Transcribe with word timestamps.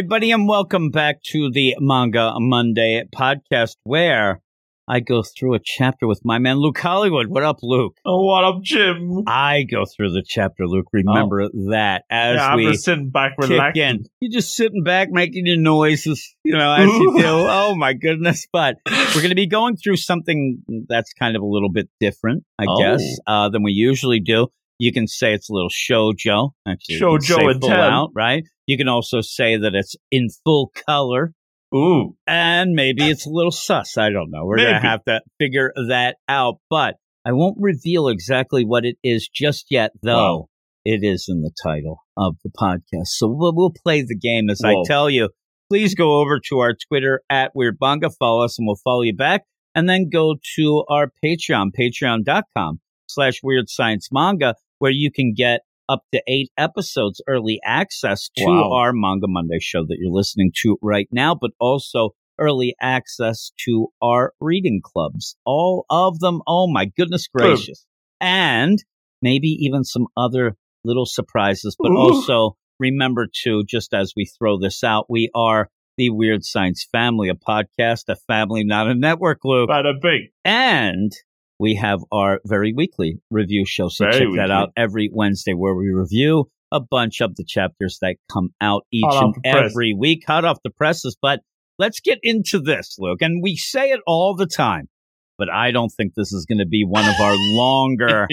everybody, 0.00 0.30
and 0.30 0.48
welcome 0.48 0.88
back 0.88 1.22
to 1.22 1.50
the 1.50 1.76
Manga 1.78 2.32
Monday 2.38 3.04
podcast 3.14 3.76
where 3.84 4.40
I 4.88 5.00
go 5.00 5.22
through 5.22 5.56
a 5.56 5.58
chapter 5.62 6.06
with 6.06 6.22
my 6.24 6.38
man 6.38 6.56
Luke 6.56 6.78
Hollywood. 6.78 7.26
What 7.26 7.42
up, 7.42 7.58
Luke? 7.62 7.98
Oh, 8.06 8.24
what 8.24 8.42
up, 8.44 8.62
Jim? 8.62 9.24
I 9.26 9.64
go 9.70 9.84
through 9.84 10.12
the 10.12 10.24
chapter, 10.26 10.66
Luke. 10.66 10.86
Remember 10.94 11.50
that 11.68 12.04
as 12.10 12.36
yeah, 12.36 12.48
I'm 12.48 12.56
we 12.56 12.70
just 12.72 12.84
sitting 12.84 13.10
back 13.10 13.32
relaxing. 13.36 14.06
You're 14.22 14.32
just 14.32 14.56
sitting 14.56 14.82
back 14.84 15.10
making 15.10 15.44
your 15.44 15.58
noises, 15.58 16.34
you 16.44 16.56
know, 16.56 16.72
as 16.72 16.86
you 16.88 17.18
do. 17.18 17.22
Oh 17.50 17.74
my 17.76 17.92
goodness. 17.92 18.46
But 18.50 18.76
we're 18.88 19.20
going 19.20 19.28
to 19.28 19.34
be 19.34 19.46
going 19.46 19.76
through 19.76 19.96
something 19.98 20.62
that's 20.88 21.12
kind 21.12 21.36
of 21.36 21.42
a 21.42 21.46
little 21.46 21.70
bit 21.70 21.90
different, 22.00 22.44
I 22.58 22.64
Oh. 22.66 22.78
guess, 22.78 23.02
uh, 23.26 23.50
than 23.50 23.62
we 23.62 23.72
usually 23.72 24.20
do. 24.20 24.48
You 24.80 24.92
can 24.92 25.06
say 25.06 25.34
it's 25.34 25.50
a 25.50 25.52
little 25.52 25.68
shoujo. 25.68 26.50
Actually, 26.66 26.94
you 26.94 27.00
can 27.00 27.08
Shoujo 27.08 27.36
say 27.36 27.44
and 27.44 27.60
full 27.60 27.68
tell. 27.68 27.80
out, 27.80 28.10
right? 28.14 28.44
You 28.66 28.78
can 28.78 28.88
also 28.88 29.20
say 29.20 29.56
that 29.56 29.74
it's 29.74 29.94
in 30.10 30.28
full 30.44 30.72
color. 30.86 31.34
Ooh, 31.74 32.16
And 32.26 32.72
maybe 32.72 33.08
it's 33.08 33.26
a 33.26 33.30
little 33.30 33.52
sus. 33.52 33.96
I 33.96 34.10
don't 34.10 34.30
know. 34.30 34.44
We're 34.44 34.56
going 34.56 34.74
to 34.74 34.80
have 34.80 35.04
to 35.04 35.20
figure 35.38 35.72
that 35.88 36.16
out. 36.28 36.56
But 36.68 36.96
I 37.24 37.32
won't 37.32 37.58
reveal 37.60 38.08
exactly 38.08 38.64
what 38.64 38.84
it 38.84 38.96
is 39.04 39.28
just 39.32 39.66
yet, 39.70 39.92
though. 40.02 40.16
Wow. 40.16 40.46
It 40.84 41.00
is 41.04 41.26
in 41.28 41.42
the 41.42 41.52
title 41.62 42.00
of 42.16 42.36
the 42.42 42.50
podcast. 42.50 43.08
So 43.08 43.28
we'll, 43.28 43.54
we'll 43.54 43.74
play 43.84 44.00
the 44.02 44.16
game 44.16 44.48
as 44.48 44.62
I 44.64 44.74
tell 44.86 45.10
you. 45.10 45.28
Please 45.68 45.94
go 45.94 46.20
over 46.20 46.40
to 46.48 46.58
our 46.60 46.74
Twitter 46.88 47.20
at 47.30 47.52
Weird 47.54 47.76
Manga, 47.80 48.10
follow 48.10 48.42
us, 48.44 48.58
and 48.58 48.66
we'll 48.66 48.80
follow 48.82 49.02
you 49.02 49.14
back. 49.14 49.42
And 49.74 49.88
then 49.88 50.08
go 50.10 50.36
to 50.56 50.84
our 50.88 51.12
Patreon, 51.24 51.70
patreon.com 51.78 52.80
slash 53.06 53.40
Weird 53.42 53.68
Science 53.68 54.08
Manga, 54.10 54.54
where 54.80 54.90
you 54.90 55.10
can 55.12 55.32
get 55.34 55.60
up 55.88 56.02
to 56.12 56.22
eight 56.28 56.50
episodes 56.58 57.20
early 57.28 57.60
access 57.64 58.28
to 58.36 58.44
Wow. 58.46 58.72
our 58.72 58.92
Manga 58.92 59.26
Monday 59.28 59.58
show 59.60 59.84
that 59.86 59.96
you're 60.00 60.12
listening 60.12 60.52
to 60.62 60.76
right 60.82 61.08
now, 61.12 61.34
but 61.40 61.52
also 61.60 62.10
early 62.38 62.74
access 62.80 63.50
to 63.66 63.88
our 64.02 64.32
reading 64.40 64.80
clubs. 64.82 65.36
All 65.44 65.84
of 65.90 66.18
them. 66.20 66.40
Oh 66.46 66.66
my 66.72 66.86
goodness 66.86 67.26
gracious. 67.28 67.84
And 68.20 68.78
maybe 69.22 69.48
even 69.48 69.84
some 69.84 70.06
other 70.16 70.56
little 70.84 71.06
surprises, 71.06 71.76
but 71.78 71.90
Ooh. 71.90 71.96
also 71.98 72.56
remember 72.78 73.26
to, 73.44 73.64
just 73.68 73.92
as 73.92 74.12
we 74.16 74.24
throw 74.26 74.58
this 74.58 74.82
out, 74.84 75.06
we 75.10 75.28
are 75.34 75.68
the 75.98 76.08
Weird 76.10 76.44
Science 76.44 76.86
Family, 76.90 77.28
a 77.28 77.34
podcast, 77.34 78.04
a 78.08 78.16
family, 78.16 78.64
not 78.64 78.86
a 78.88 78.94
network, 78.94 79.40
Luke. 79.44 79.68
bada 79.68 79.92
big. 80.00 80.30
And 80.44 81.12
we 81.60 81.74
have 81.74 82.00
our 82.10 82.40
very 82.46 82.72
weekly 82.72 83.18
review 83.30 83.64
show. 83.66 83.88
So 83.90 84.06
Very 84.06 84.18
check 84.18 84.28
that 84.36 84.50
out 84.50 84.70
every 84.76 85.10
Wednesday 85.12 85.52
where 85.52 85.74
we 85.74 85.90
review 85.90 86.48
a 86.72 86.80
bunch 86.80 87.20
of 87.20 87.36
the 87.36 87.44
chapters 87.44 87.98
that 88.00 88.16
come 88.32 88.48
out 88.62 88.86
each 88.90 89.04
Hot 89.04 89.24
and 89.24 89.34
the 89.34 89.40
press. 89.42 89.70
every 89.70 89.92
week, 89.92 90.24
hot 90.26 90.46
off 90.46 90.56
the 90.64 90.70
presses. 90.70 91.18
But 91.20 91.40
let's 91.78 92.00
get 92.00 92.18
into 92.22 92.60
this, 92.60 92.96
Luke. 92.98 93.20
And 93.20 93.42
we 93.42 93.56
say 93.56 93.90
it 93.90 94.00
all 94.06 94.34
the 94.34 94.46
time, 94.46 94.88
but 95.36 95.50
I 95.50 95.70
don't 95.70 95.90
think 95.90 96.14
this 96.16 96.32
is 96.32 96.46
going 96.46 96.60
to 96.60 96.66
be 96.66 96.84
one 96.86 97.06
of 97.06 97.20
our 97.20 97.34
longer 97.36 98.26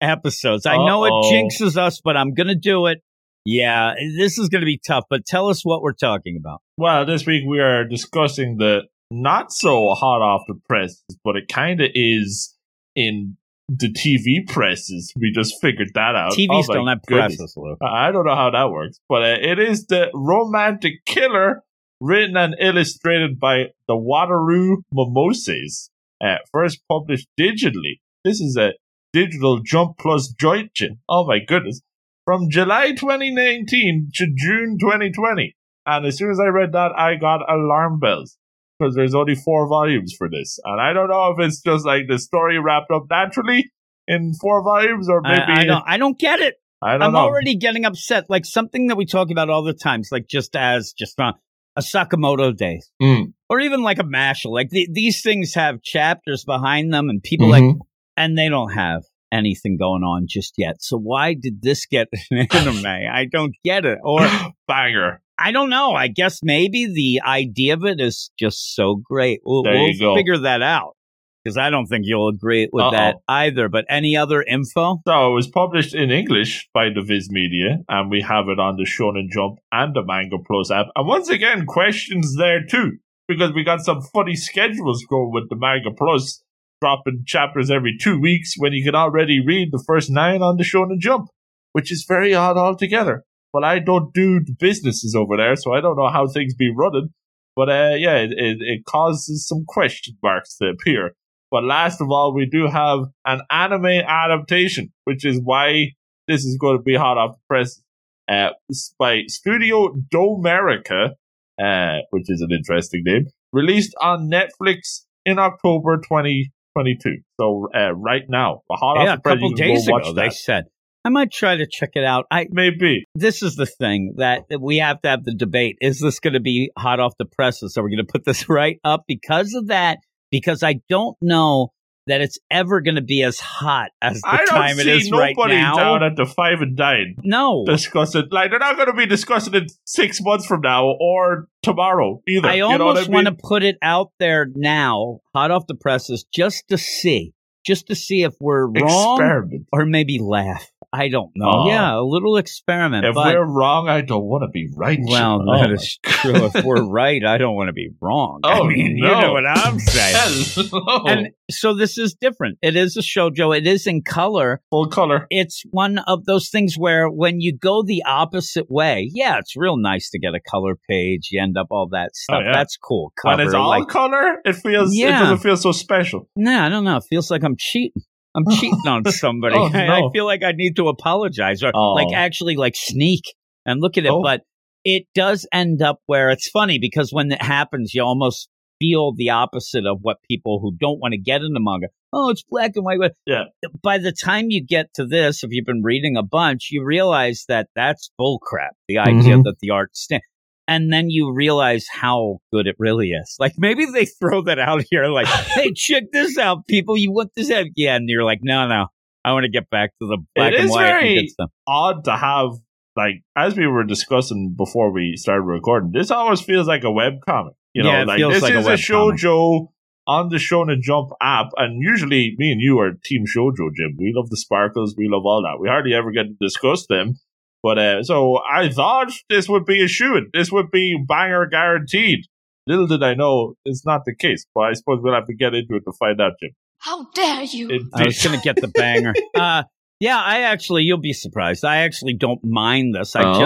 episodes. 0.00 0.64
I 0.64 0.76
know 0.76 1.04
it 1.04 1.12
jinxes 1.30 1.76
us, 1.76 2.00
but 2.02 2.16
I'm 2.16 2.32
going 2.32 2.48
to 2.48 2.58
do 2.58 2.86
it. 2.86 3.02
Yeah, 3.44 3.92
this 4.16 4.38
is 4.38 4.48
going 4.48 4.62
to 4.62 4.66
be 4.66 4.80
tough, 4.86 5.04
but 5.10 5.26
tell 5.26 5.48
us 5.48 5.62
what 5.64 5.82
we're 5.82 5.92
talking 5.92 6.38
about. 6.38 6.62
Well, 6.78 7.04
this 7.04 7.26
week 7.26 7.42
we 7.46 7.60
are 7.60 7.84
discussing 7.84 8.56
the 8.56 8.82
not 9.10 9.52
so 9.52 9.88
hot 9.90 10.22
off 10.22 10.42
the 10.46 10.58
presses, 10.68 11.02
but 11.24 11.36
it 11.36 11.48
kind 11.48 11.80
of 11.80 11.88
is 11.94 12.54
in 13.00 13.36
the 13.68 13.92
TV 13.92 14.46
presses. 14.46 15.12
We 15.16 15.30
just 15.32 15.60
figured 15.60 15.92
that 15.94 16.16
out. 16.16 16.32
TVs 16.32 16.66
Oh 16.68 16.74
don't 16.74 16.88
have 16.88 17.02
presses, 17.06 17.54
Luke. 17.56 17.78
I 17.80 18.10
don't 18.10 18.26
know 18.26 18.34
how 18.34 18.50
that 18.50 18.70
works, 18.70 18.98
but 19.08 19.22
uh, 19.22 19.36
it 19.40 19.58
is 19.58 19.86
the 19.86 20.10
romantic 20.12 21.04
killer 21.06 21.62
written 22.00 22.36
and 22.36 22.56
illustrated 22.60 23.38
by 23.38 23.66
the 23.86 23.94
Wataru 23.94 24.78
Momose, 24.92 25.90
uh, 26.20 26.36
first 26.52 26.80
published 26.88 27.28
digitally. 27.38 28.00
This 28.24 28.40
is 28.40 28.56
a 28.56 28.72
digital 29.12 29.60
jump 29.60 29.98
plus 29.98 30.28
jointure. 30.28 30.96
Oh 31.08 31.26
my 31.26 31.38
goodness. 31.46 31.80
From 32.24 32.50
July 32.50 32.92
2019 32.92 34.10
to 34.14 34.26
June 34.36 34.78
2020. 34.80 35.54
And 35.86 36.06
as 36.06 36.18
soon 36.18 36.30
as 36.30 36.40
I 36.40 36.46
read 36.46 36.72
that, 36.72 36.92
I 36.96 37.16
got 37.16 37.40
alarm 37.50 37.98
bells. 37.98 38.36
Because 38.80 38.94
there's 38.94 39.14
only 39.14 39.34
four 39.34 39.68
volumes 39.68 40.14
for 40.16 40.28
this. 40.30 40.58
And 40.64 40.80
I 40.80 40.92
don't 40.94 41.08
know 41.08 41.34
if 41.36 41.46
it's 41.46 41.60
just 41.60 41.84
like 41.84 42.02
the 42.08 42.18
story 42.18 42.58
wrapped 42.58 42.90
up 42.90 43.04
naturally 43.10 43.70
in 44.08 44.32
four 44.40 44.64
volumes 44.64 45.08
or 45.10 45.20
maybe. 45.20 45.42
I 45.46 45.64
don't, 45.64 45.84
I 45.86 45.98
don't 45.98 46.18
get 46.18 46.40
it. 46.40 46.54
I 46.82 46.92
don't 46.92 47.02
I'm 47.02 47.12
know. 47.12 47.18
already 47.18 47.56
getting 47.56 47.84
upset. 47.84 48.24
Like 48.30 48.46
something 48.46 48.86
that 48.86 48.96
we 48.96 49.04
talk 49.04 49.30
about 49.30 49.50
all 49.50 49.62
the 49.62 49.74
times, 49.74 50.08
like 50.10 50.26
just 50.28 50.56
as 50.56 50.94
just 50.96 51.20
uh, 51.20 51.32
a 51.76 51.82
Sakamoto 51.82 52.56
Days, 52.56 52.90
Mm. 53.02 53.34
or 53.50 53.60
even 53.60 53.82
like 53.82 53.98
a 53.98 54.02
Mashle. 54.04 54.50
Like 54.52 54.70
the, 54.70 54.88
these 54.90 55.20
things 55.22 55.52
have 55.54 55.82
chapters 55.82 56.44
behind 56.46 56.92
them, 56.92 57.10
and 57.10 57.22
people 57.22 57.50
like, 57.50 57.62
Mhm. 57.62 57.80
and 58.16 58.38
they 58.38 58.48
don't 58.48 58.72
have 58.72 59.02
anything 59.30 59.76
going 59.76 60.02
on 60.02 60.24
just 60.26 60.54
yet. 60.56 60.76
So 60.80 60.96
why 60.98 61.34
did 61.34 61.60
this 61.62 61.84
get 61.86 62.08
an 62.30 62.46
anime? 62.50 62.86
I 62.86 63.26
don't 63.30 63.54
get 63.62 63.84
it, 63.84 63.98
or 64.02 64.26
banger. 64.66 65.20
I 65.40 65.52
don't 65.52 65.70
know. 65.70 65.92
I 65.92 66.08
guess 66.08 66.40
maybe 66.42 66.86
the 66.92 67.22
idea 67.26 67.74
of 67.74 67.84
it 67.84 67.98
is 67.98 68.30
just 68.38 68.74
so 68.74 68.96
great. 69.02 69.40
We'll, 69.44 69.64
we'll 69.64 70.14
figure 70.14 70.38
that 70.38 70.60
out 70.60 70.96
because 71.42 71.56
I 71.56 71.70
don't 71.70 71.86
think 71.86 72.04
you'll 72.06 72.28
agree 72.28 72.68
with 72.70 72.92
that 72.92 73.14
Uh-oh. 73.14 73.22
either. 73.34 73.68
But 73.68 73.86
any 73.88 74.16
other 74.16 74.42
info? 74.42 75.00
So 75.06 75.30
it 75.30 75.34
was 75.34 75.48
published 75.48 75.94
in 75.94 76.10
English 76.10 76.68
by 76.74 76.90
the 76.94 77.02
Viz 77.02 77.30
Media, 77.30 77.78
and 77.88 78.10
we 78.10 78.20
have 78.20 78.48
it 78.48 78.58
on 78.58 78.76
the 78.76 78.84
Shonen 78.84 79.30
Jump 79.30 79.58
and 79.72 79.94
the 79.94 80.04
Manga 80.04 80.36
Plus 80.46 80.70
app. 80.70 80.86
And 80.94 81.06
once 81.06 81.30
again, 81.30 81.64
questions 81.66 82.36
there 82.36 82.64
too, 82.64 82.98
because 83.26 83.52
we 83.54 83.64
got 83.64 83.80
some 83.80 84.02
funny 84.12 84.34
schedules 84.34 85.04
going 85.08 85.32
with 85.32 85.48
the 85.48 85.56
Manga 85.56 85.90
Plus, 85.96 86.42
dropping 86.82 87.24
chapters 87.26 87.70
every 87.70 87.96
two 87.98 88.20
weeks 88.20 88.54
when 88.58 88.72
you 88.72 88.84
can 88.84 88.94
already 88.94 89.40
read 89.44 89.68
the 89.72 89.82
first 89.86 90.10
nine 90.10 90.42
on 90.42 90.56
the 90.56 90.64
Shonen 90.64 90.98
Jump, 90.98 91.28
which 91.72 91.90
is 91.90 92.04
very 92.06 92.34
odd 92.34 92.58
altogether. 92.58 93.24
But 93.52 93.64
I 93.64 93.78
don't 93.80 94.12
do 94.14 94.40
the 94.40 94.54
businesses 94.58 95.14
over 95.14 95.36
there, 95.36 95.56
so 95.56 95.72
I 95.72 95.80
don't 95.80 95.96
know 95.96 96.08
how 96.08 96.26
things 96.26 96.54
be 96.54 96.72
running. 96.74 97.10
But 97.56 97.68
uh, 97.68 97.94
yeah, 97.96 98.16
it, 98.16 98.30
it, 98.32 98.58
it 98.60 98.84
causes 98.84 99.46
some 99.46 99.64
question 99.66 100.16
marks 100.22 100.56
to 100.58 100.68
appear. 100.68 101.12
But 101.50 101.64
last 101.64 102.00
of 102.00 102.10
all, 102.10 102.32
we 102.32 102.46
do 102.46 102.68
have 102.68 103.00
an 103.24 103.40
anime 103.50 103.86
adaptation, 103.86 104.92
which 105.04 105.24
is 105.24 105.40
why 105.42 105.92
this 106.28 106.44
is 106.44 106.56
going 106.60 106.78
to 106.78 106.82
be 106.82 106.94
hot 106.94 107.18
off 107.18 107.36
the 107.36 107.40
press. 107.48 107.82
Uh, 108.28 108.50
by 108.96 109.22
Studio 109.26 109.92
Domerica, 110.14 111.14
uh, 111.60 111.98
which 112.10 112.26
is 112.30 112.40
an 112.40 112.52
interesting 112.52 113.02
name, 113.04 113.26
released 113.52 113.92
on 114.00 114.30
Netflix 114.30 115.00
in 115.26 115.40
October 115.40 115.96
2022. 115.96 117.16
So 117.40 117.68
uh, 117.74 117.90
right 117.90 118.22
now, 118.28 118.62
hot 118.70 119.02
yeah, 119.02 119.02
off 119.02 119.08
a 119.08 119.16
the 119.16 119.22
press, 119.22 119.34
couple 119.34 119.50
you 119.50 119.56
can 119.56 119.66
days 119.66 119.88
ago 119.88 120.12
they 120.14 120.30
said 120.30 120.66
I 121.04 121.08
might 121.08 121.32
try 121.32 121.56
to 121.56 121.66
check 121.66 121.90
it 121.94 122.04
out. 122.04 122.26
I 122.30 122.46
Maybe. 122.50 123.04
this 123.14 123.42
is 123.42 123.56
the 123.56 123.66
thing 123.66 124.14
that 124.18 124.44
we 124.60 124.78
have 124.78 125.00
to 125.02 125.08
have 125.08 125.24
the 125.24 125.34
debate. 125.34 125.76
Is 125.80 125.98
this 126.00 126.20
going 126.20 126.34
to 126.34 126.40
be 126.40 126.70
hot 126.76 127.00
off 127.00 127.14
the 127.18 127.24
presses? 127.24 127.76
Are 127.76 127.82
we 127.82 127.90
going 127.90 128.04
to 128.06 128.12
put 128.12 128.24
this 128.24 128.48
right 128.48 128.78
up 128.84 129.04
because 129.08 129.54
of 129.54 129.68
that? 129.68 129.98
Because 130.30 130.62
I 130.62 130.80
don't 130.88 131.16
know 131.22 131.72
that 132.06 132.20
it's 132.20 132.38
ever 132.50 132.80
going 132.80 132.96
to 132.96 133.02
be 133.02 133.22
as 133.22 133.38
hot 133.38 133.90
as 134.02 134.20
the 134.20 134.28
I 134.28 134.36
don't 134.38 134.46
time 134.48 134.76
see 134.76 134.82
it 134.90 134.96
is 134.96 135.10
right 135.12 135.34
nobody 135.36 135.54
now. 135.56 135.76
down 135.76 136.02
at 136.02 136.16
the 136.16 136.26
five 136.26 136.60
and 136.60 136.76
nine 136.76 137.14
no, 137.22 137.64
discussing. 137.66 138.24
Like 138.30 138.50
they're 138.50 138.58
not 138.58 138.76
going 138.76 138.88
to 138.88 138.94
be 138.94 139.06
discussing 139.06 139.54
it 139.54 139.72
six 139.84 140.18
months 140.20 140.44
from 140.46 140.60
now 140.62 140.86
or 141.00 141.46
tomorrow 141.62 142.20
either. 142.28 142.48
I 142.48 142.54
you 142.54 142.60
know 142.60 142.68
what 142.68 142.80
almost 142.80 143.08
I 143.08 143.12
want 143.12 143.24
mean? 143.26 143.36
to 143.36 143.40
put 143.42 143.62
it 143.62 143.76
out 143.80 144.10
there 144.18 144.48
now, 144.54 145.20
hot 145.34 145.50
off 145.50 145.66
the 145.66 145.74
presses, 145.76 146.24
just 146.32 146.64
to 146.68 146.78
see, 146.78 147.32
just 147.64 147.86
to 147.88 147.94
see 147.94 148.22
if 148.22 148.34
we're 148.40 148.66
wrong 148.66 149.14
Experiment. 149.16 149.66
or 149.72 149.86
maybe 149.86 150.18
laugh. 150.18 150.68
I 150.92 151.08
don't 151.08 151.30
know. 151.36 151.48
Oh. 151.48 151.68
yeah, 151.68 151.96
a 151.98 152.02
little 152.02 152.36
experiment. 152.36 153.04
If 153.06 153.14
but 153.14 153.34
we're 153.34 153.44
wrong, 153.44 153.88
I 153.88 154.00
don't 154.00 154.24
want 154.24 154.42
to 154.42 154.48
be 154.48 154.68
right. 154.74 154.98
well, 155.02 155.38
Jim. 155.38 155.46
that 155.46 155.70
Oh, 155.70 155.74
is 155.74 155.98
true. 156.02 156.50
if 156.52 156.64
we're 156.64 156.82
right, 156.84 157.24
I 157.24 157.38
don't 157.38 157.54
want 157.54 157.68
to 157.68 157.72
be 157.72 157.90
wrong. 158.00 158.40
I 158.42 158.58
Oh, 158.58 158.64
mean, 158.64 158.96
you 158.96 159.04
know 159.04 159.32
what 159.32 159.46
I'm 159.46 159.78
saying. 159.78 160.70
Hello. 160.72 161.04
And 161.06 161.28
so 161.50 161.74
this 161.74 161.96
is 161.96 162.14
different. 162.20 162.58
It 162.60 162.74
is 162.74 162.96
a 162.96 163.02
shojo. 163.02 163.56
It 163.56 163.66
is 163.68 163.86
in 163.86 164.02
color. 164.02 164.60
full 164.70 164.88
color. 164.88 165.26
It's 165.30 165.62
one 165.70 165.98
of 165.98 166.24
those 166.24 166.48
things 166.48 166.74
where 166.76 167.08
when 167.08 167.40
you 167.40 167.56
go 167.56 167.82
the 167.84 168.02
opposite 168.04 168.68
way, 168.68 169.08
yeah, 169.12 169.38
it's 169.38 169.56
real 169.56 169.76
nice 169.76 170.10
to 170.10 170.18
get 170.18 170.34
a 170.34 170.40
color 170.40 170.76
page. 170.88 171.28
You 171.30 171.40
end 171.42 171.56
up 171.56 171.68
all 171.70 171.88
that 171.92 172.08
oh, 172.08 172.14
stuff. 172.14 172.38
Oh, 172.42 172.46
yeah. 172.46 172.52
That's 172.52 172.76
cool. 172.76 173.12
Cover, 173.20 173.36
when 173.36 173.46
it's 173.46 173.54
all 173.54 173.68
like, 173.68 173.86
color, 173.88 174.38
it 174.44 174.54
feels. 174.56 174.94
yeah. 174.94 175.16
It 175.18 175.20
doesn't 175.20 175.38
feel 175.38 175.56
so 175.56 175.70
special. 175.72 176.28
nah, 176.34 176.66
I 176.66 176.68
don't 176.68 176.82
know. 176.84 176.96
It 176.96 177.04
feels 177.08 177.30
like 177.30 177.44
I'm 177.44 177.54
cheating. 177.56 178.02
I'm 178.34 178.44
cheating 178.50 178.86
on 178.86 179.04
somebody. 179.06 179.56
Oh, 179.56 179.70
I, 179.72 179.98
I 179.98 180.02
feel 180.12 180.24
like 180.26 180.42
I 180.42 180.52
need 180.52 180.76
to 180.76 180.88
apologize 180.88 181.62
or 181.62 181.72
Oh. 181.74 181.92
like 181.94 182.14
actually 182.14 182.56
like 182.56 182.74
sneak 182.76 183.22
and 183.66 183.80
look 183.80 183.98
at 183.98 184.04
it. 184.04 184.10
Oh. 184.10 184.22
But 184.22 184.42
it 184.84 185.04
does 185.14 185.46
end 185.52 185.82
up 185.82 185.98
where 186.06 186.30
it's 186.30 186.48
funny 186.48 186.78
because 186.80 187.10
when 187.12 187.30
it 187.32 187.42
happens, 187.42 187.92
you 187.94 188.02
almost 188.02 188.48
feel 188.80 189.12
the 189.14 189.28
opposite 189.30 189.84
of 189.84 189.98
what 190.00 190.16
people 190.28 190.58
who 190.62 190.74
don't 190.80 190.98
want 191.00 191.12
to 191.12 191.18
get 191.18 191.42
into 191.42 191.60
manga. 191.60 191.88
Oh, 192.12 192.30
it's 192.30 192.42
black 192.48 192.72
and 192.76 192.84
white. 192.84 192.98
Yeah. 193.26 193.44
By 193.82 193.98
the 193.98 194.10
time 194.12 194.46
you 194.48 194.64
get 194.66 194.86
to 194.94 195.04
this, 195.06 195.44
if 195.44 195.50
you've 195.52 195.66
been 195.66 195.82
reading 195.84 196.16
a 196.16 196.22
bunch, 196.22 196.68
you 196.70 196.82
realize 196.82 197.44
that 197.48 197.68
that's 197.76 198.10
bullcrap. 198.18 198.70
The 198.88 198.98
idea 198.98 199.36
Mhm. 199.36 199.44
that 199.44 199.56
the 199.60 199.70
art 199.70 199.94
stand. 199.94 200.22
And 200.70 200.92
then 200.92 201.10
you 201.10 201.32
realize 201.34 201.86
how 201.92 202.38
good 202.52 202.68
it 202.68 202.76
really 202.78 203.10
is. 203.10 203.34
Like 203.40 203.54
maybe 203.58 203.86
they 203.86 204.06
throw 204.06 204.42
that 204.42 204.60
out 204.60 204.84
here, 204.88 205.06
like, 205.08 205.26
"Hey, 205.56 205.72
check 205.74 206.04
this 206.12 206.38
out, 206.38 206.66
people! 206.68 206.96
You 206.96 207.10
want 207.12 207.32
this?" 207.34 207.50
Out? 207.50 207.66
Yeah, 207.76 207.96
and 207.96 208.08
you're 208.08 208.24
like, 208.24 208.38
"No, 208.42 208.68
no, 208.68 208.86
I 209.24 209.32
want 209.32 209.44
to 209.44 209.50
get 209.50 209.68
back 209.68 209.90
to 210.00 210.06
the 210.06 210.18
black 210.36 210.52
It 210.52 210.60
and 210.60 210.70
white." 210.70 210.84
and 210.86 211.00
very- 211.00 211.14
good 211.16 211.30
stuff. 211.30 211.50
Odd 211.66 212.04
to 212.04 212.16
have 212.16 212.50
like 212.96 213.16
as 213.36 213.56
we 213.56 213.66
were 213.66 213.84
discussing 213.84 214.54
before 214.56 214.92
we 214.92 215.16
started 215.16 215.42
recording. 215.42 215.90
This 215.92 216.10
almost 216.12 216.44
feels 216.44 216.68
like 216.68 216.84
a 216.84 216.90
web 216.90 217.14
comic. 217.28 217.54
You 217.74 217.82
know, 217.82 217.90
Yeah, 217.90 218.02
it 218.02 218.06
like 218.06 218.18
feels 218.18 218.34
this 218.34 218.42
like 218.42 218.54
a 218.54 218.58
is 218.58 218.66
a, 218.66 218.92
comic. 218.92 219.16
shojo 219.20 219.68
on 220.06 220.28
the 220.28 220.36
Shonen 220.38 220.80
Jump 220.80 221.10
app, 221.20 221.48
and 221.56 221.80
usually 221.82 222.34
me 222.38 222.50
and 222.52 222.60
you 222.60 222.78
are 222.80 222.92
Team 223.04 223.24
Shojo, 223.26 223.70
Jim. 223.76 223.96
We 223.98 224.12
love 224.14 224.28
the 224.30 224.36
sparkles, 224.36 224.94
we 224.96 225.08
love 225.08 225.22
all 225.24 225.42
that. 225.42 225.60
We 225.60 225.68
hardly 225.68 225.94
ever 225.94 226.10
get 226.12 226.24
to 226.24 226.34
discuss 226.40 226.86
them. 226.88 227.14
But 227.62 227.78
uh, 227.78 228.02
so 228.02 228.38
I 228.50 228.68
thought 228.70 229.12
this 229.28 229.48
would 229.48 229.64
be 229.66 229.84
a 229.84 229.88
shoe. 229.88 230.26
This 230.32 230.50
would 230.50 230.70
be 230.70 230.98
banger 231.06 231.46
guaranteed. 231.46 232.20
Little 232.66 232.86
did 232.86 233.02
I 233.02 233.14
know 233.14 233.54
it's 233.64 233.84
not 233.84 234.02
the 234.04 234.14
case. 234.14 234.46
But 234.54 234.62
I 234.62 234.72
suppose 234.74 235.00
we'll 235.02 235.14
have 235.14 235.26
to 235.26 235.34
get 235.34 235.54
into 235.54 235.74
it 235.76 235.82
to 235.84 235.92
find 235.98 236.20
out, 236.20 236.32
Jim. 236.40 236.50
How 236.78 237.06
dare 237.14 237.42
you? 237.42 237.88
I 237.94 238.04
was 238.04 238.22
going 238.24 238.38
to 238.38 238.42
get 238.42 238.56
the 238.56 238.68
banger. 238.68 239.12
uh, 239.34 239.64
yeah, 239.98 240.18
I 240.18 240.40
actually, 240.42 240.84
you'll 240.84 240.96
be 241.00 241.12
surprised. 241.12 241.64
I 241.64 241.78
actually 241.78 242.14
don't 242.14 242.40
mind 242.42 242.94
this. 242.94 243.14
I 243.14 243.22
Oh. 243.24 243.38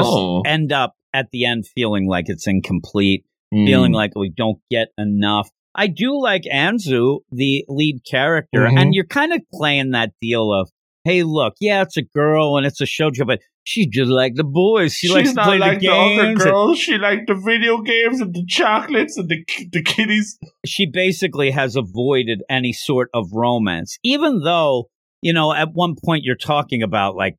just 0.43 0.52
end 0.55 0.72
up 0.72 0.94
at 1.12 1.26
the 1.32 1.44
end 1.44 1.64
feeling 1.75 2.06
like 2.08 2.26
it's 2.28 2.46
incomplete, 2.46 3.25
Hmm. 3.52 3.66
feeling 3.66 3.93
like 3.93 4.12
we 4.14 4.31
don't 4.31 4.58
get 4.70 4.88
enough. 4.99 5.49
I 5.75 5.88
do 5.88 6.20
like 6.20 6.43
Anzu, 6.43 7.20
the 7.32 7.64
lead 7.69 8.02
character, 8.08 8.61
Mhm. 8.61 8.81
and 8.81 8.94
you're 8.94 9.05
kind 9.06 9.32
of 9.32 9.40
playing 9.52 9.90
that 9.90 10.12
deal 10.22 10.52
of, 10.52 10.70
hey, 11.05 11.25
look, 11.25 11.55
yeah, 11.61 11.82
it's 11.82 11.96
a 11.96 12.02
girl 12.02 12.56
and 12.56 12.64
it's 12.64 12.81
a 12.81 12.84
shoujo, 12.84 13.26
but 13.26 13.40
she 13.64 13.88
just 13.88 14.11
like 14.11 14.34
the 14.34 14.44
boys. 14.44 14.93
She 14.94 15.06
She's 15.08 15.14
likes 15.16 15.28
to 15.31 15.34
not 15.37 15.46
play 15.46 15.58
like 15.58 15.81
the 15.81 15.87
the, 15.87 15.93
other 15.93 16.08
games. 16.08 16.22
and 16.22 16.38
girls. 16.38 16.78
She 16.78 16.99
liked 16.99 17.26
the 17.26 17.34
video 17.34 17.81
games 17.81 18.20
and 18.20 18.34
the 18.34 18.44
chocolates 18.46 19.16
and 19.16 19.28
the 19.28 19.44
the 19.72 19.82
kitties. 19.82 20.38
she 20.66 20.87
basically 20.87 21.50
has 21.50 21.75
avoided 21.75 22.43
any 22.49 22.72
sort 22.72 23.08
of 23.14 23.26
romance, 23.32 23.99
even 24.05 24.40
though, 24.40 24.90
you 25.22 25.32
know, 25.32 25.52
at 25.52 25.70
one 25.72 25.94
point 26.02 26.25
you're 26.25 26.37
talking 26.37 26.82
about 26.82 27.16
like, 27.16 27.37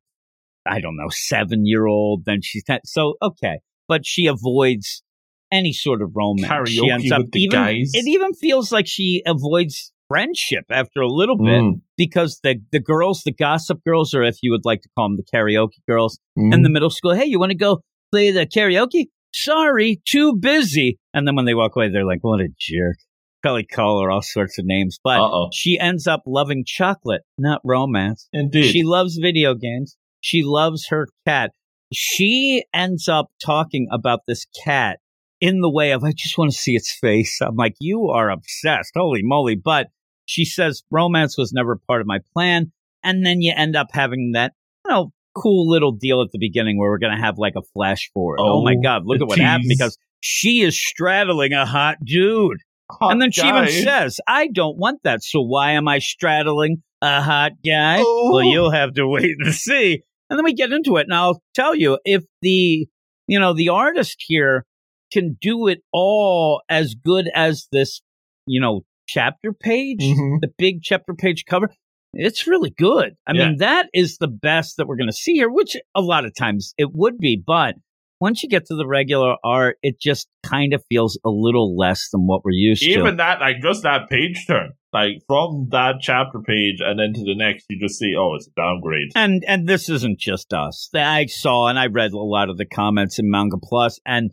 I 0.66 0.80
don't 0.80 0.96
know, 0.96 1.08
seven 1.10 1.64
year 1.64 1.86
old, 1.86 2.24
then 2.24 2.40
she's 2.42 2.64
10. 2.64 2.80
So, 2.84 3.14
okay. 3.22 3.60
But 3.88 4.04
she 4.04 4.26
avoids 4.26 5.04
any 5.52 5.72
sort 5.72 6.02
of 6.02 6.10
romance. 6.16 6.68
she 6.68 6.80
Karaoke 6.80 7.18
with 7.18 7.30
the 7.30 7.40
even, 7.40 7.50
guys. 7.60 7.90
it 7.94 8.08
even 8.08 8.34
feels 8.34 8.72
like 8.72 8.88
she 8.88 9.22
avoids 9.24 9.92
friendship 10.08 10.64
after 10.70 11.00
a 11.00 11.08
little 11.08 11.36
bit 11.36 11.62
Mm. 11.62 11.80
because 11.96 12.40
the, 12.42 12.56
the 12.72 12.80
girls, 12.80 13.22
the 13.24 13.32
gossip 13.32 13.82
girls, 13.84 14.14
or 14.14 14.22
if 14.22 14.36
you 14.42 14.50
would 14.52 14.64
like 14.64 14.82
to 14.82 14.88
call 14.96 15.08
them 15.08 15.16
the 15.16 15.24
karaoke 15.36 15.82
girls 15.88 16.18
Mm. 16.38 16.54
in 16.54 16.62
the 16.62 16.70
middle 16.70 16.90
school, 16.90 17.14
hey, 17.14 17.24
you 17.26 17.38
want 17.38 17.50
to 17.50 17.56
go 17.58 17.80
play 18.12 18.30
the 18.30 18.46
karaoke? 18.46 19.06
Sorry, 19.34 20.00
too 20.08 20.36
busy. 20.36 20.98
And 21.12 21.26
then 21.26 21.34
when 21.36 21.44
they 21.44 21.54
walk 21.54 21.76
away, 21.76 21.88
they're 21.90 22.06
like, 22.06 22.20
what 22.22 22.40
a 22.40 22.48
jerk. 22.58 22.96
Probably 23.42 23.64
call 23.66 24.02
her 24.02 24.10
all 24.10 24.22
sorts 24.22 24.58
of 24.58 24.64
names. 24.64 24.98
But 25.04 25.20
Uh-oh. 25.20 25.50
she 25.52 25.78
ends 25.78 26.06
up 26.06 26.22
loving 26.26 26.64
chocolate, 26.66 27.22
not 27.38 27.60
romance. 27.64 28.28
Indeed. 28.32 28.70
She 28.72 28.82
loves 28.82 29.18
video 29.20 29.54
games. 29.54 29.96
She 30.20 30.42
loves 30.42 30.86
her 30.88 31.08
cat. 31.26 31.52
She 31.92 32.64
ends 32.74 33.08
up 33.08 33.26
talking 33.44 33.86
about 33.92 34.20
this 34.26 34.46
cat 34.64 34.98
in 35.40 35.60
the 35.60 35.70
way 35.70 35.90
of, 35.92 36.02
I 36.02 36.12
just 36.16 36.38
want 36.38 36.50
to 36.50 36.56
see 36.56 36.72
its 36.72 36.96
face. 36.98 37.38
I'm 37.42 37.56
like, 37.56 37.74
you 37.78 38.08
are 38.08 38.30
obsessed. 38.30 38.92
Holy 38.96 39.20
moly. 39.22 39.54
But 39.54 39.88
she 40.26 40.44
says 40.44 40.82
romance 40.90 41.38
was 41.38 41.52
never 41.52 41.80
part 41.88 42.00
of 42.00 42.06
my 42.06 42.18
plan. 42.34 42.72
And 43.02 43.24
then 43.24 43.40
you 43.40 43.52
end 43.56 43.76
up 43.76 43.88
having 43.92 44.32
that, 44.34 44.52
you 44.84 44.92
know, 44.92 45.12
cool 45.34 45.68
little 45.68 45.92
deal 45.92 46.22
at 46.22 46.28
the 46.32 46.38
beginning 46.38 46.78
where 46.78 46.90
we're 46.90 46.98
going 46.98 47.16
to 47.16 47.22
have 47.22 47.38
like 47.38 47.54
a 47.56 47.62
flash 47.72 48.10
forward. 48.12 48.38
Oh, 48.40 48.62
my 48.64 48.74
Oh, 48.76 48.82
God. 48.82 49.02
Look 49.04 49.20
at 49.20 49.28
what 49.28 49.38
happened 49.38 49.68
because 49.68 49.96
she 50.20 50.60
is 50.60 50.78
straddling 50.78 51.52
a 51.52 51.64
hot 51.64 51.98
dude. 52.04 52.58
Hot 52.90 53.12
and 53.12 53.20
then 53.20 53.32
she 53.32 53.46
even 53.46 53.68
says, 53.68 54.20
I 54.26 54.48
don't 54.48 54.76
want 54.78 55.00
that. 55.04 55.22
So 55.22 55.40
why 55.40 55.72
am 55.72 55.88
I 55.88 55.98
straddling 55.98 56.82
a 57.02 57.20
hot 57.20 57.52
guy? 57.64 57.98
Oh. 58.00 58.30
Well, 58.32 58.44
you'll 58.44 58.70
have 58.70 58.94
to 58.94 59.06
wait 59.06 59.36
and 59.38 59.54
see. 59.54 60.02
And 60.30 60.38
then 60.38 60.44
we 60.44 60.54
get 60.54 60.72
into 60.72 60.96
it. 60.96 61.02
And 61.02 61.14
I'll 61.14 61.40
tell 61.54 61.74
you, 61.74 61.98
if 62.04 62.24
the, 62.42 62.86
you 63.26 63.38
know, 63.38 63.54
the 63.54 63.68
artist 63.68 64.24
here 64.26 64.64
can 65.12 65.36
do 65.40 65.68
it 65.68 65.80
all 65.92 66.62
as 66.68 66.94
good 66.94 67.30
as 67.34 67.68
this, 67.70 68.00
you 68.46 68.60
know, 68.60 68.82
chapter 69.06 69.52
page, 69.52 70.00
Mhm. 70.02 70.40
the 70.40 70.48
big 70.58 70.82
chapter 70.82 71.14
page 71.14 71.44
cover, 71.48 71.72
it's 72.12 72.46
really 72.46 72.70
good. 72.70 73.14
I 73.26 73.32
Yeah. 73.34 73.48
mean, 73.48 73.56
that 73.58 73.88
is 73.92 74.18
the 74.18 74.28
best 74.28 74.76
that 74.76 74.86
we're 74.86 74.96
going 74.96 75.08
to 75.10 75.16
see 75.16 75.34
here, 75.34 75.50
which 75.50 75.76
a 75.94 76.00
lot 76.00 76.24
of 76.24 76.34
times 76.34 76.74
it 76.78 76.90
would 76.94 77.18
be. 77.18 77.40
But 77.44 77.74
once 78.20 78.42
you 78.42 78.48
get 78.48 78.64
to 78.66 78.74
the 78.74 78.86
regular 78.86 79.36
art, 79.44 79.76
it 79.82 80.00
just 80.00 80.28
kind 80.42 80.72
of 80.72 80.82
feels 80.88 81.18
a 81.24 81.28
little 81.28 81.76
less 81.76 82.08
than 82.10 82.26
what 82.26 82.44
we're 82.44 82.52
used 82.52 82.82
to. 82.82 82.88
Even 82.90 83.16
that, 83.18 83.40
like 83.40 83.56
just 83.62 83.82
that 83.82 84.08
page 84.08 84.46
turn, 84.46 84.70
like 84.94 85.18
from 85.26 85.68
that 85.70 85.96
chapter 86.00 86.40
page 86.40 86.80
and 86.80 86.98
then 86.98 87.12
to 87.12 87.20
the 87.24 87.34
next, 87.36 87.66
you 87.68 87.78
just 87.78 87.98
see, 87.98 88.14
oh, 88.18 88.34
it's 88.34 88.48
a 88.48 88.58
downgrade. 88.58 89.10
And 89.14 89.44
and 89.46 89.68
this 89.68 89.90
isn't 89.90 90.18
just 90.18 90.54
us. 90.54 90.88
I 90.94 91.26
saw 91.26 91.66
and 91.68 91.78
I 91.78 91.88
read 91.88 92.12
a 92.12 92.18
lot 92.18 92.48
of 92.48 92.56
the 92.56 92.64
comments 92.64 93.18
in 93.18 93.28
Manga 93.30 93.58
Plus, 93.62 94.00
and 94.06 94.30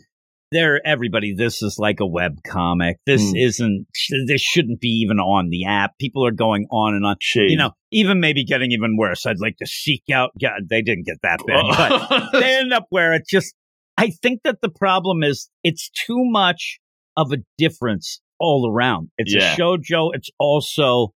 they're 0.54 0.80
everybody. 0.86 1.34
This 1.36 1.62
is 1.62 1.78
like 1.80 2.00
a 2.00 2.06
web 2.06 2.38
comic. 2.48 2.98
This 3.06 3.22
Hmm. 3.32 3.36
isn't. 3.36 3.88
This 4.28 4.42
shouldn't 4.42 4.80
be 4.80 4.90
even 5.04 5.20
on 5.20 5.50
the 5.50 5.66
app. 5.66 5.98
People 6.00 6.26
are 6.26 6.32
going 6.32 6.66
on 6.72 6.94
and 6.96 7.06
on. 7.06 7.16
Shade. 7.20 7.52
You 7.52 7.58
know, 7.58 7.72
even 7.92 8.20
maybe 8.20 8.44
getting 8.46 8.72
even 8.72 8.96
worse. 8.98 9.26
I'd 9.26 9.40
like 9.40 9.58
to 9.58 9.66
seek 9.68 10.04
out. 10.14 10.32
God, 10.42 10.70
they 10.70 10.82
didn't 10.82 11.06
get 11.06 11.18
that 11.24 11.40
bad, 11.46 12.00
but 12.32 12.40
they 12.40 12.56
end 12.60 12.72
up 12.74 12.86
where 12.90 13.14
it 13.14 13.24
just. 13.30 13.54
I 13.98 14.10
think 14.22 14.42
that 14.44 14.62
the 14.62 14.70
problem 14.70 15.24
is 15.24 15.50
it's 15.64 15.90
too 15.90 16.24
much 16.24 16.80
of 17.18 17.32
a 17.32 17.38
difference 17.58 18.22
all 18.40 18.70
around. 18.72 19.10
It's 19.18 19.34
Yeah. 19.36 19.54
a 19.54 19.58
shojo. 19.58 20.12
It's 20.14 20.30
also 20.40 21.14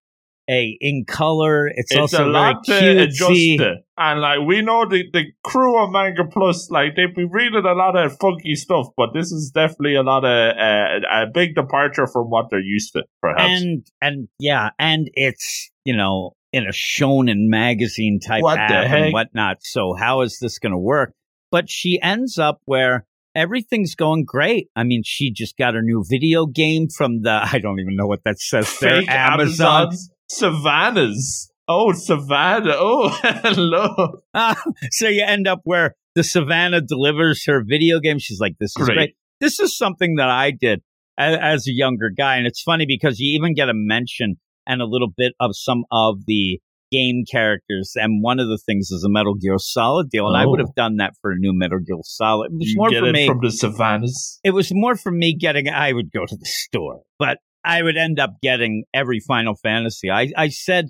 a 0.48 0.76
in 0.80 1.04
color. 1.06 1.68
It's, 1.68 1.92
it's 1.92 1.98
also 1.98 2.26
a 2.26 2.30
lot 2.30 2.66
very 2.66 3.06
cutesy. 3.08 3.58
And 3.96 4.20
like 4.20 4.40
we 4.46 4.62
know 4.62 4.88
the, 4.88 5.04
the 5.12 5.24
crew 5.44 5.82
of 5.82 5.90
Manga 5.90 6.24
Plus, 6.24 6.70
like 6.70 6.96
they've 6.96 7.14
been 7.14 7.30
reading 7.30 7.64
a 7.64 7.74
lot 7.74 7.96
of 7.96 8.16
funky 8.18 8.54
stuff, 8.54 8.86
but 8.96 9.10
this 9.12 9.32
is 9.32 9.50
definitely 9.54 9.96
a 9.96 10.02
lot 10.02 10.24
of 10.24 10.56
uh, 10.56 11.22
a 11.22 11.26
big 11.32 11.54
departure 11.54 12.06
from 12.06 12.30
what 12.30 12.46
they're 12.50 12.60
used 12.60 12.92
to, 12.94 13.04
perhaps. 13.20 13.42
and 13.42 13.86
and 14.00 14.28
yeah, 14.38 14.70
and 14.78 15.10
it's 15.14 15.70
you 15.84 15.96
know 15.96 16.32
in 16.52 16.64
a 16.64 16.72
shonen 16.72 17.48
magazine 17.48 18.20
type 18.20 18.42
What 18.42 18.56
the 18.56 18.74
app 18.74 18.90
and 18.90 19.12
whatnot. 19.12 19.58
So 19.60 19.94
how 19.98 20.22
is 20.22 20.38
this 20.40 20.58
going 20.58 20.72
to 20.72 20.78
work? 20.78 21.12
But 21.50 21.68
she 21.68 22.00
ends 22.02 22.38
up 22.38 22.60
where 22.64 23.06
everything's 23.34 23.94
going 23.94 24.24
great. 24.24 24.68
I 24.74 24.84
mean, 24.84 25.02
she 25.04 25.30
just 25.30 25.56
got 25.56 25.74
her 25.74 25.82
new 25.82 26.04
video 26.08 26.46
game 26.46 26.88
from 26.88 27.22
the 27.22 27.30
I 27.52 27.58
don't 27.58 27.80
even 27.80 27.96
know 27.96 28.06
what 28.06 28.24
that 28.24 28.38
says 28.38 28.78
there. 28.80 29.02
Amazon. 29.08 29.82
Amazons, 29.82 30.10
savannas. 30.28 31.50
Oh, 31.70 31.92
savannah. 31.92 32.74
Oh, 32.76 33.08
hello. 33.22 34.20
Ah, 34.34 34.60
so 34.90 35.08
you 35.08 35.22
end 35.22 35.46
up 35.46 35.60
where 35.64 35.94
the 36.14 36.24
Savannah 36.24 36.80
delivers 36.80 37.44
her 37.46 37.62
video 37.66 38.00
game. 38.00 38.18
She's 38.18 38.40
like, 38.40 38.54
"This 38.58 38.72
is 38.78 38.86
Great. 38.86 38.94
great. 38.96 39.14
This 39.40 39.60
is 39.60 39.76
something 39.76 40.16
that 40.16 40.28
I 40.30 40.50
did 40.50 40.80
as, 41.18 41.36
as 41.40 41.66
a 41.68 41.72
younger 41.72 42.10
guy." 42.16 42.36
And 42.36 42.46
it's 42.46 42.62
funny 42.62 42.86
because 42.88 43.18
you 43.20 43.36
even 43.38 43.54
get 43.54 43.68
a 43.68 43.74
mention 43.74 44.36
and 44.66 44.80
a 44.80 44.86
little 44.86 45.08
bit 45.14 45.34
of 45.40 45.50
some 45.54 45.84
of 45.92 46.24
the 46.26 46.58
game 46.90 47.24
characters. 47.30 47.92
And 47.96 48.22
one 48.22 48.40
of 48.40 48.48
the 48.48 48.58
things 48.64 48.90
is 48.90 49.04
a 49.04 49.10
Metal 49.10 49.34
Gear 49.34 49.56
Solid 49.58 50.08
deal, 50.08 50.26
and 50.26 50.36
I 50.38 50.44
Oh. 50.44 50.50
would 50.50 50.60
have 50.60 50.74
done 50.74 50.96
that 50.96 51.12
for 51.20 51.32
a 51.32 51.36
new 51.36 51.52
Metal 51.54 51.78
Gear 51.86 51.98
Solid. 52.02 52.50
It 52.52 52.56
was 52.56 52.68
You 52.70 52.76
more 52.78 52.90
get 52.90 53.00
for 53.00 53.06
it 53.08 53.12
me. 53.12 53.26
from 53.26 53.40
the 53.42 53.50
savannas. 53.50 54.40
it 54.42 54.52
was 54.52 54.70
more 54.72 54.96
for 54.96 55.12
me 55.12 55.36
getting. 55.38 55.68
I 55.68 55.92
would 55.92 56.10
go 56.10 56.24
to 56.26 56.34
the 56.36 56.46
store, 56.46 57.02
but 57.18 57.38
I 57.68 57.82
would 57.82 57.96
end 57.98 58.18
up 58.18 58.30
getting 58.42 58.84
every 58.94 59.20
Final 59.20 59.54
Fantasy. 59.54 60.10
I, 60.10 60.32
I 60.36 60.48
said 60.48 60.86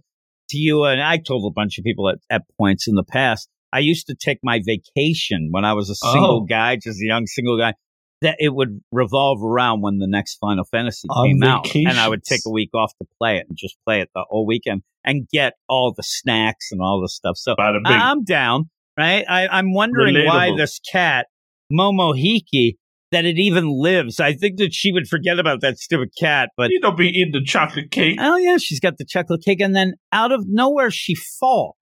to 0.50 0.56
you, 0.56 0.85
and 0.85 1.02
I 1.02 1.18
told 1.18 1.44
a 1.50 1.52
bunch 1.52 1.76
of 1.76 1.85
people 1.85 2.08
at, 2.08 2.18
at 2.30 2.42
points 2.56 2.87
in 2.87 2.94
the 2.94 3.02
past, 3.02 3.49
I 3.73 3.80
used 3.80 4.06
to 4.06 4.14
take 4.14 4.38
my 4.42 4.61
vacation 4.64 5.49
when 5.50 5.64
I 5.64 5.73
was 5.75 5.90
a 5.90 5.94
single 5.97 6.42
Oh. 6.42 6.47
guy, 6.47 6.76
just 6.76 7.00
a 7.02 7.04
young 7.04 7.26
single 7.26 7.58
guy, 7.58 7.75
that 8.23 8.37
it 8.38 8.54
would 8.54 8.80
revolve 8.92 9.42
around 9.42 9.82
when 9.82 9.99
the 9.99 10.06
next 10.06 10.37
Final 10.37 10.64
Fantasy 10.64 11.08
On 11.11 11.26
came 11.26 11.42
out. 11.42 11.66
And 11.75 11.99
I 11.99 12.08
would 12.08 12.23
take 12.25 12.40
a 12.47 12.50
week 12.50 12.70
off 12.75 12.92
to 13.02 13.08
play 13.20 13.37
it 13.38 13.47
and 13.49 13.58
just 13.58 13.76
play 13.85 14.00
it 14.00 14.08
the 14.14 14.25
whole 14.30 14.47
weekend 14.47 14.82
and 15.04 15.28
get 15.28 15.54
all 15.68 15.92
the 15.97 16.02
snacks 16.04 16.68
and 16.70 16.80
all 16.80 17.00
the 17.02 17.08
stuff. 17.08 17.37
So 17.37 17.54
I'm 17.92 18.25
down, 18.25 18.70
right? 18.97 19.25
I, 19.28 19.49
I'm 19.49 19.73
wondering 19.75 20.14
why 20.26 20.47
this 20.56 20.80
cat, 20.92 21.26
Momohiki, 21.73 22.76
that 23.11 23.25
it 23.25 23.38
even 23.38 23.69
lives. 23.69 24.21
I 24.21 24.35
think 24.35 24.59
that 24.59 24.73
she 24.73 24.93
would 24.93 25.09
forget 25.09 25.38
about 25.38 25.61
that 25.62 25.79
stupid 25.79 26.11
cat, 26.19 26.50
but 26.57 26.71
you 26.71 26.81
don't 26.81 26.97
be 26.97 27.09
eating 27.09 27.33
the 27.33 27.45
chocolate 27.45 27.91
cake. 27.91 28.19
oh 28.21 28.37
yeah, 28.37 28.57
she's 28.59 28.81
got 28.81 28.99
the 28.99 29.05
chocolate 29.05 29.43
cake, 29.45 29.61
and 29.61 29.75
then 29.75 29.95
out 30.12 30.33
of 30.33 30.45
nowhere 30.47 30.91
she 30.91 31.15
falls. 31.15 31.75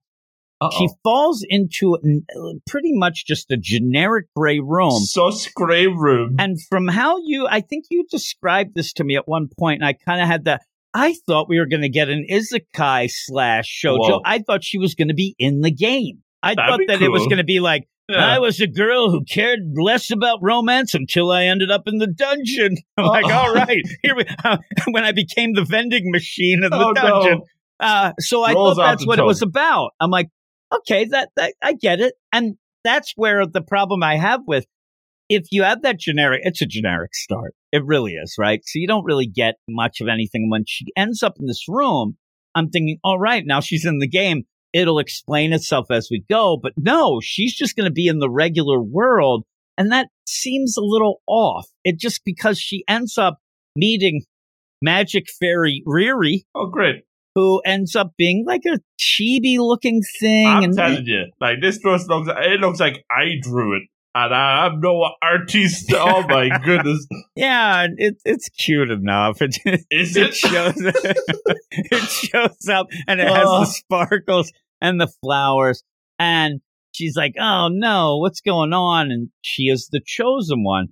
Uh-oh. 0.58 0.70
She 0.78 0.88
falls 1.04 1.44
into 1.46 1.98
pretty 2.66 2.92
much 2.94 3.26
just 3.26 3.50
a 3.50 3.58
generic 3.60 4.26
gray 4.34 4.58
room. 4.58 5.00
Sus 5.00 5.46
gray 5.48 5.86
room. 5.86 6.36
And 6.38 6.56
from 6.70 6.88
how 6.88 7.18
you, 7.22 7.46
I 7.46 7.60
think 7.60 7.84
you 7.90 8.06
described 8.10 8.70
this 8.74 8.94
to 8.94 9.04
me 9.04 9.16
at 9.16 9.28
one 9.28 9.48
point, 9.58 9.82
and 9.82 9.88
I 9.88 9.92
kind 9.92 10.22
of 10.22 10.26
had 10.26 10.46
that. 10.46 10.62
I 10.94 11.14
thought 11.26 11.50
we 11.50 11.58
were 11.58 11.66
going 11.66 11.82
to 11.82 11.90
get 11.90 12.08
an 12.08 12.24
isekai 12.30 13.10
slash 13.10 13.82
shoujo. 13.84 13.98
Whoa. 13.98 14.20
I 14.24 14.38
thought 14.38 14.64
she 14.64 14.78
was 14.78 14.94
going 14.94 15.08
to 15.08 15.14
be 15.14 15.34
in 15.38 15.60
the 15.60 15.70
game. 15.70 16.22
I 16.42 16.54
That'd 16.54 16.70
thought 16.70 16.80
that 16.88 17.02
it 17.02 17.10
was 17.10 17.24
going 17.24 17.36
to 17.36 17.44
be 17.44 17.60
like 17.60 17.86
Yeah. 18.08 18.24
I 18.24 18.38
was 18.38 18.60
a 18.60 18.68
girl 18.68 19.10
who 19.10 19.24
cared 19.24 19.60
less 19.74 20.10
about 20.12 20.38
romance 20.40 20.94
until 20.94 21.32
I 21.32 21.44
ended 21.44 21.70
up 21.70 21.88
in 21.88 21.98
the 21.98 22.06
dungeon. 22.06 22.76
I'm 22.96 23.06
like, 23.06 23.24
all 23.24 23.52
right, 23.52 23.82
here 24.02 24.14
we. 24.14 24.24
when 24.92 25.04
I 25.04 25.12
became 25.12 25.54
the 25.54 25.64
vending 25.64 26.10
machine 26.12 26.62
in 26.62 26.70
the 26.70 26.76
Oh, 26.76 26.92
no. 26.92 27.02
dungeon. 27.02 27.42
Uh, 27.80 28.12
so 28.20 28.42
I 28.42 28.52
Rolls 28.52 28.76
thought 28.76 28.84
that's 28.90 29.06
what 29.06 29.18
it 29.18 29.24
was 29.24 29.42
about. 29.42 29.90
I'm 30.00 30.10
like, 30.10 30.28
okay, 30.72 31.04
that, 31.06 31.30
that 31.36 31.54
I 31.62 31.72
get 31.74 32.00
it, 32.00 32.14
and 32.32 32.54
that's 32.84 33.12
where 33.16 33.44
the 33.46 33.60
problem 33.60 34.02
I 34.02 34.16
have 34.16 34.40
with 34.46 34.66
if 35.28 35.46
you 35.50 35.62
have 35.64 35.82
that 35.82 35.98
generic, 35.98 36.42
it's 36.44 36.62
a 36.62 36.66
generic 36.66 37.14
start. 37.14 37.54
It 37.72 37.84
really 37.84 38.12
is, 38.12 38.36
right? 38.38 38.60
So 38.64 38.78
you 38.78 38.86
don't 38.86 39.04
really 39.04 39.26
get 39.26 39.56
much 39.68 40.00
of 40.00 40.08
anything. 40.08 40.48
When 40.50 40.64
she 40.66 40.86
ends 40.96 41.22
up 41.22 41.34
in 41.40 41.46
this 41.46 41.64
room, 41.68 42.16
I'm 42.54 42.70
thinking, 42.70 42.98
all 43.02 43.18
right, 43.18 43.42
now 43.44 43.60
she's 43.60 43.84
in 43.84 43.98
the 43.98 44.08
game. 44.08 44.44
It'll 44.72 44.98
explain 44.98 45.52
itself 45.52 45.86
as 45.90 46.08
we 46.10 46.24
go. 46.28 46.58
But 46.60 46.72
no, 46.76 47.20
she's 47.22 47.54
just 47.54 47.76
going 47.76 47.88
to 47.88 47.92
be 47.92 48.06
in 48.08 48.18
the 48.18 48.30
regular 48.30 48.80
world. 48.82 49.44
And 49.78 49.92
that 49.92 50.08
seems 50.26 50.76
a 50.76 50.82
little 50.82 51.20
off. 51.26 51.66
It 51.84 51.98
just 51.98 52.22
because 52.24 52.58
she 52.58 52.84
ends 52.88 53.18
up 53.18 53.38
meeting 53.76 54.22
magic 54.82 55.26
fairy 55.40 55.82
Riri, 55.86 56.44
Oh, 56.54 56.66
great. 56.66 57.04
who 57.34 57.60
ends 57.64 57.94
up 57.96 58.12
being 58.16 58.44
like 58.46 58.62
a 58.66 58.78
chibi 58.98 59.58
looking 59.58 60.00
thing. 60.20 60.46
I'm 60.46 60.62
and 60.64 60.74
telling 60.76 61.06
you, 61.06 61.26
like 61.40 61.60
this 61.60 61.78
just 61.78 62.08
looks. 62.08 62.28
It 62.40 62.60
looks 62.60 62.80
like 62.80 63.04
I 63.10 63.36
drew 63.40 63.76
it, 63.76 63.82
and 64.24 64.34
I, 64.34 64.66
I'm 64.66 64.80
no 64.80 65.08
artist. 65.22 65.92
Oh 65.94 66.22
my 66.26 66.48
goodness, 66.64 67.06
yeah, 67.36 67.86
it, 67.96 68.16
it's 68.24 68.48
cute 68.50 68.90
enough. 68.90 69.38
It, 69.40 69.56
is 69.90 70.16
it 70.16 70.28
it? 70.28 70.34
shows 70.34 70.74
it 71.70 72.02
shows 72.10 72.68
up 72.68 72.86
and 73.06 73.20
it 73.20 73.28
has 73.28 73.44
Oh. 73.46 73.60
the 73.60 73.66
sparkles 73.66 74.50
and 74.80 75.00
the 75.00 75.08
flowers 75.22 75.82
and 76.18 76.60
she's 76.92 77.16
like 77.16 77.34
oh 77.38 77.68
no 77.70 78.18
what's 78.18 78.40
going 78.40 78.72
on 78.72 79.10
and 79.10 79.28
she 79.42 79.64
is 79.64 79.88
the 79.92 80.00
chosen 80.06 80.64
one 80.64 80.88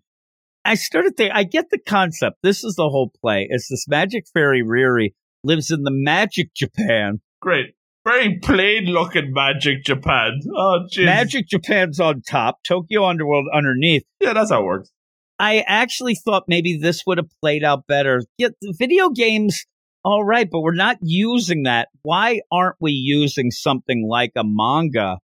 i 0.64 0.75
started 0.75 1.16
thinking 1.16 1.35
i 1.35 1.45
get 1.45 1.66
the 1.71 1.78
concept 1.78 2.37
this 2.43 2.62
is 2.64 2.75
the 2.76 2.88
whole 2.88 3.11
play 3.23 3.47
it's 3.50 3.69
this 3.71 3.87
magic 3.88 4.25
fairy 4.35 4.62
riri 4.62 5.14
lives 5.45 5.71
in 5.71 5.83
the 5.83 5.90
magic 5.93 6.49
japan 6.54 7.21
Great, 7.40 7.75
very 8.04 8.38
plain 8.38 8.84
looking 8.87 9.32
magic 9.32 9.84
Japan. 9.84 10.40
Oh, 10.54 10.80
jeez. 10.92 11.04
magic 11.04 11.49
japan's 11.49 12.00
on 12.00 12.23
top 12.23 12.58
tokyo 12.66 13.04
underworld 13.06 13.46
underneath 13.54 14.04
Yeah, 14.20 14.32
that's 14.34 14.50
how 14.50 14.61
it 14.62 14.64
works. 14.64 14.90
I 15.38 15.64
actually 15.66 16.14
thought 16.14 16.44
maybe 16.46 16.78
this 16.78 17.02
would 17.06 17.18
have 17.18 17.28
played 17.42 17.64
out 17.64 17.87
better. 17.88 18.23
Yeah, 18.38 18.49
the 18.61 18.75
video 18.78 19.08
games, 19.08 19.64
all 20.04 20.23
right, 20.25 20.49
but 20.50 20.61
we're 20.61 20.75
not 20.75 20.99
using 21.02 21.64
that. 21.64 21.88
Why 22.02 22.40
aren't 22.52 22.76
we 22.80 22.92
using 22.92 23.50
something 23.50 24.06
like 24.08 24.30
a 24.37 24.44
manga? 24.44 25.18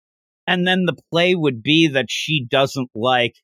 And 0.49 0.67
then 0.67 0.87
the 0.87 0.97
play 1.13 1.37
would 1.37 1.63
be 1.63 1.87
that 1.89 2.07
she 2.09 2.45
doesn't 2.51 2.91
like 2.95 3.35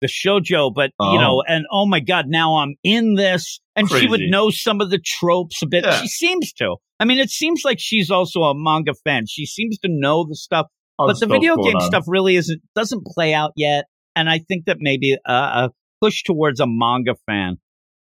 the 0.00 0.06
shojo, 0.06 0.72
but 0.72 0.90
you 1.00 1.06
Oh. 1.06 1.20
know, 1.20 1.42
and 1.48 1.64
oh 1.72 1.86
my 1.86 1.98
god, 2.00 2.26
now 2.28 2.56
I'm 2.58 2.76
in 2.84 3.14
this, 3.14 3.58
and 3.74 3.88
she 3.90 4.06
would 4.06 4.20
know 4.20 4.50
some 4.50 4.80
of 4.80 4.90
the 4.90 5.00
tropes 5.04 5.62
a 5.62 5.66
bit. 5.66 5.84
Yeah. 5.84 6.00
She 6.00 6.06
seems 6.08 6.52
to. 6.54 6.76
I 7.04 7.06
mean, 7.06 7.18
it 7.18 7.28
seems 7.28 7.60
like 7.64 7.76
she's 7.78 8.10
also 8.10 8.40
a 8.44 8.54
manga 8.56 8.94
fan. 9.04 9.26
She 9.28 9.44
seems 9.44 9.76
to 9.80 9.88
know 9.90 10.24
the 10.26 10.34
stuff 10.34 10.68
All 10.98 11.06
but 11.06 11.20
the 11.20 11.26
video 11.26 11.54
game 11.56 11.76
on. 11.76 11.82
stuff 11.82 12.04
really 12.06 12.36
isn't 12.36 12.62
doesn't 12.74 13.04
play 13.04 13.34
out 13.34 13.52
yet 13.56 13.84
and 14.16 14.30
i 14.30 14.38
think 14.38 14.64
that 14.66 14.76
maybe 14.80 15.16
a, 15.26 15.32
a 15.32 15.70
push 16.00 16.22
towards 16.22 16.60
a 16.60 16.66
manga 16.68 17.14
fan 17.26 17.56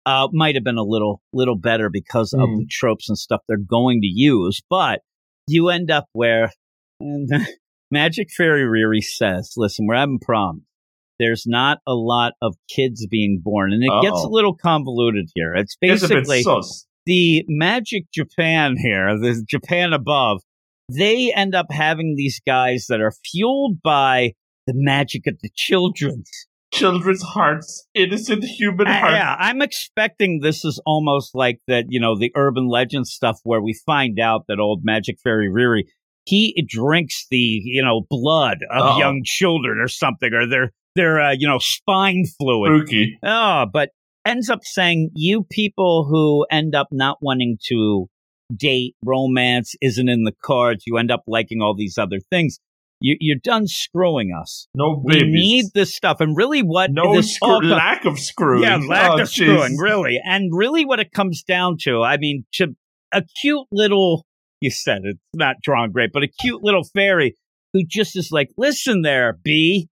uh, 0.04 0.28
might 0.32 0.54
have 0.56 0.64
been 0.64 0.76
a 0.78 0.82
little 0.84 1.22
little 1.32 1.56
better 1.56 1.88
because 1.90 2.32
of 2.34 2.48
Hmm. 2.48 2.58
the 2.58 2.66
tropes 2.70 3.08
and 3.08 3.16
stuff 3.16 3.40
they're 3.48 3.56
going 3.58 4.02
to 4.02 4.06
use 4.06 4.60
but 4.68 5.00
you 5.48 5.70
end 5.70 5.90
up 5.90 6.04
where 6.12 6.52
and 7.00 7.28
magic 7.90 8.28
fairy 8.36 8.62
riri 8.64 9.02
says 9.02 9.54
listen 9.56 9.86
we're 9.88 9.96
having 9.96 10.18
problems 10.20 10.62
there's 11.18 11.44
not 11.46 11.78
a 11.86 11.94
lot 11.94 12.32
of 12.42 12.54
kids 12.68 13.06
being 13.10 13.40
born 13.42 13.72
and 13.72 13.82
it 13.82 13.90
gets 14.02 14.22
a 14.22 14.28
little 14.28 14.54
convoluted 14.54 15.28
here 15.34 15.54
it's 15.54 15.76
It's 15.80 16.02
basically 16.02 16.42
sus. 16.42 16.86
The 17.06 17.44
magic 17.48 18.04
Japan 18.12 18.76
here, 18.78 19.18
the 19.18 19.44
Japan 19.48 19.92
above, 19.92 20.42
they 20.90 21.32
end 21.34 21.54
up 21.54 21.66
having 21.70 22.14
these 22.16 22.40
guys 22.46 22.86
that 22.88 23.00
are 23.00 23.12
fueled 23.30 23.82
by 23.82 24.32
the 24.66 24.74
magic 24.76 25.26
of 25.26 25.34
the 25.42 25.50
children's. 25.54 26.30
Children's 26.72 27.22
hearts, 27.22 27.86
innocent 27.94 28.44
human 28.44 28.86
Uh, 28.86 28.98
hearts. 28.98 29.12
yeah, 29.14 29.36
I'm 29.38 29.60
expecting 29.60 30.40
this 30.40 30.64
is 30.64 30.80
almost 30.86 31.34
like 31.34 31.60
that, 31.68 31.84
you 31.88 32.00
know, 32.00 32.16
the 32.18 32.32
urban 32.34 32.66
legend 32.68 33.06
stuff 33.06 33.38
where 33.44 33.60
we 33.60 33.78
find 33.84 34.18
out 34.18 34.44
that 34.48 34.58
old 34.58 34.80
magic 34.82 35.18
fairy 35.22 35.50
Riri, 35.50 35.82
he 36.24 36.64
drinks 36.66 37.26
the, 37.30 37.36
you 37.36 37.82
know, 37.82 38.06
blood 38.08 38.58
of 38.70 38.80
Uh-oh. 38.82 38.98
young 38.98 39.20
children 39.24 39.78
or 39.80 39.88
something, 39.88 40.32
or 40.32 40.46
their, 40.46 40.70
their, 40.94 41.20
uh, 41.20 41.34
you 41.36 41.46
know, 41.46 41.58
spine 41.60 42.24
fluid. 42.38 42.86
Spooky. 42.88 43.18
Oh, 43.22 43.66
but 43.70 43.90
ends 44.24 44.48
up 44.50 44.60
saying 44.62 45.10
you 45.14 45.44
people 45.50 46.06
who 46.10 46.46
end 46.50 46.74
up 46.74 46.88
not 46.90 47.18
wanting 47.20 47.58
to 47.68 48.06
date, 48.54 48.94
romance 49.04 49.74
isn't 49.80 50.08
in 50.08 50.24
the 50.24 50.32
cards. 50.42 50.84
You 50.86 50.98
end 50.98 51.10
up 51.10 51.22
liking 51.26 51.60
all 51.62 51.74
these 51.76 51.96
other 51.98 52.18
things. 52.30 52.58
You, 53.00 53.16
you're 53.20 53.38
done 53.42 53.66
screwing 53.66 54.30
us. 54.38 54.68
No 54.76 55.02
We 55.04 55.22
need 55.24 55.66
this 55.74 55.94
stuff. 55.94 56.20
And 56.20 56.36
really, 56.36 56.60
what 56.62 56.90
no 56.92 57.14
this 57.16 57.34
screw- 57.34 57.48
all 57.54 57.60
co- 57.60 57.66
lack 57.66 58.04
of 58.04 58.18
screwing. 58.18 58.62
yeah, 58.62 58.76
lack 58.76 59.10
Oh, 59.10 59.14
of 59.22 59.28
jeez. 59.28 59.32
screwing, 59.32 59.76
really. 59.76 60.20
And 60.24 60.50
really, 60.54 60.84
what 60.84 61.00
it 61.00 61.10
comes 61.10 61.42
down 61.42 61.78
to, 61.80 62.02
I 62.02 62.16
mean, 62.18 62.44
to 62.54 62.76
a 63.12 63.22
cute 63.40 63.66
little, 63.72 64.24
you 64.60 64.70
said 64.70 65.00
it's 65.04 65.18
not 65.34 65.56
drawn 65.62 65.90
great, 65.90 66.10
but 66.12 66.22
a 66.22 66.28
cute 66.28 66.62
little 66.62 66.84
fairy 66.94 67.36
who 67.72 67.80
just 67.84 68.16
is 68.16 68.28
like, 68.30 68.50
listen 68.56 69.02
there, 69.02 69.36
B. 69.42 69.88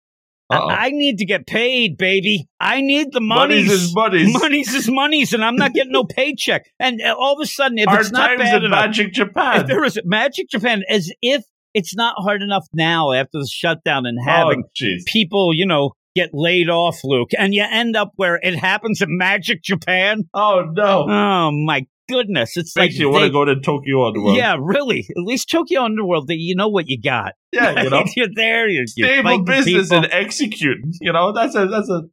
I 0.49 0.55
Uh-oh. 0.55 0.69
I 0.69 0.89
need 0.91 1.17
to 1.17 1.25
get 1.25 1.45
paid, 1.45 1.97
baby. 1.97 2.47
I 2.59 2.81
need 2.81 3.11
the 3.11 3.19
Money's 3.19 3.67
monies. 3.67 3.83
is 3.83 3.95
money's. 3.95 4.33
Money's 4.33 4.73
is 4.73 4.89
money's, 4.89 5.33
and 5.33 5.43
I'm 5.43 5.57
not 5.57 5.73
getting 5.73 5.91
no 5.91 6.03
paycheck. 6.09 6.69
And 6.79 7.01
uh, 7.01 7.15
all 7.17 7.33
of 7.33 7.41
a 7.41 7.45
sudden, 7.45 7.77
if 7.77 7.85
Hard 7.85 8.01
it's 8.01 8.11
not 8.11 8.37
bad 8.37 8.57
in 8.57 8.65
enough, 8.65 8.85
Magic 8.85 9.07
if 9.07 9.13
Japan. 9.13 9.67
there 9.67 9.83
is 9.83 9.99
Magic 10.05 10.49
Japan, 10.49 10.83
as 10.89 11.11
if 11.21 11.43
it's 11.73 11.95
not 11.95 12.15
hard 12.17 12.41
enough 12.41 12.65
now 12.73 13.11
after 13.11 13.39
the 13.39 13.49
shutdown 13.51 14.05
and 14.05 14.17
having 14.23 14.63
oh, 14.65 14.95
people, 15.05 15.53
you 15.53 15.65
know, 15.65 15.91
get 16.15 16.29
laid 16.33 16.69
off, 16.69 16.99
Luke, 17.03 17.29
and 17.37 17.53
you 17.53 17.65
end 17.69 17.95
up 17.95 18.11
where 18.15 18.39
it 18.41 18.55
happens 18.55 19.01
in 19.01 19.17
Magic 19.17 19.61
Japan. 19.61 20.23
Oh 20.33 20.63
no. 20.71 21.05
Oh 21.09 21.51
my 21.51 21.85
goodness, 22.07 22.57
it's 22.57 22.75
Makes 22.75 22.95
like 22.95 22.99
you 22.99 23.09
want 23.09 23.25
to 23.25 23.31
go 23.31 23.45
to 23.45 23.59
Tokyo 23.59 24.07
Underworld. 24.07 24.37
Yeah, 24.37 24.57
really. 24.59 25.07
At 25.09 25.23
least 25.23 25.49
Tokyo 25.49 25.83
Underworld, 25.83 26.29
you 26.29 26.55
know 26.55 26.69
what 26.69 26.87
you 26.87 26.99
got. 27.01 27.33
Yeah, 27.51 27.81
you 27.83 27.89
know. 27.89 28.03
you're 28.15 28.27
there. 28.33 28.67
You're, 28.67 28.87
Stable 28.87 29.43
business 29.43 29.89
people. 29.89 30.03
and 30.03 30.13
executing. 30.13 30.93
You 31.01 31.13
know, 31.13 31.33
that's 31.33 31.55
a 31.55 31.67
that's 31.67 31.89
a 31.89 32.03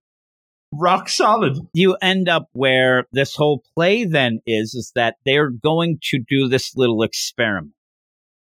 rock 0.73 1.09
solid. 1.09 1.59
you 1.73 1.97
end 2.03 2.29
up 2.29 2.49
where 2.53 3.07
this 3.13 3.35
whole 3.37 3.63
play 3.75 4.05
then 4.05 4.41
is 4.47 4.75
is 4.75 4.93
that 4.95 5.17
they're 5.25 5.51
going 5.51 5.99
to 6.03 6.19
do 6.29 6.49
this 6.49 6.73
little 6.77 7.03
experiment 7.03 7.73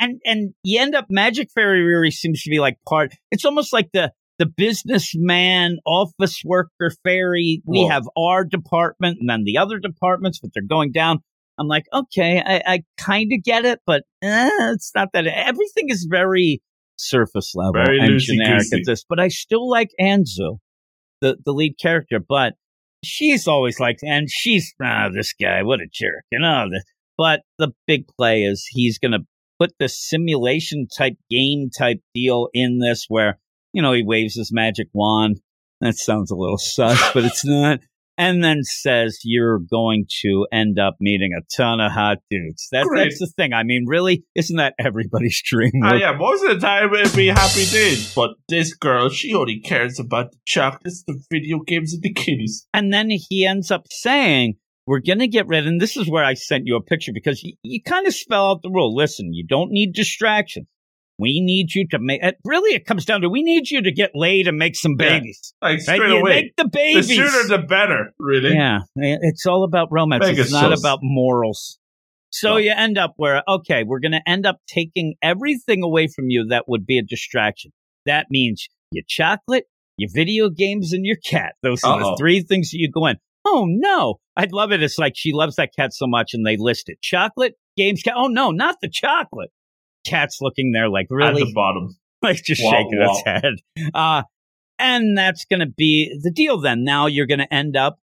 and 0.00 0.20
and 0.24 0.54
you 0.62 0.80
end 0.80 0.94
up 0.94 1.06
magic 1.08 1.48
fairy 1.54 1.80
Riri 1.80 2.12
seems 2.12 2.42
to 2.42 2.50
be 2.50 2.58
like 2.58 2.76
part 2.88 3.12
it's 3.30 3.44
almost 3.44 3.72
like 3.72 3.90
the 3.92 4.12
the 4.38 4.46
businessman 4.46 5.78
office 5.86 6.42
worker 6.44 6.90
fairy 7.04 7.62
we 7.64 7.82
Whoa. 7.82 7.88
have 7.88 8.08
our 8.18 8.44
department 8.44 9.18
and 9.20 9.28
then 9.28 9.44
the 9.44 9.58
other 9.58 9.78
departments 9.78 10.40
but 10.40 10.50
they're 10.52 10.62
going 10.66 10.92
down 10.92 11.22
i'm 11.58 11.68
like 11.68 11.84
okay 11.92 12.42
i, 12.44 12.62
I 12.66 12.82
kind 12.98 13.32
of 13.32 13.42
get 13.42 13.64
it 13.64 13.80
but 13.86 14.02
eh, 14.22 14.50
it's 14.72 14.92
not 14.94 15.08
that 15.12 15.26
everything 15.26 15.88
is 15.88 16.06
very 16.08 16.62
surface 16.96 17.52
level 17.54 17.84
Very 17.84 17.98
and 17.98 18.20
generic 18.20 18.72
at 18.72 18.80
this 18.86 19.04
but 19.08 19.18
i 19.18 19.28
still 19.28 19.68
like 19.68 19.90
anzu 20.00 20.58
the 21.24 21.36
the 21.44 21.52
lead 21.52 21.76
character, 21.80 22.20
but 22.26 22.54
she's 23.02 23.48
always 23.48 23.80
like, 23.80 23.98
and 24.02 24.28
she's 24.30 24.74
ah, 24.82 25.08
this 25.12 25.32
guy, 25.32 25.62
what 25.62 25.80
a 25.80 25.86
jerk, 25.92 26.24
you 26.30 26.38
know. 26.38 26.66
The, 26.70 26.84
but 27.16 27.40
the 27.58 27.72
big 27.86 28.06
play 28.18 28.42
is 28.42 28.66
he's 28.70 28.98
going 28.98 29.12
to 29.12 29.20
put 29.58 29.72
the 29.78 29.88
simulation 29.88 30.86
type 30.96 31.16
game 31.30 31.70
type 31.76 31.98
deal 32.14 32.48
in 32.52 32.78
this, 32.78 33.06
where 33.08 33.38
you 33.72 33.82
know 33.82 33.92
he 33.92 34.04
waves 34.04 34.36
his 34.36 34.52
magic 34.52 34.88
wand. 34.92 35.40
That 35.80 35.96
sounds 35.96 36.30
a 36.30 36.36
little 36.36 36.58
sus, 36.58 37.12
but 37.12 37.24
it's 37.24 37.44
not. 37.44 37.80
And 38.16 38.44
then 38.44 38.62
says 38.62 39.18
you're 39.24 39.58
going 39.58 40.06
to 40.22 40.46
end 40.52 40.78
up 40.78 40.96
meeting 41.00 41.32
a 41.36 41.42
ton 41.56 41.80
of 41.80 41.92
hot 41.92 42.18
dudes. 42.30 42.68
That, 42.70 42.88
that's 42.94 43.18
the 43.18 43.30
thing. 43.36 43.52
I 43.52 43.64
mean, 43.64 43.84
really, 43.86 44.24
isn't 44.34 44.56
that 44.56 44.74
everybody's 44.78 45.42
dream? 45.44 45.72
Luke? 45.74 46.00
yeah, 46.00 46.12
most 46.12 46.44
of 46.44 46.50
the 46.50 46.66
time 46.66 46.92
it'd 46.94 47.16
be 47.16 47.28
happy 47.28 47.64
days, 47.66 48.14
but 48.14 48.30
this 48.48 48.74
girl, 48.74 49.08
she 49.08 49.34
only 49.34 49.60
cares 49.60 49.98
about 49.98 50.30
the 50.30 50.38
chocolates, 50.46 51.02
the 51.06 51.20
video 51.30 51.58
games, 51.60 51.92
and 51.92 52.02
the 52.02 52.12
kitties. 52.12 52.66
And 52.72 52.92
then 52.92 53.08
he 53.10 53.46
ends 53.46 53.70
up 53.70 53.86
saying, 53.90 54.54
We're 54.86 55.00
going 55.00 55.18
to 55.18 55.28
get 55.28 55.48
rid. 55.48 55.66
And 55.66 55.80
this 55.80 55.96
is 55.96 56.08
where 56.08 56.24
I 56.24 56.34
sent 56.34 56.66
you 56.66 56.76
a 56.76 56.82
picture 56.82 57.12
because 57.12 57.42
you, 57.42 57.54
you 57.62 57.82
kind 57.82 58.06
of 58.06 58.14
spell 58.14 58.50
out 58.50 58.62
the 58.62 58.70
rule. 58.70 58.94
Listen, 58.94 59.32
you 59.32 59.44
don't 59.46 59.70
need 59.70 59.92
distractions. 59.92 60.66
We 61.18 61.40
need 61.40 61.74
you 61.74 61.86
to 61.88 61.98
make 62.00 62.22
it. 62.24 62.36
Really, 62.44 62.74
it 62.74 62.86
comes 62.86 63.04
down 63.04 63.20
to 63.20 63.28
we 63.28 63.42
need 63.42 63.70
you 63.70 63.82
to 63.82 63.92
get 63.92 64.10
laid 64.14 64.48
and 64.48 64.56
make 64.58 64.74
some 64.74 64.96
Yeah. 64.98 65.18
babies. 65.18 65.54
Like 65.62 65.80
straight 65.80 66.08
You 66.10 66.16
away. 66.18 66.34
Make 66.42 66.56
the 66.56 66.68
babies. 66.68 67.08
The 67.08 67.14
sooner 67.14 67.56
the 67.58 67.64
better, 67.66 68.12
really. 68.18 68.54
yeah, 68.54 68.80
it's 68.96 69.46
all 69.46 69.62
about 69.64 69.88
romance. 69.92 70.26
It's 70.26 70.50
not 70.52 70.76
about 70.76 70.98
morals. 71.02 71.78
So 72.30 72.56
you 72.56 72.72
end 72.76 72.98
up 72.98 73.12
where, 73.16 73.44
okay, 73.46 73.84
we're 73.86 74.00
going 74.00 74.10
to 74.12 74.28
end 74.28 74.44
up 74.44 74.56
taking 74.66 75.14
everything 75.22 75.84
away 75.84 76.08
from 76.08 76.30
you 76.30 76.46
that 76.48 76.64
would 76.66 76.84
be 76.84 76.98
a 76.98 77.02
distraction. 77.02 77.70
That 78.06 78.26
means 78.28 78.66
your 78.90 79.04
chocolate, 79.06 79.66
your 79.96 80.10
video 80.12 80.48
games, 80.50 80.92
and 80.92 81.06
your 81.06 81.16
cat. 81.24 81.54
Those 81.62 81.84
are 81.84 82.00
Uh-oh. 82.00 82.10
the 82.10 82.16
three 82.18 82.40
things 82.42 82.70
that 82.72 82.78
you 82.78 82.90
go 82.90 83.06
in. 83.06 83.18
Oh 83.46 83.66
no. 83.68 84.16
I'd 84.36 84.50
love 84.52 84.72
it. 84.72 84.82
It's 84.82 84.98
like 84.98 85.12
she 85.14 85.32
loves 85.32 85.54
that 85.56 85.70
cat 85.78 85.92
so 85.92 86.08
much 86.08 86.34
and 86.34 86.44
they 86.44 86.56
list 86.58 86.88
it. 86.88 87.00
Chocolate, 87.00 87.54
games, 87.76 88.02
cat. 88.02 88.14
Oh 88.16 88.26
no, 88.26 88.50
not 88.50 88.78
the 88.82 88.90
chocolate. 88.92 89.50
Cat's 90.04 90.38
looking 90.40 90.72
there 90.72 90.88
like, 90.88 91.06
really 91.10 91.42
At 91.42 91.48
the 91.48 91.52
bottom. 91.54 91.96
like 92.22 92.42
just 92.42 92.62
Wah, 92.62 92.70
shaking 92.70 93.00
its 93.00 93.22
head. 93.24 93.54
Uh, 93.94 94.22
and 94.78 95.16
that's 95.16 95.44
going 95.44 95.60
to 95.60 95.66
be 95.66 96.18
the 96.22 96.30
deal 96.30 96.60
then. 96.60 96.84
Now 96.84 97.06
you're 97.06 97.26
going 97.26 97.38
to 97.38 97.52
end 97.52 97.76
up, 97.76 97.98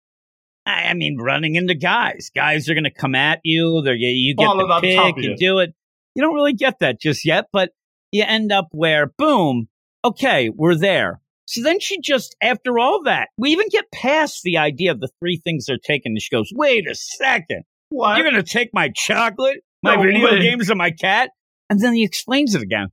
I 0.66 0.94
mean, 0.94 1.18
running 1.18 1.56
into 1.56 1.76
guys. 1.76 2.30
Guys 2.36 2.70
are 2.70 2.74
going 2.74 2.84
to 2.84 2.92
come 2.94 3.16
at 3.16 3.40
you. 3.44 3.82
They're, 3.84 3.96
you, 3.96 4.10
you 4.10 4.36
get 4.36 4.48
the 4.48 4.80
pick, 4.82 5.16
you 5.18 5.32
you. 5.32 5.38
do 5.38 5.60
it. 5.60 5.74
You 6.16 6.24
don't 6.24 6.34
really 6.36 6.54
get 6.54 6.80
that 6.80 7.00
just 7.00 7.26
yet, 7.26 7.46
but 7.54 7.70
you 8.12 8.24
end 8.26 8.52
up 8.52 8.68
where, 8.72 9.14
boom, 9.18 9.68
okay, 10.04 10.50
we're 10.54 10.76
there. 10.76 11.22
So 11.46 11.62
then 11.64 11.80
she 11.80 12.02
just, 12.02 12.36
after 12.42 12.78
all 12.78 13.04
that, 13.04 13.30
we 13.38 13.52
even 13.52 13.70
get 13.70 13.86
past 13.94 14.42
the 14.44 14.58
idea 14.58 14.92
of 14.92 15.00
the 15.00 15.10
three 15.22 15.40
things 15.42 15.66
they're 15.66 15.78
taking. 15.78 16.12
And 16.12 16.22
she 16.22 16.36
goes, 16.36 16.52
wait 16.54 16.90
a 16.90 16.96
second. 16.96 17.64
What? 17.90 18.18
You're 18.18 18.30
going 18.30 18.44
to 18.44 18.50
take 18.50 18.72
my 18.74 18.92
chocolate, 18.94 19.60
my 19.82 19.96
No 19.96 20.02
video 20.02 20.26
way. 20.26 20.42
games, 20.42 20.70
and 20.70 20.78
my 20.78 20.92
cat? 20.92 21.30
And 21.70 21.80
then 21.80 21.94
he 21.94 22.04
explains 22.04 22.56
it 22.56 22.62
again. 22.62 22.88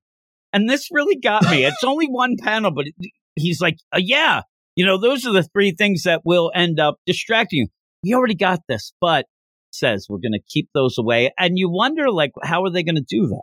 And 0.53 0.69
this 0.69 0.89
really 0.91 1.17
got 1.17 1.43
me. 1.51 1.65
It's 1.65 1.85
only 1.85 2.07
one 2.07 2.37
panel, 2.41 2.71
but 2.71 2.87
it- 2.87 3.11
he's 3.37 3.61
like, 3.61 3.77
uh, 3.95 4.01
yeah, 4.03 4.43
you 4.77 4.85
know, 4.85 4.99
those 4.99 5.27
are 5.27 5.33
the 5.33 5.43
three 5.43 5.73
things 5.73 6.03
that 6.05 6.23
will 6.25 6.51
end 6.55 6.79
up 6.81 6.97
distracting 7.07 7.61
you. 7.61 7.67
We 8.03 8.15
already 8.15 8.35
got 8.35 8.61
this, 8.69 8.93
but 9.01 9.27
says 9.73 10.07
we're 10.09 10.19
going 10.19 10.33
to 10.33 10.41
keep 10.49 10.69
those 10.75 10.99
away. 10.99 11.33
And 11.39 11.59
you 11.59 11.69
wonder, 11.71 12.11
like, 12.11 12.33
how 12.43 12.65
are 12.65 12.71
they 12.71 12.83
going 12.83 12.97
to 12.97 13.05
do 13.09 13.27
that? 13.29 13.43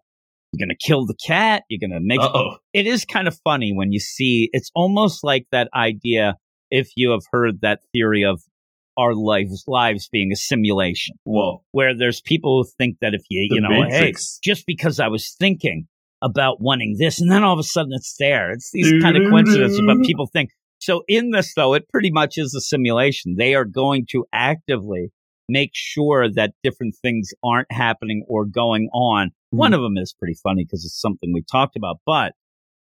You're 0.54 0.68
going 0.68 0.76
to 0.78 0.86
kill 0.88 1.06
the 1.06 1.16
cat. 1.26 1.64
You're 1.70 1.80
going 1.80 1.98
to 1.98 2.06
make 2.06 2.20
Uh-oh. 2.20 2.58
it 2.74 2.86
is 2.86 3.06
kind 3.06 3.28
of 3.28 3.38
funny 3.44 3.74
when 3.74 3.92
you 3.92 4.00
see 4.00 4.50
it's 4.54 4.70
almost 4.76 5.24
like 5.24 5.46
that 5.52 5.70
idea 5.74 6.36
if 6.70 6.90
you 6.96 7.12
have 7.12 7.22
heard 7.32 7.62
that 7.62 7.80
theory 7.94 8.24
of 8.24 8.42
our 9.02 9.14
lives 9.16 9.64
lives 9.68 10.10
being 10.12 10.32
a 10.32 10.36
simulation. 10.36 11.16
Whoa. 11.24 11.64
where 11.72 11.98
there's 11.98 12.22
people 12.22 12.64
who 12.64 12.70
think 12.78 12.98
that 13.02 13.14
if 13.14 13.22
you 13.30 13.48
The 13.50 13.56
you 13.56 13.62
know 13.62 13.90
hey 13.90 14.14
just 14.44 14.66
because 14.66 15.00
i 15.00 15.08
was 15.08 15.36
thinking 15.40 15.88
about 16.22 16.62
wanting 16.62 16.96
this 17.00 17.20
and 17.20 17.32
then 17.32 17.44
all 17.44 17.54
of 17.54 17.60
a 17.60 17.64
sudden 17.64 17.92
it's 17.94 18.16
there. 18.20 18.52
It's 18.52 18.72
these 18.72 19.02
kind 19.02 19.18
of 19.18 19.30
coincidences 19.30 19.82
but 19.86 20.06
people 20.06 20.28
think. 20.28 20.52
So 20.80 21.04
in 21.08 21.32
this 21.32 21.54
though 21.56 21.74
it 21.74 21.90
pretty 21.90 22.12
much 22.12 22.38
is 22.38 22.54
a 22.56 22.62
simulation. 22.62 23.36
They 23.38 23.56
are 23.56 23.66
going 23.66 24.06
to 24.12 24.26
actively 24.32 25.12
make 25.50 25.72
sure 25.74 26.30
that 26.32 26.54
different 26.64 26.96
things 27.02 27.32
aren't 27.44 27.72
happening 27.72 28.24
or 28.28 28.46
going 28.46 28.90
on. 28.94 29.32
Hmm. 29.52 29.58
One 29.58 29.74
of 29.74 29.82
them 29.82 29.98
is 29.98 30.14
pretty 30.18 30.38
funny 30.42 30.64
because 30.64 30.86
it's 30.86 31.00
something 31.00 31.32
we 31.34 31.44
talked 31.52 31.76
about 31.76 31.98
but 32.06 32.34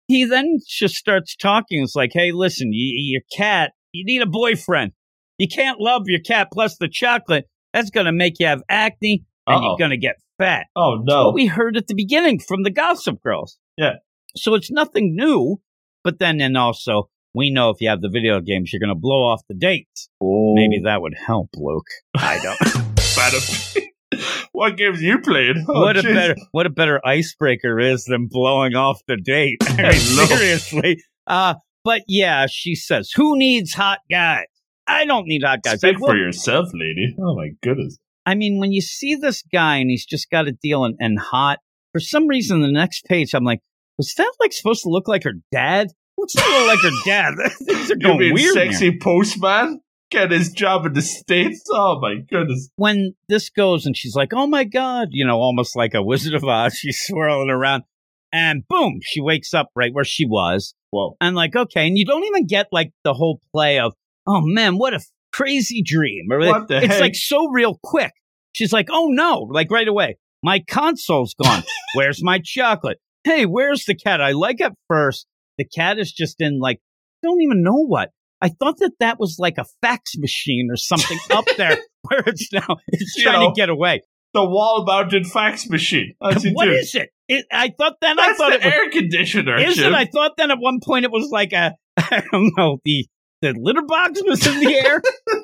he 0.08 0.23
then 0.23 0.60
just 0.65 0.95
starts 0.95 1.36
talking. 1.36 1.84
It's 1.84 1.95
like 1.95 2.12
hey 2.13 2.32
listen 2.32 2.71
you, 2.71 2.93
your 2.95 3.23
cat 3.36 3.73
you 3.91 4.05
need 4.05 4.21
a 4.21 4.27
boyfriend 4.27 4.93
you 5.38 5.47
can't 5.47 5.80
love 5.80 6.04
your 6.06 6.19
cat 6.19 6.50
plus 6.52 6.78
the 6.78 6.88
chocolate 6.88 7.45
that's 7.73 7.89
going 7.89 8.06
to 8.06 8.12
make 8.12 8.39
you 8.39 8.47
have 8.47 8.62
acne 8.69 9.23
and 9.45 9.56
Uh-oh. 9.58 9.63
you're 9.63 9.78
going 9.78 9.91
to 9.91 9.97
get 9.97 10.15
fat 10.38 10.65
Oh 10.76 10.97
That's 11.06 11.15
what 11.15 11.23
no. 11.23 11.32
we 11.32 11.45
heard 11.47 11.78
at 11.78 11.88
the 11.88 11.95
beginning 11.95 12.39
from 12.39 12.63
the 12.63 12.69
Gossip 12.71 13.21
Girls. 13.23 13.58
Yeah. 13.78 13.95
So 14.36 14.54
it's 14.56 14.69
nothing 14.71 15.15
new, 15.15 15.58
but 16.04 16.19
then 16.19 16.39
and 16.41 16.58
also 16.58 17.10
we 17.34 17.50
know 17.52 17.69
if 17.69 17.78
you 17.82 17.89
have 17.89 18.02
the 18.02 18.10
video 18.10 18.39
games, 18.39 18.71
you're 18.71 18.80
going 18.80 18.95
to 18.95 19.00
blow 19.00 19.23
off 19.23 19.41
the 19.47 19.56
dates. 19.56 20.10
Oh. 20.21 20.54
Maybe 20.56 20.82
that 20.86 21.02
would 21.02 21.13
help, 21.26 21.50
Luke. 21.56 21.86
I 22.15 22.39
don't. 22.41 23.78
What 24.52 24.76
games 24.76 25.02
you 25.04 25.19
played? 25.19 25.56
Oh, 25.69 25.82
what 25.82 25.97
a 25.97 26.02
better 26.02 26.36
what 26.52 26.65
a 26.65 26.71
better 26.71 27.00
icebreaker 27.06 27.80
is 27.80 28.06
than 28.06 28.28
blowing 28.28 28.73
off 28.73 29.00
the 29.08 29.17
date. 29.17 29.58
I 29.62 29.91
mean, 29.91 29.93
seriously. 29.93 31.04
Uh, 31.28 31.56
but 31.84 32.02
yeah, 32.08 32.47
she 32.50 32.73
says, 32.73 33.12
"Who 33.15 33.38
needs 33.38 33.73
hot 33.73 34.00
guys? 34.10 34.45
I 34.88 35.06
don't 35.06 35.28
need 35.28 35.43
hot 35.43 35.63
guys." 35.63 35.84
I 35.84 35.89
Speak 35.91 36.00
for 36.00 36.15
yourself, 36.15 36.69
lady. 36.73 37.15
Oh 37.19 37.36
my 37.36 37.50
goodness. 37.62 37.97
I 38.26 38.36
mean, 38.36 38.60
when 38.60 38.71
you 38.71 38.82
see 38.82 39.15
this 39.15 39.43
guy 39.54 39.78
and 39.78 39.89
he's 39.89 40.06
just 40.06 40.30
got 40.30 40.47
a 40.47 40.52
deal 40.52 40.84
and, 40.84 40.95
and 41.00 41.17
hot, 41.19 41.60
for 41.93 42.00
some 42.00 42.28
reason, 42.28 42.62
the 42.62 42.71
next 42.71 43.06
page, 43.06 43.34
I'm 43.34 43.45
like, 43.45 43.62
was 43.97 44.13
that 44.15 44.32
like 44.39 44.52
supposed 44.54 44.84
to 44.84 44.89
look 44.89 45.08
like 45.08 45.23
her 45.23 45.34
dad? 45.52 45.88
What's 46.15 46.34
that 46.36 46.47
look 46.47 46.67
like 46.67 46.91
her 46.91 46.97
dad? 47.06 47.52
Things 47.65 47.91
are 47.91 47.95
You 47.97 48.17
mean 48.17 48.34
weird. 48.34 48.38
here. 48.38 48.54
sexy 48.54 48.97
postman? 49.00 49.80
Get 50.10 50.32
his 50.32 50.52
job 50.52 50.86
in 50.86 50.93
the 50.93 51.02
States? 51.02 51.63
Oh 51.69 52.00
my 52.02 52.15
goodness. 52.30 52.69
When 52.78 53.13
this 53.28 53.50
goes 53.50 53.86
and 53.86 53.95
she's 53.95 54.15
like, 54.15 54.30
oh 54.34 54.47
my 54.47 54.63
God, 54.63 55.10
you 55.12 55.26
know, 55.26 55.38
almost 55.39 55.76
like 55.76 55.93
a 55.93 56.02
Wizard 56.04 56.34
of 56.34 56.43
Oz, 56.45 56.73
she's 56.78 57.00
swirling 57.06 57.50
around 57.50 57.84
and 58.32 58.67
boom, 58.67 59.00
she 59.04 59.21
wakes 59.21 59.54
up 59.54 59.69
right 59.76 59.93
where 59.93 60.04
she 60.06 60.26
was. 60.26 60.73
Whoa. 60.91 61.15
And 61.21 61.36
like, 61.36 61.56
okay. 61.56 61.88
And 61.88 61.97
you 61.97 62.06
don't 62.06 62.23
even 62.26 62.45
get 62.47 62.67
like 62.71 62.91
the 63.04 63.13
whole 63.13 63.39
play 63.54 63.80
of, 63.80 63.93
oh 64.27 64.41
man, 64.43 64.77
what 64.77 64.93
a 64.93 64.99
crazy 65.33 65.81
dream. 65.85 66.27
Or 66.31 66.39
What 66.39 66.67
the 66.67 66.77
it's 66.77 66.87
heck? 66.87 67.01
like 67.01 67.15
so 67.15 67.47
real 67.49 67.79
quick. 67.83 68.11
She's 68.53 68.73
like, 68.73 68.87
oh 68.91 69.07
no, 69.09 69.47
like 69.49 69.69
right 69.71 69.87
away. 69.87 70.17
My 70.43 70.59
console's 70.67 71.33
gone. 71.41 71.63
Where's 71.95 72.23
my 72.23 72.39
chocolate? 72.43 72.97
Hey, 73.23 73.45
where's 73.45 73.83
the 73.85 73.95
cat? 73.95 74.21
I 74.21 74.31
like 74.31 74.61
at 74.61 74.73
first. 74.87 75.25
The 75.57 75.65
cat 75.65 75.99
is 75.99 76.11
just 76.13 76.35
in 76.39 76.59
like, 76.59 76.77
I 77.23 77.27
don't 77.27 77.41
even 77.41 77.61
know 77.63 77.83
what. 77.85 78.11
I 78.41 78.49
thought 78.49 78.77
that 78.77 78.91
that 78.99 79.19
was 79.19 79.37
like 79.39 79.57
a 79.57 79.65
fax 79.81 80.11
machine 80.17 80.69
or 80.71 80.77
something 80.77 81.17
up 81.31 81.45
there 81.57 81.77
where 82.03 82.23
it's 82.27 82.53
now, 82.53 82.77
it's 82.87 83.17
You 83.17 83.23
trying 83.23 83.39
know, 83.41 83.49
to 83.49 83.53
get 83.55 83.69
away. 83.69 84.01
The 84.33 84.45
wall 84.45 84.85
mounted 84.87 85.25
fax 85.27 85.67
machine. 85.69 86.13
What 86.21 86.67
is 86.69 86.93
it? 86.95 87.09
it? 87.27 87.45
I 87.51 87.73
thought 87.77 87.95
then 88.01 88.19
I 88.19 88.33
thought 88.33 88.51
the 88.51 88.55
it 88.61 88.63
was, 88.65 88.73
air 88.73 88.89
conditioner. 88.91 89.57
is 89.57 89.75
Jim. 89.75 89.91
it? 89.93 89.95
I 89.97 90.05
thought 90.05 90.33
then 90.37 90.51
at 90.51 90.59
one 90.59 90.79
point 90.81 91.03
it 91.05 91.11
was 91.11 91.29
like 91.31 91.51
a, 91.53 91.73
I 91.97 92.23
don't 92.31 92.51
know, 92.55 92.77
the, 92.85 93.07
the 93.41 93.54
litter 93.54 93.84
box 93.84 94.21
was 94.26 94.45
in 94.47 94.60
the 94.60 94.76
air. 94.76 95.02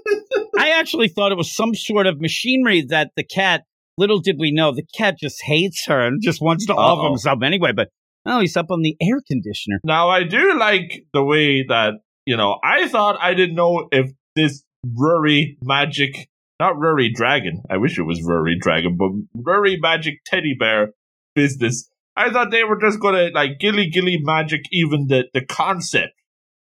I 0.58 0.70
actually 0.80 1.08
thought 1.08 1.32
it 1.32 1.38
was 1.38 1.56
some 1.56 1.74
sort 1.76 2.08
of 2.08 2.20
machinery 2.20 2.86
that 2.90 3.12
the 3.16 3.24
cat, 3.24 3.64
little 3.98 4.20
did 4.20 4.38
we 4.40 4.52
know, 4.52 4.72
the 4.72 4.86
cat 4.96 5.16
just 5.20 5.42
hates 5.44 5.86
her 5.88 6.02
and 6.02 6.22
just 6.22 6.42
wants 6.42 6.66
to 6.68 6.74
Uh-oh. 6.74 7.10
himself 7.10 7.40
anyway. 7.44 7.72
But 7.76 7.90
oh, 8.26 8.40
he's 8.40 8.58
up 8.58 8.72
on 8.72 8.82
the 8.82 8.96
air 9.02 9.22
conditioner. 9.28 9.80
Now 9.84 10.10
I 10.10 10.24
do 10.24 10.58
like 10.58 11.06
the 11.14 11.24
way 11.24 11.64
that 11.68 11.96
you 12.26 12.38
know. 12.38 12.60
I 12.64 12.88
thought 12.88 13.18
I 13.22 13.34
didn't 13.34 13.56
know 13.56 13.88
if 13.92 14.12
this 14.36 14.64
Rory 14.86 15.58
magic, 15.62 16.30
not 16.60 16.80
Rory 16.80 17.12
dragon. 17.14 17.62
I 17.70 17.78
wish 17.78 17.98
it 17.98 18.04
was 18.04 18.24
Rory 18.24 18.58
dragon, 18.60 18.98
but 18.98 19.12
Rory 19.36 19.78
magic 19.80 20.24
teddy 20.26 20.56
bear 20.58 20.94
business. 21.36 21.90
I 22.16 22.32
thought 22.32 22.52
they 22.52 22.64
were 22.64 22.80
just 22.80 23.00
gonna 23.00 23.30
like 23.34 23.60
gilly 23.60 23.90
gilly 23.90 24.20
magic 24.22 24.62
even 24.72 25.08
the 25.08 25.26
the 25.34 25.46
concept 25.46 26.14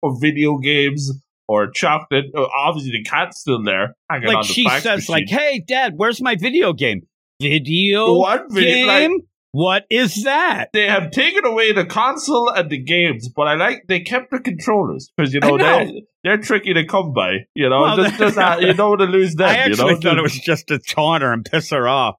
of 0.03 0.21
video 0.21 0.59
games 0.59 1.11
or 1.49 1.71
chocolate. 1.71 2.27
Uh, 2.37 2.47
Obviously, 2.57 2.93
the 2.93 3.05
cat's 3.05 3.41
still 3.41 3.63
there 3.63 3.97
hanging 4.09 4.29
Like 4.29 4.37
on 4.37 4.43
the 4.43 4.53
she 4.53 4.69
says, 4.69 5.09
machine. 5.09 5.13
like, 5.13 5.29
hey, 5.29 5.65
dad, 5.67 5.95
where's 5.97 6.23
my 6.23 6.37
video 6.37 6.73
game? 6.73 7.03
Video 7.41 8.15
what 8.15 8.45
video? 8.51 8.87
Like, 8.87 9.09
game? 9.09 9.21
what 9.53 9.85
is 9.91 10.25
that? 10.25 10.69
they 10.73 10.87
have 10.87 11.11
taken 11.11 11.45
away 11.45 11.73
the 11.73 11.87
console 11.87 12.51
and 12.51 12.71
the 12.71 12.79
games, 12.79 13.29
but 13.35 13.49
I 13.49 13.55
like 13.55 13.85
they 13.89 14.01
kept 14.01 14.31
the 14.31 14.39
controllers 14.39 15.11
because 15.17 15.33
you 15.33 15.41
know, 15.41 15.57
know. 15.57 15.65
they're 15.65 15.89
they're 16.23 16.39
tricky 16.39 16.75
to 16.75 16.85
come 16.87 17.13
by. 17.13 17.39
You 17.55 17.69
know, 17.71 17.81
Well, 17.81 17.97
just, 17.97 18.19
just 18.19 18.39
uh, 18.39 18.59
you 18.61 18.75
don't 18.75 18.91
want 18.91 19.01
to 19.01 19.07
lose 19.07 19.35
them. 19.35 19.49
I 19.49 19.57
actually 19.57 19.87
you 19.87 19.95
know? 19.95 20.01
thought 20.01 20.19
it 20.19 20.23
was 20.23 20.39
just 20.39 20.69
to 20.69 20.79
taunt 20.79 21.23
her 21.23 21.33
and 21.33 21.45
piss 21.45 21.71
her 21.71 21.89
off. 21.89 22.17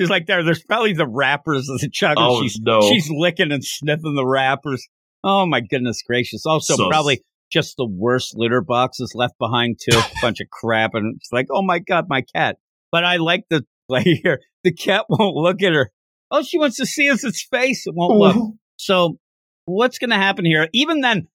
She's 0.00 0.08
like, 0.10 0.26
there, 0.26 0.42
there's 0.42 0.64
probably 0.64 0.94
the 0.94 1.06
wrappers 1.06 1.68
of 1.68 1.80
the 1.80 1.90
chocolate. 1.90 2.26
Oh 2.26 2.42
she's, 2.42 2.58
no! 2.60 2.80
she's 2.80 3.10
licking 3.10 3.52
and 3.52 3.62
sniffing 3.64 4.14
the 4.14 4.26
wrappers. 4.26 4.88
Oh 5.24 5.46
my 5.46 5.60
goodness 5.60 6.02
gracious. 6.06 6.44
Also, 6.46 6.74
Sus. 6.76 6.88
probably 6.88 7.22
just 7.50 7.76
the 7.76 7.86
worst 7.86 8.34
litter 8.36 8.60
boxes 8.62 9.12
left 9.14 9.34
behind 9.38 9.78
too. 9.80 9.96
A 9.98 10.04
bunch 10.22 10.40
of 10.40 10.48
crap. 10.50 10.94
And 10.94 11.16
it's 11.16 11.30
like, 11.32 11.46
oh 11.50 11.62
my 11.62 11.78
God, 11.78 12.06
my 12.08 12.22
cat. 12.34 12.56
But 12.90 13.04
I 13.04 13.16
like 13.16 13.44
the 13.50 13.64
play 13.88 14.02
here. 14.22 14.40
The 14.64 14.72
cat 14.72 15.04
won't 15.08 15.36
look 15.36 15.62
at 15.62 15.72
her. 15.72 15.90
All 16.30 16.42
she 16.42 16.58
wants 16.58 16.76
to 16.78 16.86
see 16.86 17.06
is 17.06 17.24
its 17.24 17.46
face. 17.50 17.86
It 17.86 17.94
won't 17.94 18.18
look. 18.18 18.54
So 18.76 19.18
what's 19.66 19.98
going 19.98 20.10
to 20.10 20.16
happen 20.16 20.44
here? 20.46 20.68
Even 20.72 21.00
then, 21.02 21.28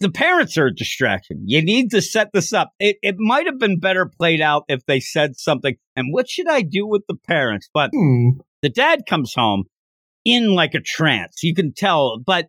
the 0.00 0.10
parents 0.10 0.58
are 0.58 0.66
a 0.66 0.74
distraction. 0.74 1.44
You 1.46 1.62
need 1.62 1.90
to 1.92 2.02
set 2.02 2.30
this 2.32 2.52
up. 2.52 2.72
It, 2.80 2.96
it 3.02 3.16
might 3.18 3.46
have 3.46 3.58
been 3.58 3.78
better 3.78 4.04
played 4.18 4.40
out 4.40 4.64
if 4.68 4.84
they 4.86 4.98
said 5.00 5.36
something. 5.38 5.76
And 5.96 6.12
what 6.12 6.28
should 6.28 6.48
I 6.48 6.62
do 6.62 6.86
with 6.86 7.02
the 7.08 7.14
parents? 7.16 7.68
But 7.72 7.90
Hmm. 7.94 8.40
the 8.62 8.68
dad 8.68 9.04
comes 9.08 9.32
home 9.34 9.64
in 10.24 10.54
like 10.54 10.74
a 10.74 10.80
trance. 10.80 11.42
You 11.42 11.54
can 11.54 11.72
tell, 11.72 12.18
but 12.24 12.46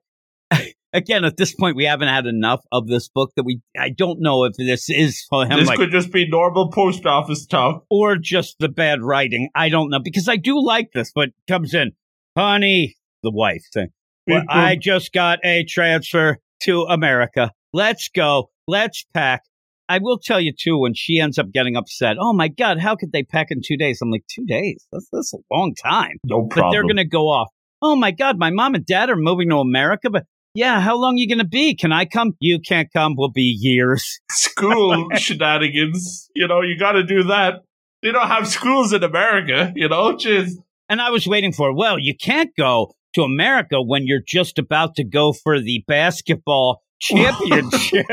again, 0.94 1.26
at 1.26 1.38
this 1.38 1.54
point, 1.54 1.76
we 1.76 1.86
haven't 1.86 2.08
had 2.08 2.26
enough 2.26 2.62
of 2.72 2.88
this 2.88 3.10
book 3.10 3.32
that 3.36 3.44
we. 3.44 3.62
I 3.78 3.90
don't 3.90 4.22
know 4.22 4.46
if 4.46 4.54
this 4.58 4.90
is 4.90 5.26
for 5.30 5.46
him, 5.46 5.60
This 5.60 5.68
like, 5.68 5.78
could 5.78 5.92
just 5.92 6.12
be 6.12 6.28
normal 6.28 6.72
post 6.72 7.06
office 7.06 7.46
talk. 7.46 7.86
or 7.90 8.18
just 8.18 8.58
the 8.60 8.70
bad 8.70 9.02
writing. 9.02 9.50
I 9.56 9.70
don't 9.70 9.90
know 9.90 10.00
because 10.04 10.30
I 10.30 10.38
do 10.38 10.64
like 10.64 10.92
this, 10.94 11.12
but 11.14 11.30
comes 11.48 11.74
in, 11.74 11.92
honey, 12.38 12.96
the 13.24 13.32
wife 13.32 13.64
thing. 13.74 13.90
Well, 14.26 14.44
I 14.48 14.78
just 14.78 15.12
got 15.12 15.40
a 15.44 15.66
transfer 15.66 16.38
to 16.64 16.84
America. 16.84 17.52
Let's 17.74 18.10
go. 18.10 18.52
Let's 18.68 19.06
pack. 19.14 19.42
I 19.90 20.00
will 20.02 20.18
tell 20.18 20.40
you 20.40 20.54
too, 20.58 20.80
when 20.80 20.94
she 20.96 21.20
ends 21.20 21.38
up 21.38 21.52
getting 21.52 21.76
upset, 21.76 22.16
oh 22.20 22.34
my 22.34 22.48
God, 22.48 22.80
how 22.80 22.96
could 22.96 23.12
they 23.12 23.24
pack 23.24 23.48
in 23.50 23.60
two 23.66 23.76
days? 23.76 24.00
I'm 24.02 24.12
like, 24.12 24.24
two 24.34 24.46
days? 24.46 24.86
That's, 24.92 25.08
that's 25.12 25.34
a 25.34 25.38
long 25.52 25.76
time. 25.76 26.18
no 26.26 26.44
But 26.44 26.72
they're 26.72 26.84
going 26.84 26.96
to 26.98 27.06
go 27.06 27.26
off. 27.26 27.50
Oh 27.82 27.98
my 27.98 28.12
God, 28.12 28.38
my 28.40 28.50
mom 28.50 28.76
and 28.76 28.86
dad 28.86 29.10
are 29.10 29.18
moving 29.18 29.50
to 29.50 29.58
America, 29.58 30.10
but 30.10 30.24
Yeah, 30.56 30.80
how 30.82 30.98
long 30.98 31.18
you 31.18 31.28
gonna 31.28 31.48
be? 31.48 31.76
Can 31.76 31.92
I 31.92 32.06
come? 32.06 32.34
You 32.40 32.60
can't 32.60 32.92
come. 32.94 33.16
Will 33.18 33.32
be 33.32 33.58
years. 33.60 34.20
School 34.32 35.10
shenanigans. 35.16 36.30
You 36.36 36.48
know, 36.48 36.62
you 36.62 36.78
got 36.78 36.94
to 36.94 37.04
do 37.04 37.24
that. 37.24 37.64
They 38.04 38.12
don't 38.12 38.28
have 38.28 38.48
schools 38.48 38.94
in 38.94 39.04
America. 39.04 39.74
You 39.76 39.90
know, 39.90 40.16
just 40.16 40.60
And 40.90 41.02
I 41.02 41.10
was 41.10 41.26
waiting 41.26 41.54
for. 41.54 41.76
Well, 41.76 41.98
you 41.98 42.16
can't 42.16 42.52
go 42.56 42.94
to 43.16 43.24
America 43.24 43.82
when 43.82 44.06
you're 44.06 44.24
just 44.26 44.60
about 44.60 44.96
to 44.96 45.04
go 45.04 45.34
for 45.34 45.60
the 45.60 45.84
basketball 45.88 46.82
championship. 47.02 48.06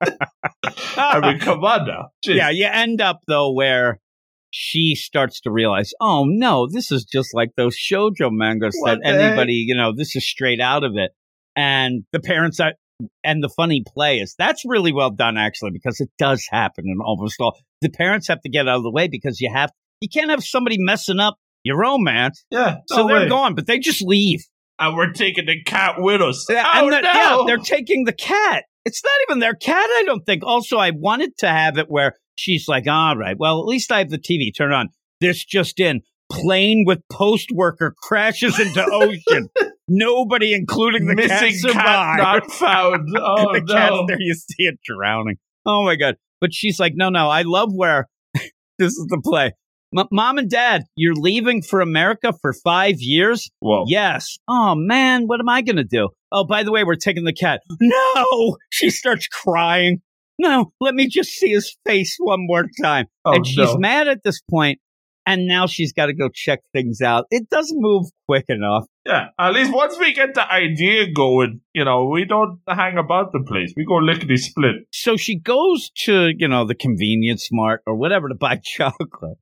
I 0.96 1.20
mean, 1.20 1.38
come 1.38 1.62
on 1.64 1.86
now. 1.86 2.08
Just, 2.24 2.36
yeah, 2.36 2.50
you 2.50 2.66
end 2.66 3.00
up 3.00 3.20
though 3.28 3.52
where 3.52 4.00
she 4.50 4.94
starts 4.94 5.40
to 5.42 5.50
realize, 5.50 5.92
oh 6.00 6.24
no, 6.26 6.68
this 6.68 6.90
is 6.90 7.04
just 7.04 7.34
like 7.34 7.50
those 7.56 7.76
shojo 7.76 8.30
mangas 8.30 8.76
What 8.78 9.00
that 9.02 9.06
heck? 9.06 9.20
anybody, 9.20 9.54
you 9.54 9.76
know, 9.76 9.92
this 9.94 10.16
is 10.16 10.26
straight 10.26 10.60
out 10.60 10.82
of 10.82 10.96
it. 10.96 11.12
And 11.56 12.04
the 12.12 12.20
parents 12.20 12.60
are, 12.60 12.72
and 13.22 13.42
the 13.42 13.48
funny 13.48 13.82
play 13.86 14.18
is 14.18 14.34
that's 14.38 14.62
really 14.66 14.92
well 14.92 15.10
done 15.10 15.36
actually 15.36 15.70
because 15.72 16.00
it 16.00 16.10
does 16.18 16.46
happen 16.50 16.84
in 16.86 16.98
almost 17.00 17.36
all. 17.40 17.56
The 17.80 17.90
parents 17.90 18.28
have 18.28 18.40
to 18.42 18.48
get 18.48 18.68
out 18.68 18.76
of 18.78 18.82
the 18.82 18.90
way 18.90 19.08
because 19.08 19.40
you 19.40 19.50
have, 19.54 19.70
you 20.00 20.08
can't 20.12 20.30
have 20.30 20.42
somebody 20.44 20.76
messing 20.78 21.20
up 21.20 21.36
your 21.64 21.78
romance. 21.78 22.44
yeah. 22.50 22.76
So 22.88 23.02
no 23.02 23.08
they're 23.08 23.20
way. 23.24 23.28
gone, 23.28 23.54
but 23.54 23.66
they 23.66 23.78
just 23.78 24.02
leave. 24.02 24.40
and 24.78 24.96
we're 24.96 25.12
taking 25.12 25.46
the 25.46 25.62
cat 25.64 25.96
with 25.98 26.20
us. 26.22 26.46
Yeah, 26.48 26.64
oh 26.74 26.84
and 26.88 26.92
the- 26.92 27.00
no! 27.02 27.10
yeah, 27.12 27.38
they're 27.46 27.58
taking 27.58 28.04
the 28.04 28.12
cat. 28.12 28.64
It's 28.84 29.02
not 29.02 29.12
even 29.28 29.38
their 29.40 29.54
cat, 29.54 29.76
I 29.76 30.02
don't 30.04 30.24
think. 30.26 30.42
Also, 30.44 30.76
I 30.76 30.90
wanted 30.90 31.38
to 31.38 31.48
have 31.48 31.78
it 31.78 31.86
where 31.88 32.12
she's 32.34 32.66
like, 32.68 32.86
all 32.86 33.16
right, 33.16 33.36
well, 33.38 33.60
at 33.60 33.64
least 33.66 33.90
I 33.90 33.98
have 33.98 34.10
the 34.10 34.18
TV. 34.18 34.54
Turn 34.56 34.72
on. 34.72 34.88
This 35.20 35.42
just 35.44 35.80
in. 35.80 36.02
Plane 36.30 36.84
with 36.86 37.00
post 37.10 37.50
worker 37.52 37.94
crashes 37.96 38.58
into 38.60 38.84
ocean. 38.92 39.48
Nobody, 39.88 40.54
including 40.54 41.06
the 41.06 41.14
missing 41.14 41.72
cat 41.72 42.18
not 42.18 42.50
found. 42.50 43.08
Oh 43.16 43.52
the 43.52 43.60
cat's 43.60 43.90
no! 43.90 44.04
there. 44.06 44.16
You 44.18 44.34
see 44.34 44.64
it 44.64 44.78
drowning. 44.84 45.36
Oh 45.66 45.84
my 45.84 45.96
god! 45.96 46.16
But 46.40 46.54
she's 46.54 46.80
like, 46.80 46.92
no, 46.94 47.10
no. 47.10 47.28
I 47.28 47.42
love 47.42 47.70
where 47.72 48.08
this 48.34 48.92
is 48.92 49.06
the 49.08 49.20
play. 49.22 49.52
M- 49.96 50.08
Mom 50.10 50.38
and 50.38 50.50
Dad, 50.50 50.84
you're 50.96 51.14
leaving 51.14 51.62
for 51.62 51.80
America 51.80 52.32
for 52.40 52.52
five 52.52 52.96
years. 52.98 53.50
Whoa! 53.60 53.84
Yes. 53.86 54.38
Oh 54.48 54.74
man, 54.74 55.24
what 55.26 55.40
am 55.40 55.48
I 55.48 55.62
going 55.62 55.76
to 55.76 55.84
do? 55.84 56.08
Oh, 56.32 56.44
by 56.44 56.62
the 56.62 56.72
way, 56.72 56.82
we're 56.84 56.96
taking 56.96 57.24
the 57.24 57.32
cat. 57.32 57.60
No! 57.80 58.56
She 58.70 58.90
starts 58.90 59.28
crying. 59.28 60.00
No, 60.38 60.72
let 60.80 60.94
me 60.94 61.08
just 61.08 61.30
see 61.30 61.50
his 61.50 61.76
face 61.86 62.16
one 62.18 62.40
more 62.46 62.66
time. 62.82 63.06
Oh 63.24 63.34
and 63.34 63.46
she's 63.46 63.56
no! 63.72 63.76
mad 63.78 64.08
at 64.08 64.24
this 64.24 64.40
point, 64.50 64.80
and 65.26 65.46
now 65.46 65.66
she's 65.66 65.92
got 65.92 66.06
to 66.06 66.14
go 66.14 66.28
check 66.32 66.60
things 66.72 67.00
out. 67.00 67.26
It 67.30 67.48
doesn't 67.48 67.80
move 67.80 68.06
quick 68.26 68.46
enough. 68.48 68.86
Yeah, 69.06 69.28
at 69.38 69.52
least 69.52 69.72
once 69.74 69.98
we 69.98 70.14
get 70.14 70.34
the 70.34 70.50
idea 70.50 71.12
going, 71.12 71.60
you 71.74 71.84
know, 71.84 72.06
we 72.06 72.24
don't 72.24 72.58
hang 72.66 72.96
about 72.96 73.32
the 73.32 73.44
place. 73.46 73.72
We 73.76 73.84
go 73.84 73.96
lickety 73.96 74.36
split. 74.36 74.76
So 74.92 75.16
she 75.16 75.38
goes 75.38 75.90
to, 76.04 76.30
you 76.36 76.48
know, 76.48 76.66
the 76.66 76.74
convenience 76.74 77.48
mart 77.52 77.82
or 77.86 77.96
whatever 77.96 78.28
to 78.28 78.34
buy 78.34 78.56
chocolate. 78.62 79.38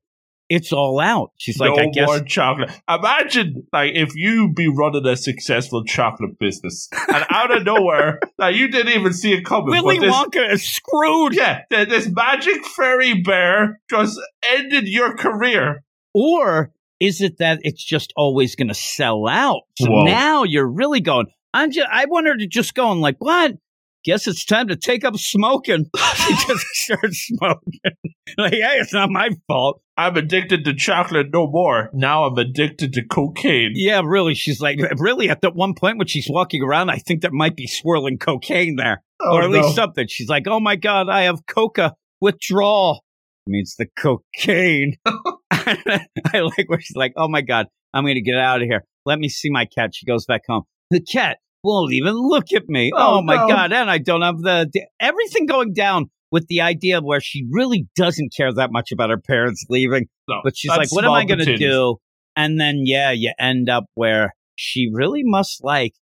It's 0.53 0.71
all 0.71 0.99
out. 0.99 1.31
She's 1.37 1.57
like, 1.57 1.75
no 1.75 1.81
I 1.81 1.87
guess 1.87 2.05
more 2.05 2.19
chocolate. 2.19 2.69
Imagine, 2.87 3.65
like, 3.73 3.93
if 3.95 4.13
you 4.15 4.53
be 4.53 4.67
running 4.67 5.03
a 5.07 5.17
successful 5.17 5.83
chocolate 5.83 6.37
business, 6.37 6.89
and 7.07 7.25
out 7.31 7.57
of 7.57 7.63
nowhere, 7.63 8.19
like, 8.37 8.55
you 8.55 8.67
didn't 8.67 8.93
even 8.93 9.13
see 9.13 9.33
it 9.33 9.45
coming. 9.45 9.71
Willy 9.71 9.97
this, 9.97 10.13
Wonka 10.13 10.53
is 10.53 10.63
screwed. 10.63 11.33
Yeah, 11.33 11.63
th- 11.71 11.89
this 11.89 12.07
magic 12.07 12.63
fairy 12.67 13.23
bear 13.23 13.81
just 13.89 14.19
ended 14.47 14.87
your 14.87 15.17
career. 15.17 15.83
Or 16.13 16.71
is 16.99 17.19
it 17.19 17.39
that 17.39 17.57
it's 17.63 17.83
just 17.83 18.13
always 18.15 18.55
going 18.55 18.67
to 18.67 18.75
sell 18.75 19.27
out? 19.27 19.61
So 19.79 19.89
Whoa. 19.89 20.03
now 20.03 20.43
you're 20.43 20.69
really 20.69 21.01
going. 21.01 21.25
I'm 21.51 21.71
just. 21.71 21.87
I 21.91 22.05
want 22.05 22.27
her 22.27 22.37
to 22.37 22.45
just 22.45 22.75
go 22.75 22.91
and 22.91 23.01
like, 23.01 23.15
what? 23.17 23.53
Guess 24.03 24.27
it's 24.27 24.43
time 24.43 24.67
to 24.67 24.75
take 24.75 25.05
up 25.05 25.15
smoking. 25.15 25.85
she 26.15 26.33
just 26.47 26.65
starts 26.73 27.27
smoking. 27.27 27.79
like, 28.37 28.53
hey, 28.53 28.77
it's 28.79 28.93
not 28.93 29.09
my 29.09 29.29
fault. 29.47 29.81
I'm 29.95 30.17
addicted 30.17 30.65
to 30.65 30.73
chocolate 30.73 31.27
no 31.31 31.47
more. 31.47 31.89
Now 31.93 32.25
I'm 32.25 32.37
addicted 32.37 32.93
to 32.93 33.05
cocaine. 33.05 33.71
Yeah, 33.75 34.01
really. 34.03 34.33
She's 34.33 34.59
like, 34.59 34.79
really. 34.97 35.29
At 35.29 35.41
that 35.41 35.55
one 35.55 35.73
point 35.73 35.97
when 35.99 36.07
she's 36.07 36.27
walking 36.29 36.63
around, 36.63 36.89
I 36.89 36.97
think 36.97 37.21
there 37.21 37.31
might 37.31 37.55
be 37.55 37.67
swirling 37.67 38.17
cocaine 38.17 38.75
there, 38.75 39.03
Oh, 39.21 39.35
or 39.37 39.43
at 39.43 39.51
no. 39.51 39.61
least 39.61 39.75
something. 39.75 40.07
She's 40.09 40.27
like, 40.29 40.43
oh 40.47 40.59
my 40.59 40.75
god, 40.75 41.09
I 41.09 41.21
have 41.23 41.45
coca 41.47 41.93
withdrawal. 42.19 43.03
It 43.47 43.51
Means 43.51 43.75
the 43.77 43.85
cocaine. 43.97 44.95
I 45.51 46.39
like 46.39 46.65
where 46.67 46.79
she's 46.81 46.95
like, 46.95 47.13
oh 47.15 47.27
my 47.27 47.41
god, 47.41 47.67
I'm 47.93 48.03
going 48.03 48.15
to 48.15 48.21
get 48.21 48.35
out 48.37 48.61
of 48.61 48.67
here. 48.67 48.83
Let 49.05 49.19
me 49.19 49.29
see 49.29 49.49
my 49.49 49.65
cat. 49.65 49.91
She 49.93 50.05
goes 50.05 50.25
back 50.25 50.41
home. 50.47 50.63
The 50.89 51.01
cat 51.01 51.37
won't 51.63 51.93
even 51.93 52.13
look 52.15 52.51
at 52.53 52.67
me. 52.67 52.91
Oh, 52.93 53.17
Oh, 53.17 53.21
my 53.21 53.35
no. 53.35 53.47
god, 53.47 53.73
and 53.73 53.89
I 53.89 53.97
don't 53.97 54.21
have 54.21 54.39
the, 54.39 54.69
the 54.71 54.83
everything 54.99 55.45
going 55.45 55.73
down 55.73 56.09
with 56.31 56.47
the 56.47 56.61
idea 56.61 56.99
where 57.01 57.19
she 57.21 57.45
really 57.51 57.87
doesn't 57.95 58.33
care 58.35 58.51
that 58.53 58.71
much 58.71 58.91
about 58.91 59.09
her 59.09 59.19
parents 59.19 59.65
leaving. 59.69 60.07
No, 60.27 60.41
But 60.43 60.57
she's 60.57 60.69
like, 60.69 60.91
what 60.91 61.05
am 61.05 61.11
I 61.11 61.25
going 61.25 61.39
to 61.39 61.57
do? 61.57 61.97
And 62.35 62.59
then, 62.59 62.81
yeah, 62.85 63.11
you 63.11 63.31
end 63.39 63.69
up 63.69 63.85
where 63.93 64.33
she 64.55 64.89
really 64.91 65.21
must 65.23 65.63
like 65.63 65.93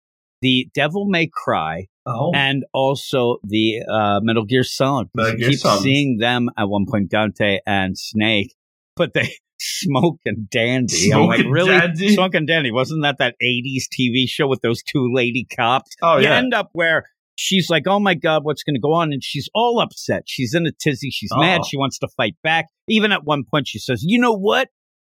the 0.42 0.70
Devil 0.74 1.06
May 1.06 1.30
Cry 1.32 1.88
Oh. 2.06 2.32
and 2.34 2.64
also 2.74 3.38
the 3.44 3.84
uh, 3.88 4.20
Metal 4.24 4.44
Gear 4.46 4.64
Solid. 4.64 5.10
Metal 5.14 5.36
Gear 5.38 5.50
keep 5.50 5.60
Solid. 5.60 5.84
seeing 5.84 6.18
them 6.18 6.50
at 6.58 6.68
one 6.68 6.86
point, 6.90 7.12
Dante 7.12 7.60
and 7.68 7.96
Snake, 7.98 8.56
but 8.96 9.14
they 9.14 9.36
smoke 9.62 10.20
and 10.26 10.50
dandy. 10.50 11.12
I'm 11.14 11.28
like, 11.28 11.42
and 11.42 11.52
really? 11.52 11.70
dandy? 11.70 12.16
Smoke 12.16 12.34
and 12.34 12.48
dandy. 12.48 12.72
Wasn't 12.72 13.04
that 13.04 13.18
that 13.20 13.36
80s 13.42 13.84
TV 13.98 14.28
show 14.28 14.48
with 14.48 14.62
those 14.62 14.82
two 14.82 15.12
lady 15.14 15.46
cops? 15.56 15.92
Oh, 16.02 16.18
you 16.18 16.24
yeah. 16.24 16.38
end 16.38 16.54
up 16.54 16.70
where 16.74 17.06
she's 17.36 17.70
like, 17.70 17.84
oh 17.88 18.00
my 18.00 18.16
God, 18.16 18.44
what's 18.44 18.64
going 18.64 18.76
to 18.76 18.82
go 18.82 18.94
on? 18.94 19.14
And 19.14 19.24
she's 19.24 19.50
all 19.54 19.80
upset. 19.80 20.24
She's 20.26 20.54
in 20.54 20.66
a 20.66 20.72
tizzy. 20.72 21.12
She's 21.12 21.32
mad. 21.36 21.62
Oh. 21.62 21.68
She 21.68 21.78
wants 21.78 22.00
to 22.00 22.08
fight 22.18 22.36
back. 22.44 22.66
Even 22.88 23.12
at 23.12 23.24
one 23.24 23.44
point, 23.50 23.68
she 23.68 23.80
says, 23.80 24.04
you 24.04 24.20
know 24.20 24.34
what? 24.34 24.70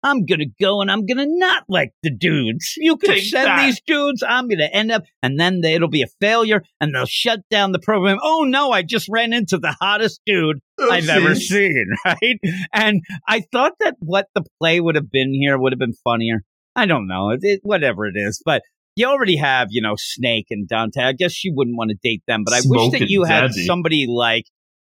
I'm 0.03 0.23
going 0.25 0.39
to 0.39 0.49
go 0.61 0.81
and 0.81 0.91
I'm 0.91 1.07
going 1.07 1.17
to 1.17 1.25
not 1.27 1.63
like 1.67 1.91
the 2.03 2.11
dudes. 2.11 2.75
You 2.77 2.95
can 2.95 3.15
Take 3.15 3.23
send 3.23 3.47
that. 3.47 3.65
these 3.65 3.81
dudes. 3.87 4.23
I'm 4.27 4.47
going 4.47 4.59
to 4.59 4.71
end 4.71 4.91
up, 4.91 5.01
and 5.23 5.39
then 5.39 5.61
they, 5.61 5.73
it'll 5.73 5.89
be 5.89 6.03
a 6.03 6.07
failure 6.21 6.61
and 6.79 6.93
they'll 6.93 7.07
shut 7.07 7.39
down 7.49 7.71
the 7.71 7.79
program. 7.79 8.19
Oh 8.21 8.43
no, 8.43 8.71
I 8.71 8.83
just 8.83 9.09
ran 9.09 9.33
into 9.33 9.57
the 9.57 9.75
hottest 9.81 10.21
dude 10.23 10.59
I've 10.79 11.07
ever 11.09 11.35
seen, 11.35 11.85
right? 12.05 12.39
And 12.73 13.01
I 13.27 13.41
thought 13.51 13.73
that 13.79 13.95
what 13.99 14.27
the 14.35 14.43
play 14.59 14.79
would 14.79 14.95
have 14.95 15.11
been 15.11 15.33
here 15.33 15.57
would 15.57 15.71
have 15.73 15.79
been 15.79 15.95
funnier. 16.03 16.41
I 16.75 16.85
don't 16.85 17.07
know, 17.07 17.29
it, 17.31 17.39
it- 17.43 17.61
whatever 17.63 18.05
it 18.05 18.15
is, 18.15 18.41
but 18.45 18.61
you 18.97 19.07
already 19.07 19.35
have, 19.37 19.67
you 19.71 19.81
know, 19.81 19.95
Snake 19.97 20.47
and 20.51 20.67
Dante. 20.67 21.01
I 21.01 21.11
guess 21.13 21.43
you 21.43 21.53
wouldn't 21.55 21.77
want 21.77 21.89
to 21.91 21.97
date 22.01 22.23
them, 22.27 22.43
but 22.45 22.53
I 22.53 22.61
wish 22.65 22.91
that 22.91 23.09
you 23.09 23.23
had 23.23 23.41
Daddy. 23.47 23.65
somebody 23.65 24.05
like 24.09 24.45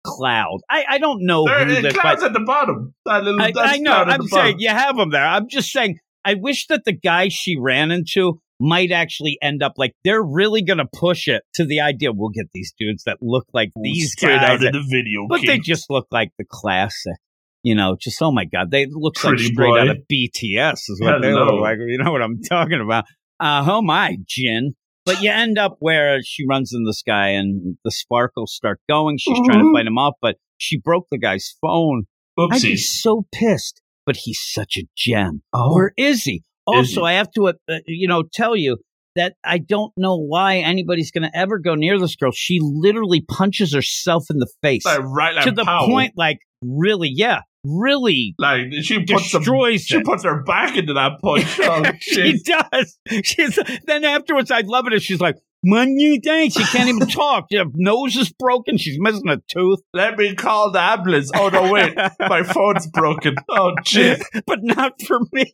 Cloud. 0.07 0.59
I, 0.71 0.85
I 0.91 0.99
don't 0.99 1.25
know 1.25 1.47
There, 1.47 1.65
who 1.65 1.81
this, 1.81 1.95
cloud's 1.95 2.23
at 2.23 2.35
the 2.35 2.41
bottom. 2.41 2.95
That 3.07 3.25
little 3.25 3.41
I, 3.41 3.53
I 3.57 3.79
know. 3.79 3.93
I'm 3.95 4.21
saying 4.29 4.29
bottom. 4.29 4.57
you 4.59 4.69
have 4.69 4.97
them 4.97 5.11
there. 5.11 5.27
I'm 5.27 5.49
just 5.49 5.71
saying. 5.73 5.99
I 6.27 6.35
wish 6.35 6.67
that 6.67 6.85
the 6.85 6.93
guy 6.93 7.29
she 7.29 7.57
ran 7.59 7.91
into 7.91 8.41
might 8.67 8.91
actually 8.91 9.37
end 9.43 9.63
up 9.63 9.73
like 9.77 9.93
they're 10.05 10.23
really 10.23 10.63
going 10.63 10.79
to 10.79 10.87
push 10.93 11.29
it 11.29 11.43
to 11.55 11.65
the 11.65 11.81
idea 11.81 12.11
we'll 12.13 12.31
get 12.31 12.47
these 12.55 12.73
dudes 12.79 13.03
that 13.05 13.19
look 13.21 13.45
like 13.53 13.71
these 13.83 14.13
straight 14.13 14.37
guys, 14.37 14.61
out 14.61 14.67
of 14.67 14.73
the 14.73 14.85
video. 14.91 15.27
but 15.29 15.41
they 15.47 15.59
just 15.59 15.91
look 15.91 16.07
like 16.11 16.31
the 16.39 16.45
classic. 16.49 17.15
You 17.63 17.75
know, 17.75 17.97
just 18.01 18.21
oh 18.21 18.31
my 18.33 18.45
god, 18.45 18.71
they 18.71 18.87
look 18.91 19.23
like 19.25 19.39
straight 19.39 19.57
boy. 19.57 19.79
out 19.81 19.89
of 19.89 19.99
BTS 20.13 20.73
is 20.89 20.99
what 21.01 21.23
they 21.23 21.33
look 21.33 21.61
like. 21.61 21.79
You 21.87 21.99
know 21.99 22.13
what 22.13 22.23
I'm 22.23 22.43
talking 22.43 22.81
about? 22.81 23.05
Uh, 23.41 23.65
oh 23.69 23.83
my, 23.83 24.17
Jin. 24.29 24.75
But 25.07 25.23
you 25.23 25.31
end 25.31 25.59
up 25.59 25.77
where 25.81 26.19
she 26.23 26.45
runs 26.49 26.73
in 26.75 26.85
the 26.85 26.95
sky 26.95 27.29
and 27.31 27.77
the 27.85 27.91
sparkles 27.91 28.55
start 28.55 28.81
going. 28.89 29.19
She's 29.19 29.39
trying 29.47 29.59
to 29.59 29.65
Mhm. 29.67 29.75
fight 29.75 29.87
him 29.87 29.99
off, 29.99 30.15
but 30.23 30.37
she 30.57 30.79
broke 30.79 31.07
the 31.11 31.19
guy's 31.19 31.55
phone. 31.61 32.05
I'd 32.39 32.63
be 32.63 32.77
so 32.77 33.27
pissed. 33.33 33.81
But 34.07 34.17
he's 34.25 34.41
such 34.43 34.77
a 34.77 34.85
gem. 34.97 35.43
Oh. 35.55 35.73
Or 35.75 35.93
is 35.97 36.25
he? 36.25 36.43
Also? 36.67 37.05
I 37.05 37.15
have 37.15 37.31
to, 37.33 37.49
uh, 37.49 37.53
uh, 37.69 37.79
you 37.87 38.09
know, 38.09 38.23
tell 38.33 38.57
you 38.57 38.79
that 39.17 39.35
I 39.45 39.59
don't 39.59 39.93
know 39.97 40.17
why 40.17 40.59
anybody's 40.59 41.11
going 41.11 41.23
to 41.23 41.37
ever 41.37 41.59
go 41.59 41.75
near 41.75 41.99
this 41.99 42.17
girl. 42.17 42.33
She 42.33 42.59
literally 42.61 43.21
punches 43.21 43.73
herself 43.75 44.25
in 44.31 44.39
the 44.39 44.49
face 44.63 44.85
Like, 44.85 45.01
right 45.03 45.35
like 45.35 45.45
to 45.45 45.53
the 45.53 45.65
point, 45.65 46.15
like, 46.17 46.39
really, 46.63 47.11
yeah, 47.15 47.41
really 47.65 48.35
Like 48.39 48.73
she 48.83 49.05
puts 49.05 49.31
some, 49.31 49.41
destroys 49.41 49.83
she 49.83 50.03
puts 50.03 50.25
her 50.25 50.43
back 50.43 50.77
into 50.77 50.95
that 50.95 51.21
punch. 51.23 51.45
Oh, 51.65 51.83
she 52.01 52.41
does. 52.43 52.99
She's 53.23 53.59
then 53.87 54.05
afterwards, 54.05 54.51
I 54.51 54.61
love 54.61 54.87
it. 54.87 54.93
If 54.93 55.03
she's 55.03 55.21
like, 55.21 55.37
"Man, 55.63 55.99
you 55.99 56.21
think 56.23 56.53
she 56.53 56.65
can't 56.65 56.89
even 56.89 57.09
talk? 57.09 57.47
Her 57.53 57.65
nose 57.75 58.17
is 58.17 58.31
broken. 58.33 58.77
She's 58.77 58.99
missing 59.01 59.29
a 59.29 59.39
tooth." 59.49 59.81
Let 59.95 60.19
me 60.19 60.35
call 60.35 60.73
the 60.73 60.81
ambulance. 60.81 61.31
Oh 61.35 61.49
no, 61.49 61.73
wait, 61.73 61.97
my 62.21 62.43
phone's 62.43 62.87
broken. 62.89 63.37
Oh 63.49 63.73
jeez. 63.85 64.23
but 64.47 64.59
not 64.63 65.01
for 65.03 65.21
me. 65.33 65.51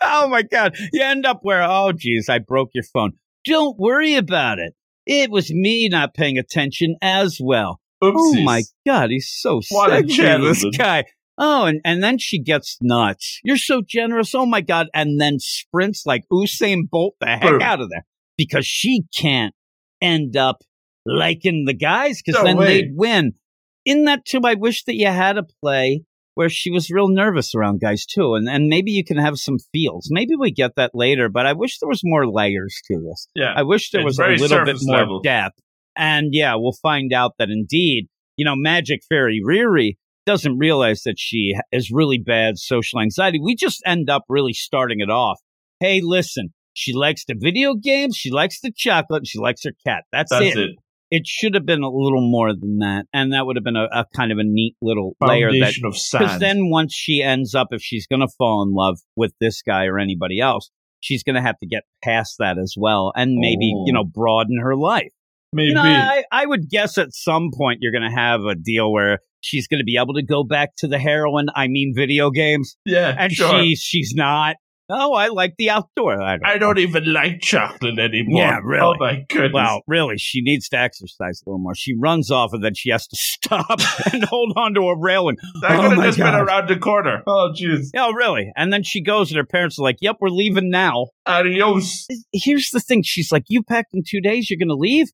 Oh 0.00 0.28
my 0.28 0.42
god! 0.42 0.76
You 0.92 1.02
end 1.02 1.26
up 1.26 1.40
where? 1.42 1.62
Oh 1.62 1.92
geez, 1.92 2.28
I 2.28 2.38
broke 2.38 2.70
your 2.74 2.84
phone. 2.92 3.12
Don't 3.44 3.78
worry 3.78 4.14
about 4.14 4.58
it. 4.58 4.74
It 5.06 5.30
was 5.30 5.50
me 5.52 5.88
not 5.88 6.14
paying 6.14 6.38
attention 6.38 6.96
as 7.02 7.38
well. 7.40 7.80
Oh 8.00 8.34
my 8.42 8.62
god, 8.86 9.10
he's 9.10 9.28
so 9.32 9.60
What 9.70 9.90
a 9.90 9.96
sexy, 10.08 10.22
this 10.22 10.64
guy. 10.76 11.04
Oh, 11.38 11.64
and, 11.64 11.80
and 11.84 12.02
then 12.02 12.18
she 12.18 12.40
gets 12.40 12.76
nuts. 12.82 13.40
You're 13.42 13.56
so 13.56 13.82
generous. 13.86 14.34
Oh 14.34 14.46
my 14.46 14.60
god! 14.60 14.88
And 14.94 15.20
then 15.20 15.38
sprints 15.38 16.04
like 16.06 16.22
Usain 16.32 16.82
Bolt 16.90 17.14
the 17.20 17.26
heck 17.26 17.42
Boom. 17.42 17.62
out 17.62 17.80
of 17.80 17.90
there. 17.90 18.04
because 18.36 18.66
she 18.66 19.04
can't 19.16 19.54
end 20.00 20.36
up 20.36 20.58
liking 21.06 21.64
the 21.64 21.74
guys 21.74 22.22
because 22.22 22.40
No 22.40 22.44
then 22.46 22.56
way. 22.58 22.66
they'd 22.66 22.92
win. 22.94 23.32
In 23.84 24.04
that 24.04 24.24
too, 24.24 24.40
I 24.44 24.54
wish 24.54 24.84
that 24.84 24.94
you 24.94 25.06
had 25.08 25.38
a 25.38 25.42
play 25.62 26.02
where 26.34 26.48
she 26.48 26.70
was 26.70 26.90
real 26.90 27.08
nervous 27.08 27.54
around 27.54 27.80
guys 27.80 28.06
too, 28.06 28.34
and 28.34 28.48
and 28.48 28.68
maybe 28.68 28.90
you 28.90 29.04
can 29.04 29.18
have 29.18 29.36
some 29.36 29.58
feels. 29.72 30.08
Maybe 30.10 30.34
we 30.38 30.50
get 30.50 30.76
that 30.76 30.92
later, 30.94 31.28
but 31.28 31.46
I 31.46 31.52
wish 31.52 31.78
there 31.78 31.88
was 31.88 32.00
more 32.04 32.26
layers 32.26 32.80
to 32.86 32.98
this. 32.98 33.28
Yeah. 33.34 33.52
I 33.54 33.62
wish 33.62 33.90
there 33.90 34.04
was 34.04 34.18
a 34.18 34.26
little 34.26 34.64
bit 34.64 34.76
more 34.82 34.98
level. 34.98 35.20
depth. 35.20 35.58
And 35.96 36.28
yeah, 36.32 36.54
we'll 36.56 36.76
find 36.82 37.12
out 37.12 37.32
that 37.38 37.50
indeed, 37.50 38.08
you 38.36 38.44
know, 38.44 38.54
Magic 38.56 39.00
Fairy 39.08 39.42
Riri 39.46 39.96
doesn't 40.24 40.58
realize 40.58 41.02
that 41.02 41.16
she 41.18 41.54
has 41.72 41.90
really 41.90 42.18
bad 42.18 42.58
social 42.58 43.00
anxiety. 43.00 43.40
We 43.42 43.54
just 43.54 43.82
end 43.84 44.08
up 44.08 44.22
really 44.28 44.52
starting 44.52 45.00
it 45.00 45.10
off. 45.10 45.38
Hey, 45.80 46.00
listen, 46.02 46.54
she 46.74 46.92
likes 46.94 47.24
the 47.24 47.34
video 47.36 47.74
games, 47.74 48.16
she 48.16 48.30
likes 48.30 48.60
the 48.60 48.72
chocolate, 48.74 49.20
and 49.20 49.26
she 49.26 49.38
likes 49.38 49.64
her 49.64 49.72
cat. 49.86 50.04
That's, 50.12 50.30
That's 50.30 50.44
it. 50.44 50.58
it. 50.58 50.70
It 51.14 51.26
should 51.26 51.52
have 51.54 51.66
been 51.66 51.82
a 51.82 51.90
little 51.90 52.26
more 52.26 52.54
than 52.54 52.78
that. 52.78 53.04
And 53.12 53.34
that 53.34 53.44
would 53.44 53.56
have 53.56 53.64
been 53.64 53.76
a, 53.76 53.84
a 53.92 54.06
kind 54.16 54.32
of 54.32 54.38
a 54.38 54.44
neat 54.44 54.76
little 54.80 55.14
layer 55.20 55.50
that 55.50 55.74
of 55.84 55.92
because 55.92 56.40
then 56.40 56.70
once 56.70 56.94
she 56.94 57.22
ends 57.22 57.54
up, 57.54 57.68
if 57.70 57.82
she's 57.82 58.06
going 58.06 58.20
to 58.20 58.32
fall 58.38 58.62
in 58.62 58.72
love 58.72 58.98
with 59.14 59.32
this 59.38 59.60
guy 59.60 59.84
or 59.84 59.98
anybody 59.98 60.40
else, 60.40 60.70
she's 61.00 61.22
going 61.22 61.36
to 61.36 61.42
have 61.42 61.58
to 61.58 61.66
get 61.66 61.82
past 62.02 62.36
that 62.38 62.56
as 62.56 62.74
well 62.78 63.12
and 63.14 63.34
maybe, 63.34 63.74
Oh. 63.76 63.84
you 63.86 63.92
know, 63.92 64.04
broaden 64.04 64.58
her 64.62 64.74
life. 64.74 65.12
Maybe. 65.52 65.68
You 65.68 65.74
know, 65.74 65.82
I, 65.82 66.24
I 66.32 66.46
would 66.46 66.70
guess 66.70 66.96
at 66.96 67.12
some 67.12 67.50
point 67.54 67.80
you're 67.82 67.92
going 67.92 68.10
to 68.10 68.16
have 68.16 68.40
a 68.44 68.54
deal 68.54 68.90
where 68.90 69.18
she's 69.42 69.68
going 69.68 69.80
to 69.80 69.84
be 69.84 69.98
able 69.98 70.14
to 70.14 70.22
go 70.22 70.44
back 70.44 70.70
to 70.78 70.88
the 70.88 70.98
heroin, 70.98 71.48
I 71.54 71.68
mean, 71.68 71.92
video 71.94 72.30
games, 72.30 72.74
yeah. 72.86 73.14
and 73.18 73.30
sure. 73.30 73.60
she's 73.60 73.80
she's 73.80 74.14
not. 74.16 74.56
Oh, 74.94 75.14
I 75.14 75.28
like 75.28 75.54
the 75.56 75.70
outdoor. 75.70 76.22
I 76.22 76.36
don't. 76.36 76.46
I 76.46 76.58
don't 76.58 76.78
even 76.78 77.10
like 77.12 77.40
chocolate 77.40 77.98
anymore. 77.98 78.42
Yeah, 78.42 78.58
oh 78.62 78.66
really. 78.66 78.96
Oh 78.96 78.96
my 79.00 79.24
goodness. 79.28 79.52
Well, 79.54 79.82
really, 79.86 80.18
she 80.18 80.42
needs 80.42 80.68
to 80.70 80.78
exercise 80.78 81.42
a 81.44 81.48
little 81.48 81.58
more. 81.58 81.74
She 81.74 81.94
runs 81.94 82.30
off 82.30 82.52
and 82.52 82.62
then 82.62 82.74
she 82.74 82.90
has 82.90 83.06
to 83.06 83.16
stop 83.18 83.80
and 84.12 84.24
hold 84.24 84.52
on 84.56 84.74
to 84.74 84.80
a 84.82 84.98
railing. 84.98 85.36
that 85.62 85.72
oh 85.72 85.80
could 85.80 85.90
have 85.90 85.98
my 85.98 86.06
just 86.06 86.18
been 86.18 86.34
around 86.34 86.68
the 86.68 86.76
corner. 86.76 87.22
Oh 87.26 87.52
jeez. 87.58 87.86
Oh, 87.96 88.12
really? 88.12 88.52
And 88.56 88.72
then 88.72 88.82
she 88.82 89.02
goes 89.02 89.30
and 89.30 89.38
her 89.38 89.46
parents 89.46 89.78
are 89.78 89.82
like, 89.82 89.96
yep, 90.00 90.16
we're 90.20 90.28
leaving 90.28 90.70
now. 90.70 91.06
Adios. 91.26 92.06
Here's 92.32 92.70
the 92.70 92.80
thing. 92.80 93.02
She's 93.02 93.32
like, 93.32 93.44
you 93.48 93.62
packed 93.62 93.94
in 93.94 94.02
two 94.06 94.20
days. 94.20 94.50
You're 94.50 94.58
going 94.58 94.68
to 94.68 94.74
leave? 94.74 95.08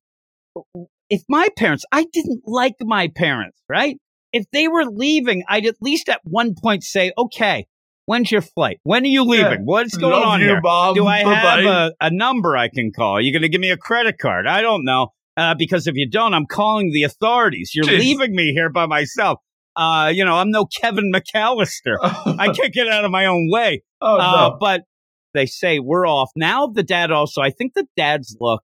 If 1.09 1.21
my 1.29 1.47
parents, 1.57 1.85
I 1.91 2.05
didn't 2.11 2.41
like 2.45 2.75
my 2.81 3.09
parents, 3.15 3.57
right? 3.69 3.97
If 4.31 4.45
they 4.51 4.67
were 4.67 4.85
leaving, 4.85 5.43
I'd 5.47 5.65
at 5.65 5.75
least 5.81 6.09
at 6.09 6.21
one 6.23 6.53
point 6.61 6.83
say, 6.83 7.11
okay, 7.17 7.65
when's 8.09 8.31
your 8.31 8.41
flight? 8.41 8.79
When 8.83 9.03
are 9.03 9.07
you 9.07 9.23
leaving? 9.23 9.51
Yeah. 9.51 9.57
What's 9.63 9.95
going 9.95 10.13
Love 10.13 10.27
on 10.27 10.39
you, 10.41 10.47
here? 10.47 10.59
Mom. 10.61 10.95
Do 10.95 11.05
I 11.05 11.19
have 11.19 11.63
Bye-bye. 11.63 11.89
a, 12.01 12.07
a 12.07 12.09
number 12.11 12.57
I 12.57 12.67
can 12.69 12.91
call? 12.91 13.13
Are 13.17 13.21
you 13.21 13.31
going 13.31 13.43
to 13.43 13.49
give 13.49 13.61
me 13.61 13.69
a 13.69 13.77
credit 13.77 14.17
card? 14.17 14.47
I 14.47 14.61
don't 14.61 14.83
know. 14.83 15.09
Uh, 15.37 15.53
because 15.53 15.87
if 15.87 15.93
you 15.95 16.09
don't, 16.09 16.33
I'm 16.33 16.45
calling 16.47 16.91
the 16.91 17.03
authorities. 17.03 17.71
You're 17.73 17.85
Jeez. 17.85 17.99
leaving 17.99 18.35
me 18.35 18.51
here 18.53 18.69
by 18.69 18.87
myself. 18.87 19.39
Uh, 19.75 20.11
you 20.13 20.25
know, 20.25 20.35
I'm 20.35 20.49
no 20.51 20.65
Kevin 20.65 21.11
McAllister. 21.13 21.95
I 22.01 22.51
can't 22.51 22.73
get 22.73 22.87
out 22.89 23.05
of 23.05 23.11
my 23.11 23.25
own 23.27 23.47
way. 23.51 23.83
oh 24.01 24.17
Uh, 24.17 24.49
no. 24.49 24.57
but 24.59 24.81
they 25.33 25.45
say 25.45 25.79
we're 25.79 26.07
off. 26.07 26.29
Now 26.35 26.67
the 26.67 26.83
dad 26.83 27.11
also, 27.11 27.41
I 27.41 27.51
think 27.51 27.73
the 27.75 27.85
dad's 27.95 28.35
look, 28.41 28.63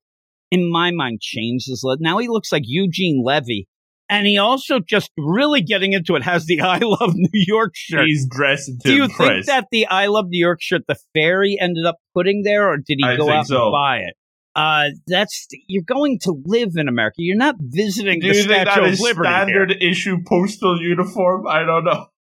in 0.52 0.70
my 0.72 0.92
mind, 0.92 1.22
changes. 1.22 1.86
Now 2.00 2.18
he 2.18 2.28
looks 2.28 2.52
like 2.52 2.64
Eugene 2.66 3.22
Levy. 3.24 3.68
And 4.10 4.28
he 4.28 4.38
also 4.38 4.80
just 4.80 5.10
really 5.18 5.62
getting 5.62 5.94
into 5.94 6.16
it 6.16 6.24
has 6.24 6.46
the 6.46 6.62
I 6.62 6.78
Love 6.80 7.14
New 7.16 7.30
York 7.34 7.72
shirt. 7.76 8.06
He's 8.06 8.28
dressed 8.30 8.68
to 8.68 8.88
Do 8.90 8.94
you 8.96 9.04
impress. 9.06 9.28
think 9.30 9.46
that 9.48 9.66
the 9.72 9.88
I 9.88 10.08
Love 10.08 10.26
New 10.30 10.40
York 10.40 10.62
shirt 10.62 10.84
the 10.88 10.96
fairy 11.14 11.58
ended 11.60 11.86
up 11.86 11.96
putting 12.14 12.44
there, 12.44 12.70
or 12.70 12.78
did 12.78 12.98
he 13.00 13.04
I 13.04 13.16
go 13.18 13.30
out 13.32 13.48
so. 13.48 13.64
and 13.64 13.72
buy 13.72 13.98
it? 14.00 14.14
Uh, 14.56 14.90
that's 15.08 15.48
you're 15.68 15.84
going 15.84 16.18
to 16.22 16.34
live 16.46 16.74
in 16.78 16.88
America. 16.88 17.16
You're 17.18 17.36
not 17.36 17.56
visiting 17.60 18.22
Do 18.22 18.30
the 18.32 18.38
you 18.38 18.44
think 18.44 18.62
Statue 18.62 18.82
that 18.82 18.88
of 18.88 18.94
is 18.94 19.02
Liberty. 19.02 19.28
here. 19.30 19.36
standard 19.38 19.78
issue 19.82 20.18
postal 20.26 20.82
uniform? 20.82 21.46
I 21.48 21.64
don't 21.64 21.84
know. 21.84 22.06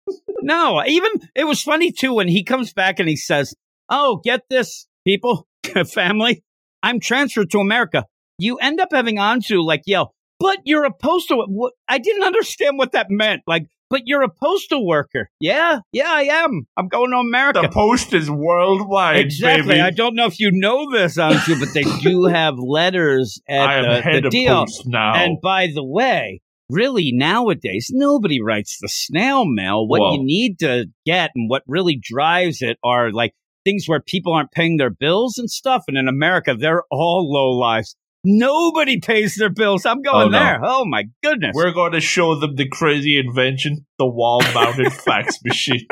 No, 0.42 0.82
even 0.86 1.10
it 1.34 1.44
was 1.44 1.60
funny 1.62 1.92
too 1.92 2.14
when 2.14 2.26
he 2.28 2.42
comes 2.44 2.72
back 2.72 2.98
and 2.98 3.08
he 3.08 3.16
says, 3.16 3.54
"Oh, 3.90 4.20
get 4.24 4.40
this, 4.48 4.86
people, 5.06 5.46
family, 5.92 6.42
I'm 6.82 6.98
transferred 7.00 7.50
to 7.50 7.58
America." 7.58 8.06
You 8.38 8.56
end 8.56 8.80
up 8.80 8.88
having 8.90 9.16
Anzu 9.16 9.62
like 9.62 9.82
yell, 9.86 10.14
"But 10.40 10.58
you're 10.64 10.84
a 10.84 10.92
postal." 10.92 11.44
What? 11.46 11.74
I 11.86 11.98
didn't 11.98 12.24
understand 12.24 12.78
what 12.78 12.92
that 12.92 13.06
meant. 13.10 13.42
Like, 13.46 13.66
but 13.90 14.02
you're 14.06 14.22
a 14.22 14.28
postal 14.28 14.86
worker. 14.86 15.28
Yeah, 15.40 15.80
yeah, 15.92 16.08
I 16.10 16.22
am. 16.22 16.66
I'm 16.76 16.88
going 16.88 17.10
to 17.10 17.16
America. 17.18 17.60
The 17.62 17.68
post 17.68 18.14
is 18.14 18.30
worldwide, 18.30 19.16
Exactly. 19.18 19.68
baby. 19.68 19.80
I 19.80 19.90
don't 19.90 20.14
know 20.14 20.26
if 20.26 20.38
you 20.40 20.50
know 20.52 20.90
this, 20.90 21.16
Anzu, 21.18 21.58
but 21.58 21.74
they 21.74 21.82
do 22.08 22.24
have 22.24 22.54
letters 22.58 23.40
at 23.48 23.68
I 23.68 23.82
the, 23.82 24.00
head 24.02 24.22
the 24.22 24.26
of 24.28 24.32
deal. 24.32 24.64
post 24.64 24.86
now. 24.86 25.14
And 25.16 25.38
by 25.40 25.68
the 25.74 25.84
way, 25.84 26.40
really 26.68 27.10
nowadays, 27.12 27.88
nobody 27.92 28.40
writes 28.40 28.78
the 28.80 28.88
snail 28.88 29.44
mail. 29.44 29.86
What 29.88 30.00
Whoa. 30.00 30.12
you 30.14 30.22
need 30.24 30.58
to 30.60 30.86
get 31.04 31.30
and 31.34 31.50
what 31.50 31.62
really 31.66 31.98
drives 32.00 32.62
it 32.62 32.78
are 32.84 33.10
like 33.10 33.32
things 33.64 33.86
where 33.86 34.00
people 34.00 34.32
aren't 34.32 34.52
paying 34.52 34.76
their 34.76 34.90
bills 34.90 35.36
and 35.36 35.50
stuff. 35.50 35.82
And 35.88 35.98
in 35.98 36.06
America, 36.08 36.54
they're 36.58 36.84
all 36.92 37.28
low 37.30 37.50
lives. 37.50 37.96
Nobody 38.24 39.00
pays 39.00 39.36
their 39.36 39.48
bills. 39.50 39.86
I'm 39.86 40.02
going 40.02 40.26
Oh, 40.26 40.28
no. 40.28 40.38
there. 40.38 40.60
Oh 40.62 40.84
my 40.84 41.04
goodness. 41.22 41.52
We're 41.54 41.72
going 41.72 41.92
to 41.92 42.00
show 42.00 42.34
them 42.38 42.56
the 42.56 42.68
crazy 42.68 43.18
invention, 43.18 43.86
the 43.98 44.06
wall-mounted 44.06 44.92
fax 45.04 45.38
machine. 45.44 45.86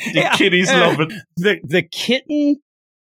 The 0.00 0.12
Yeah. 0.14 0.36
kiddies 0.36 0.70
Yeah. 0.70 0.86
love 0.86 1.00
it. 1.00 1.12
the 1.36 1.58
the 1.64 1.82
kitten 1.82 2.56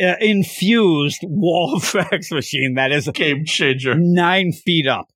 uh, 0.03 0.15
infused 0.21 1.21
wall 1.23 1.79
fax 1.81 2.31
machine 2.33 2.75
that 2.75 2.93
is 2.93 3.07
a 3.09 3.13
Game 3.13 3.45
changer. 3.45 3.95
nine 3.97 4.53
feet 4.53 4.87
up. 4.87 5.07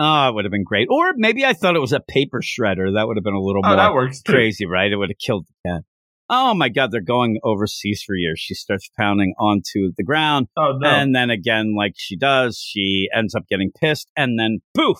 Oh, 0.00 0.28
it 0.28 0.34
would 0.34 0.44
have 0.44 0.52
been 0.52 0.64
great. 0.64 0.86
Or 0.90 1.12
maybe 1.16 1.44
I 1.44 1.52
thought 1.54 1.74
it 1.74 1.80
was 1.80 1.92
a 1.92 2.00
paper 2.00 2.40
shredder. 2.40 2.94
That 2.94 3.08
would 3.08 3.16
have 3.16 3.24
been 3.24 3.34
a 3.34 3.40
little 3.42 3.62
Oh, 3.64 3.68
more 3.68 3.76
that 3.76 3.92
works 3.92 4.22
too. 4.22 4.32
crazy, 4.32 4.64
right? 4.64 4.90
It 4.92 4.96
would 4.96 5.10
have 5.10 5.18
killed 5.18 5.46
the 5.48 5.68
cat. 5.70 5.82
Oh 6.30 6.54
my 6.54 6.68
God, 6.68 6.90
they're 6.90 7.00
going 7.00 7.38
overseas 7.42 8.02
for 8.06 8.14
years. 8.14 8.38
She 8.38 8.54
starts 8.54 8.90
pounding 8.98 9.34
onto 9.38 9.92
the 9.96 10.04
ground. 10.04 10.48
Oh 10.56 10.76
no. 10.78 10.88
And 10.88 11.14
then 11.14 11.30
again, 11.30 11.74
like 11.76 11.94
she 11.96 12.16
does, 12.16 12.58
she 12.58 13.08
ends 13.14 13.34
up 13.34 13.44
getting 13.48 13.70
pissed. 13.80 14.10
And 14.16 14.38
then 14.38 14.58
poof, 14.76 14.98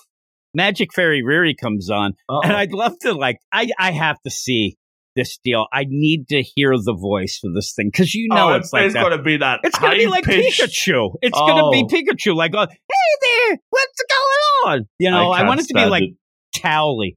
Magic 0.53 0.93
Fairy 0.93 1.21
Riri 1.21 1.55
comes 1.55 1.89
on. 1.89 2.13
Uh-oh. 2.27 2.41
And 2.43 2.53
I'd 2.53 2.71
love 2.71 2.97
to, 3.01 3.13
like, 3.13 3.37
I, 3.51 3.69
I 3.77 3.91
have 3.91 4.19
to 4.23 4.31
see 4.31 4.77
this 5.15 5.37
deal. 5.43 5.67
I 5.71 5.85
need 5.87 6.27
to 6.29 6.41
hear 6.41 6.73
the 6.75 6.95
voice 6.95 7.37
for 7.39 7.51
this 7.53 7.73
thing 7.75 7.89
because 7.91 8.15
you 8.15 8.27
know 8.29 8.51
oh, 8.51 8.53
it's 8.55 8.73
like 8.73 8.91
that. 8.93 8.99
going 8.99 9.17
to 9.17 9.23
be 9.23 9.37
that. 9.37 9.59
It's 9.63 9.77
going 9.77 9.91
to 9.91 9.97
be 9.97 10.07
like 10.07 10.25
high-pitched- 10.25 10.61
Pikachu. 10.61 11.15
It's 11.21 11.37
going 11.37 11.57
to 11.57 11.69
be 11.71 11.83
Oh. 11.83 11.87
Pikachu, 11.87 12.35
like, 12.35 12.53
oh, 12.55 12.65
hey 12.65 12.77
there, 13.21 13.57
what's 13.69 14.03
going 14.09 14.73
on? 14.73 14.87
You 14.97 15.11
know, 15.11 15.31
I, 15.31 15.39
can't 15.39 15.47
want 15.47 15.59
it 15.61 15.67
to 15.67 15.73
be 15.73 15.85
like. 15.85 16.03
Towley. 16.55 17.15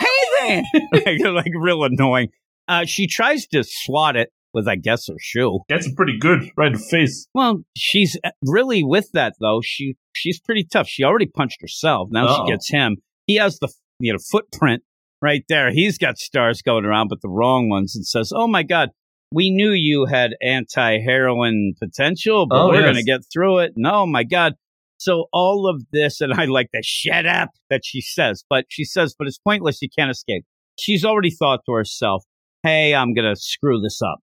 Hey 0.00 0.08
there, 0.40 0.62
like, 0.92 1.44
like 1.44 1.52
real 1.56 1.84
annoying. 1.84 2.28
Uh, 2.68 2.84
she 2.84 3.06
tries 3.06 3.46
to 3.48 3.62
swat 3.66 4.16
it 4.16 4.30
with, 4.54 4.68
I 4.68 4.76
guess, 4.76 5.08
her 5.08 5.14
shoe. 5.18 5.60
That's 5.68 5.86
a 5.86 5.92
pretty 5.94 6.18
good. 6.18 6.50
Right 6.56 6.68
in 6.68 6.72
the 6.74 6.78
face. 6.78 7.26
Well, 7.34 7.62
she's 7.76 8.18
uh, 8.24 8.30
really 8.44 8.82
with 8.84 9.08
that 9.14 9.34
though. 9.40 9.60
She 9.62 9.96
she's 10.12 10.38
pretty 10.40 10.64
tough. 10.70 10.86
She 10.88 11.02
already 11.04 11.26
punched 11.26 11.60
herself. 11.60 12.08
Now 12.10 12.26
Uh-oh. 12.26 12.46
she 12.46 12.52
gets 12.52 12.70
him. 12.70 12.96
He 13.26 13.36
has 13.36 13.58
the 13.58 13.68
you 13.98 14.12
know 14.12 14.18
footprint 14.30 14.82
right 15.20 15.44
there. 15.48 15.70
He's 15.72 15.98
got 15.98 16.18
stars 16.18 16.60
going 16.62 16.84
around, 16.84 17.08
but 17.08 17.20
the 17.22 17.28
wrong 17.28 17.68
ones. 17.68 17.96
And 17.96 18.06
says, 18.06 18.32
"Oh 18.34 18.46
my 18.46 18.62
God, 18.62 18.90
we 19.32 19.50
knew 19.50 19.70
you 19.70 20.06
had 20.06 20.32
anti-heroin 20.42 21.74
potential, 21.80 22.46
but 22.46 22.62
Oh, 22.62 22.68
we're 22.68 22.74
yes. 22.76 22.84
going 22.84 22.96
to 22.96 23.02
get 23.04 23.20
through 23.32 23.58
it." 23.60 23.72
No, 23.76 24.02
oh 24.02 24.06
my 24.06 24.24
God. 24.24 24.54
So 24.98 25.26
all 25.32 25.68
of 25.68 25.82
this, 25.92 26.20
and 26.20 26.32
I 26.32 26.44
like 26.44 26.68
the 26.72 26.80
shut 26.84 27.26
up 27.26 27.50
that 27.70 27.80
she 27.84 28.00
says, 28.00 28.44
but 28.48 28.66
she 28.68 28.84
says, 28.84 29.16
but 29.18 29.26
it's 29.26 29.38
pointless. 29.38 29.82
You 29.82 29.88
can't 29.96 30.12
escape. 30.12 30.44
She's 30.78 31.04
already 31.04 31.30
thought 31.30 31.60
to 31.66 31.72
herself, 31.72 32.22
hey, 32.62 32.94
I'm 32.94 33.14
going 33.14 33.28
to 33.28 33.40
screw 33.40 33.80
this 33.80 34.00
up. 34.02 34.18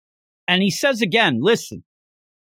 And 0.47 0.61
he 0.63 0.71
says 0.71 1.01
again, 1.01 1.39
listen, 1.41 1.83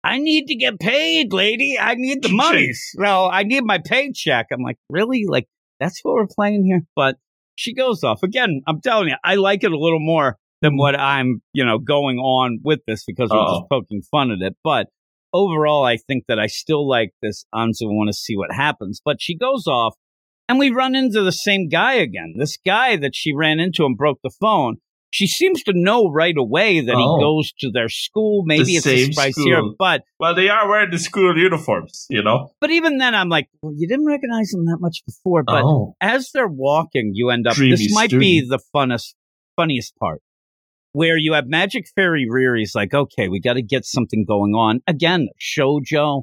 I 0.02 0.18
need 0.18 0.46
to 0.46 0.54
get 0.54 0.80
paid, 0.80 1.32
lady. 1.32 1.76
I 1.78 1.94
need 1.96 2.22
the 2.22 2.32
money. 2.32 2.70
So 2.72 3.28
I 3.28 3.42
need 3.42 3.64
my 3.64 3.78
paycheck. 3.84 4.46
I'm 4.52 4.62
like, 4.62 4.78
really? 4.88 5.24
Like, 5.28 5.46
that's 5.78 6.00
what 6.02 6.14
we're 6.14 6.26
playing 6.26 6.64
here? 6.64 6.80
But 6.96 7.16
she 7.56 7.74
goes 7.74 8.02
off. 8.02 8.22
Again, 8.22 8.62
I'm 8.66 8.80
telling 8.80 9.08
you, 9.08 9.16
I 9.22 9.34
like 9.34 9.64
it 9.64 9.72
a 9.72 9.78
little 9.78 10.00
more 10.00 10.38
than 10.62 10.76
what 10.76 10.98
I'm, 10.98 11.42
you 11.52 11.64
know, 11.64 11.78
going 11.78 12.18
on 12.18 12.60
with 12.64 12.80
this 12.86 13.04
because 13.06 13.30
we're 13.30 13.46
just 13.46 13.68
poking 13.70 14.02
fun 14.10 14.30
at 14.30 14.38
it. 14.40 14.56
But 14.64 14.86
overall, 15.32 15.84
I 15.84 15.96
think 15.96 16.24
that 16.28 16.38
I 16.38 16.46
still 16.46 16.88
like 16.88 17.10
this 17.22 17.44
Anzu 17.54 17.82
want 17.82 18.08
to 18.08 18.14
see 18.14 18.36
what 18.36 18.52
happens. 18.52 19.00
But 19.04 19.20
she 19.20 19.36
goes 19.36 19.66
off 19.66 19.94
and 20.48 20.58
we 20.58 20.70
run 20.70 20.94
into 20.94 21.22
the 21.22 21.32
same 21.32 21.68
guy 21.68 21.94
again. 21.94 22.34
This 22.38 22.58
guy 22.64 22.96
that 22.96 23.14
she 23.14 23.34
ran 23.34 23.60
into 23.60 23.84
and 23.84 23.96
broke 23.96 24.18
the 24.22 24.32
phone. 24.40 24.76
She 25.12 25.26
seems 25.26 25.62
to 25.64 25.72
know 25.74 26.08
right 26.08 26.36
away 26.38 26.80
that 26.80 26.94
Oh. 26.94 27.16
he 27.18 27.22
goes 27.22 27.52
to 27.60 27.70
their 27.70 27.88
school. 27.88 28.44
Maybe 28.46 28.64
The 28.64 28.76
it's 28.76 28.86
a 28.86 29.12
same 29.12 29.32
school. 29.32 29.44
here, 29.44 29.62
but 29.78 30.02
Well, 30.20 30.34
they 30.34 30.48
are 30.48 30.68
wearing 30.68 30.90
the 30.90 30.98
school 30.98 31.36
uniforms, 31.36 32.06
you 32.08 32.22
know? 32.22 32.50
but 32.60 32.70
even 32.70 32.98
then, 32.98 33.14
I'm 33.14 33.28
like, 33.28 33.48
well, 33.62 33.72
you 33.76 33.88
didn't 33.88 34.06
recognize 34.06 34.52
him 34.54 34.64
that 34.66 34.78
much 34.80 35.02
before. 35.06 35.42
But 35.42 35.64
oh. 35.64 35.94
as 36.00 36.30
they're 36.32 36.46
walking, 36.48 37.10
you 37.14 37.30
end 37.30 37.46
up. 37.48 37.54
Dreamy 37.56 37.76
this 37.76 37.92
might 37.94 38.10
be 38.10 38.40
the 38.40 38.60
funnest, 38.74 39.14
funniest 39.56 39.96
part, 39.96 40.22
where 40.92 41.16
you 41.16 41.32
have 41.32 41.46
Magic 41.48 41.86
Fairy 41.96 42.26
Riri's 42.30 42.74
like, 42.74 42.94
okay, 42.94 43.28
we 43.28 43.40
got 43.40 43.54
to 43.54 43.62
get 43.62 43.84
something 43.84 44.24
going 44.26 44.52
on 44.54 44.80
again. 44.86 45.28
Shojo, 45.40 46.22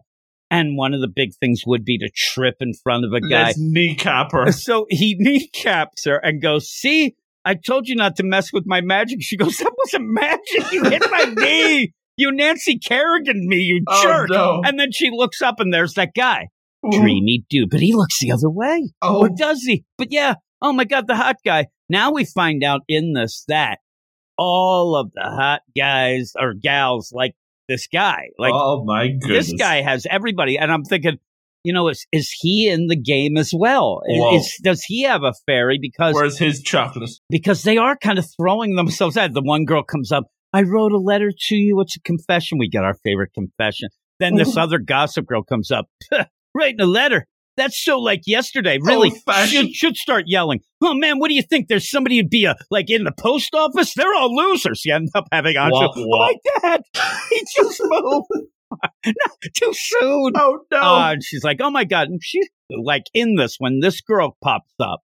And 0.50 0.78
one 0.78 0.94
of 0.94 1.02
the 1.02 1.10
big 1.14 1.32
things 1.42 1.64
would 1.66 1.84
be 1.84 1.98
to 1.98 2.10
trip 2.16 2.56
in 2.62 2.72
front 2.74 3.04
of 3.04 3.12
a 3.12 3.20
guy. 3.20 3.48
Let's 3.48 3.60
kneecap 3.60 4.32
her. 4.32 4.50
So 4.54 4.86
he 4.90 5.16
kneecaps 5.20 6.06
her 6.06 6.18
and 6.18 6.42
goes, 6.42 6.70
See, 6.70 7.16
I 7.48 7.56
told 7.56 7.88
you 7.88 7.96
not 7.96 8.16
to 8.18 8.24
mess 8.24 8.52
with 8.52 8.64
my 8.66 8.82
magic. 8.82 9.20
She 9.22 9.38
goes, 9.38 9.58
That 9.58 9.72
wasn't 9.78 10.06
magic. 10.10 10.72
You 10.72 10.84
hit 10.84 11.04
my 11.10 11.34
knee. 11.38 11.94
You 12.18 12.32
Nancy 12.32 12.78
Kerrigan 12.80 13.48
me, 13.48 13.58
you 13.58 13.84
Oh, 13.88 14.04
jerk. 14.04 14.30
no. 14.32 14.62
And 14.66 14.80
then 14.80 14.92
she 14.92 15.10
looks 15.12 15.42
up 15.42 15.60
and 15.60 15.74
there's 15.74 15.94
that 15.94 16.10
guy. 16.16 16.48
Ooh. 16.86 16.92
Dreamy 17.00 17.46
dude. 17.50 17.70
But 17.70 17.80
he 17.80 17.94
looks 17.94 18.20
the 18.20 18.32
other 18.32 18.50
way. 18.50 18.90
Oh, 19.02 19.20
Or 19.20 19.30
does 19.30 19.62
he? 19.62 19.86
But 19.98 20.08
yeah, 20.12 20.36
oh 20.62 20.74
my 20.74 20.84
God, 20.84 21.08
the 21.08 21.16
hot 21.16 21.38
guy. 21.46 21.68
Now 21.90 22.12
we 22.12 22.26
find 22.26 22.64
out 22.64 22.82
in 22.88 23.14
this 23.14 23.46
that 23.48 23.80
all 24.38 24.96
of 24.96 25.12
the 25.14 25.24
hot 25.24 25.62
guys 25.78 26.34
or 26.40 26.54
gals 26.54 27.12
like 27.14 27.34
this 27.68 27.88
guy. 27.88 28.30
Like 28.38 28.54
oh 28.54 28.84
my 28.86 29.08
goodness. 29.10 29.50
this 29.52 29.54
guy 29.60 29.82
has 29.82 30.06
everybody. 30.10 30.58
And 30.58 30.72
I'm 30.72 30.84
thinking, 30.84 31.18
you 31.68 31.74
know, 31.74 31.90
is, 31.90 32.06
is 32.14 32.32
he 32.40 32.70
in 32.70 32.88
the 32.88 32.96
game 32.96 33.36
as 33.36 33.52
well? 33.54 34.02
Is- 34.34 34.58
does 34.64 34.84
he 34.84 35.04
have 35.04 35.24
a 35.24 35.34
fairy? 35.46 35.78
Because 35.82 36.16
Where's 36.16 36.38
his 36.38 36.62
chocolate? 36.62 37.10
because 37.30 37.64
they 37.64 37.78
are 37.78 37.98
kind 37.98 38.18
of 38.18 38.26
throwing 38.40 38.76
themselves 38.76 39.18
at. 39.18 39.34
The 39.34 39.42
one 39.42 39.66
girl 39.66 39.84
comes 39.84 40.14
up, 40.14 40.24
I 40.54 40.62
wrote 40.62 40.94
a 40.94 40.98
letter 40.98 41.32
to 41.50 41.56
you. 41.56 41.80
It's 41.82 41.98
a 41.98 42.02
confession. 42.02 42.58
We 42.58 42.70
get 42.70 42.86
our 42.86 42.96
favorite 43.04 43.34
confession. 43.34 43.90
Then 44.20 44.36
this 44.36 44.56
other 44.64 44.80
gossip 44.80 45.26
girl 45.26 45.44
comes 45.44 45.70
up, 45.72 45.88
writing 46.56 46.80
a 46.80 46.86
letter. 46.86 47.26
That's 47.58 47.84
so 47.84 48.00
like 48.00 48.22
yesterday. 48.28 48.78
Really, 48.82 49.12
should 49.48 49.74
should 49.74 49.98
start 49.98 50.26
yelling. 50.28 50.60
Oh 50.82 50.94
man, 50.94 51.20
what 51.20 51.28
do 51.30 51.34
you 51.34 51.42
think? 51.42 51.68
There's 51.68 51.90
somebody 51.90 52.18
who'd 52.18 52.30
be 52.30 52.46
a 52.46 52.56
like 52.70 52.90
in 52.90 53.04
the 53.04 53.12
post 53.12 53.54
office. 53.56 53.94
They're 53.96 54.14
all 54.14 54.34
losers. 54.34 54.84
You 54.86 54.94
end 54.94 55.10
up 55.16 55.26
having 55.32 55.58
on. 55.58 55.72
Oh 55.74 55.92
my 55.96 56.36
dad, 56.62 56.82
he 57.32 57.44
just 57.56 57.82
moved. 57.84 58.28
no, 59.06 59.14
too 59.56 59.72
soon. 59.74 60.34
Oh 60.36 60.60
no. 60.72 60.78
Uh, 60.78 61.12
and 61.14 61.24
she's 61.24 61.44
like, 61.44 61.60
"Oh 61.62 61.70
my 61.72 61.84
god!" 61.84 62.10
And 62.10 62.20
she's 62.22 62.48
like, 62.70 63.04
in 63.14 63.36
this 63.36 63.56
when 63.60 63.80
this 63.80 64.02
girl 64.02 64.38
pops 64.42 64.74
up 64.80 65.02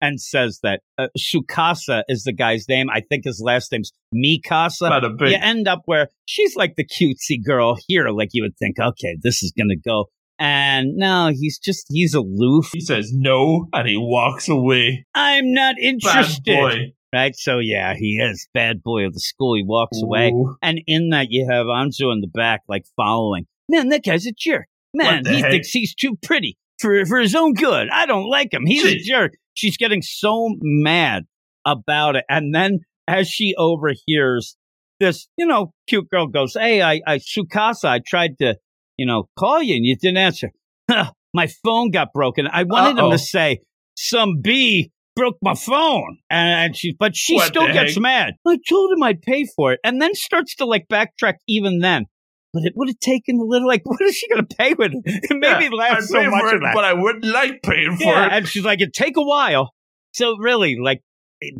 and 0.00 0.20
says 0.20 0.60
that 0.62 0.80
uh, 0.98 1.08
Sukasa 1.18 2.02
is 2.08 2.24
the 2.24 2.32
guy's 2.32 2.68
name. 2.68 2.88
I 2.90 3.00
think 3.00 3.24
his 3.24 3.42
last 3.44 3.70
name's 3.72 3.92
Mikasa. 4.14 4.88
Not. 4.88 5.28
You 5.28 5.36
end 5.40 5.68
up 5.68 5.82
where 5.84 6.08
she's 6.26 6.56
like 6.56 6.76
the 6.76 6.86
cutesy 6.86 7.44
girl 7.44 7.76
here. 7.86 8.08
Like 8.08 8.30
you 8.32 8.42
would 8.42 8.56
think, 8.58 8.78
okay, 8.78 9.16
this 9.22 9.42
is 9.42 9.52
gonna 9.56 9.76
go. 9.76 10.06
And 10.38 10.96
no, 10.96 11.30
he's 11.34 11.58
just 11.58 11.86
he's 11.90 12.14
aloof. 12.14 12.70
He 12.72 12.80
says 12.80 13.10
no, 13.12 13.66
and 13.74 13.86
he 13.86 13.96
walks 13.98 14.48
away. 14.48 15.04
I'm 15.14 15.52
not 15.52 15.74
interested. 15.78 16.94
Right? 17.12 17.34
So 17.34 17.58
yeah, 17.58 17.94
he 17.96 18.20
is 18.22 18.48
bad 18.54 18.82
boy 18.82 19.06
of 19.06 19.14
the 19.14 19.20
school. 19.20 19.56
He 19.56 19.64
walks 19.64 20.00
away. 20.00 20.32
And 20.62 20.80
in 20.86 21.10
that, 21.10 21.26
you 21.30 21.46
have 21.50 21.66
Anzu 21.66 22.12
in 22.12 22.20
the 22.20 22.30
back, 22.32 22.60
like 22.68 22.84
following. 22.96 23.46
Man, 23.68 23.88
that 23.88 24.04
guy's 24.04 24.26
a 24.26 24.32
jerk. 24.36 24.66
Man, 24.94 25.24
he 25.24 25.40
heck? 25.40 25.50
thinks 25.50 25.70
he's 25.70 25.94
too 25.94 26.16
pretty 26.22 26.56
for 26.80 27.04
for 27.06 27.18
his 27.18 27.34
own 27.34 27.54
good. 27.54 27.88
I 27.92 28.06
don't 28.06 28.28
like 28.28 28.52
him. 28.52 28.66
He's 28.66 28.84
a 28.84 28.98
jerk. 28.98 29.32
She's 29.54 29.76
getting 29.76 30.02
so 30.02 30.54
mad 30.60 31.24
about 31.64 32.16
it, 32.16 32.24
and 32.28 32.54
then 32.54 32.80
as 33.06 33.28
she 33.28 33.54
overhears 33.56 34.56
this, 34.98 35.28
you 35.36 35.46
know, 35.46 35.72
cute 35.88 36.08
girl 36.10 36.26
goes, 36.26 36.54
"Hey, 36.54 36.82
I, 36.82 37.00
I 37.06 37.18
Sukasa, 37.18 37.86
I 37.86 38.00
tried 38.04 38.38
to, 38.40 38.56
you 38.96 39.06
know, 39.06 39.28
call 39.38 39.62
you 39.62 39.76
and 39.76 39.84
you 39.84 39.96
didn't 39.96 40.18
answer. 40.18 40.50
my 41.34 41.48
phone 41.64 41.90
got 41.90 42.12
broken. 42.12 42.46
I 42.46 42.64
wanted 42.64 42.98
him 42.98 43.04
Uh-oh. 43.06 43.12
to 43.12 43.18
say 43.18 43.60
some 43.96 44.40
bee." 44.40 44.90
Broke 45.16 45.36
my 45.42 45.54
phone, 45.54 46.18
and 46.30 46.76
she, 46.76 46.94
but 46.98 47.16
she 47.16 47.36
What 47.36 47.48
still 47.48 47.66
gets 47.66 47.94
heck? 47.96 48.02
mad. 48.02 48.34
I 48.46 48.58
told 48.68 48.92
him 48.92 49.02
I'd 49.02 49.20
pay 49.22 49.44
for 49.56 49.72
it, 49.72 49.80
and 49.84 50.00
then 50.00 50.14
starts 50.14 50.54
to 50.56 50.64
like 50.64 50.86
backtrack 50.88 51.34
even 51.48 51.80
then. 51.80 52.06
But 52.52 52.62
it 52.64 52.72
would 52.76 52.88
have 52.88 52.98
taken 53.00 53.38
a 53.38 53.44
little. 53.44 53.68
Like, 53.68 53.82
what 53.84 54.00
is 54.02 54.16
she 54.16 54.28
going 54.28 54.46
to 54.46 54.56
pay 54.56 54.74
with 54.74 54.92
it? 54.92 55.02
It 55.04 55.36
made 55.36 55.48
Yeah, 55.48 55.58
me 55.58 55.68
laugh 55.76 55.98
I'd 55.98 56.04
so 56.04 56.22
much 56.30 56.54
it, 56.54 56.62
but 56.74 56.84
I 56.84 56.92
wouldn't 56.94 57.24
like 57.24 57.62
paying 57.62 57.96
for 57.96 58.04
yeah, 58.04 58.26
it. 58.26 58.32
and 58.32 58.48
she's 58.48 58.64
like, 58.64 58.80
it'd 58.80 58.94
take 58.94 59.16
a 59.16 59.22
while. 59.22 59.72
So 60.12 60.36
really, 60.38 60.76
like, 60.80 61.02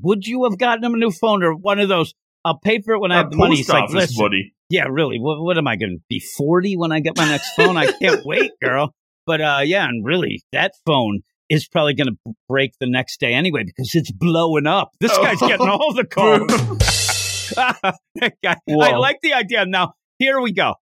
would 0.03 0.27
you 0.27 0.45
have 0.45 0.59
gotten 0.59 0.85
him 0.85 0.95
a 0.95 0.97
new 0.97 1.11
phone 1.11 1.43
or 1.43 1.55
one 1.55 1.81
of 1.81 1.89
those? 1.89 2.15
I'll 2.45 2.59
pay 2.59 2.81
for 2.81 2.95
it 2.95 3.01
when 3.01 3.13
I 3.13 3.19
have 3.19 3.31
the 3.31 3.37
money. 3.37 3.57
post 3.59 3.69
like, 3.69 3.85
office 3.85 3.95
listen, 3.95 4.17
money. 4.25 4.53
yeah, 4.71 4.87
really. 4.89 5.19
What, 5.19 5.43
what 5.43 5.59
am 5.59 5.67
I 5.69 5.77
going 5.77 5.99
to 5.99 6.05
be 6.09 6.21
forty 6.21 6.77
when 6.77 6.91
I 6.93 7.01
get 7.01 7.17
my 7.17 7.29
next 7.29 7.51
phone? 7.57 7.77
I 7.77 7.87
can't 8.01 8.21
wait, 8.25 8.53
girl. 8.63 8.95
But 9.27 9.41
uh, 9.41 9.61
yeah, 9.65 9.85
and 9.87 10.05
really, 10.05 10.43
that 10.53 10.73
phone 10.87 11.21
is 11.51 11.69
probably 11.69 11.93
going 11.95 12.07
to 12.25 12.33
break 12.49 12.73
the 12.81 12.87
next 12.89 13.21
day 13.21 13.35
anyway 13.35 13.65
because 13.65 13.91
it's 13.95 14.11
blowing 14.13 14.67
up. 14.67 14.93
This 15.01 15.13
Oh. 15.15 15.23
guy's 15.23 15.41
getting 15.41 15.69
all 15.69 15.93
the 15.93 16.05
calls. 16.17 16.47
That 17.57 18.61
I 18.69 18.97
like 18.97 19.19
the 19.23 19.33
idea. 19.35 19.67
Now, 19.67 19.95
here 20.19 20.41
we 20.41 20.53
go. 20.53 20.75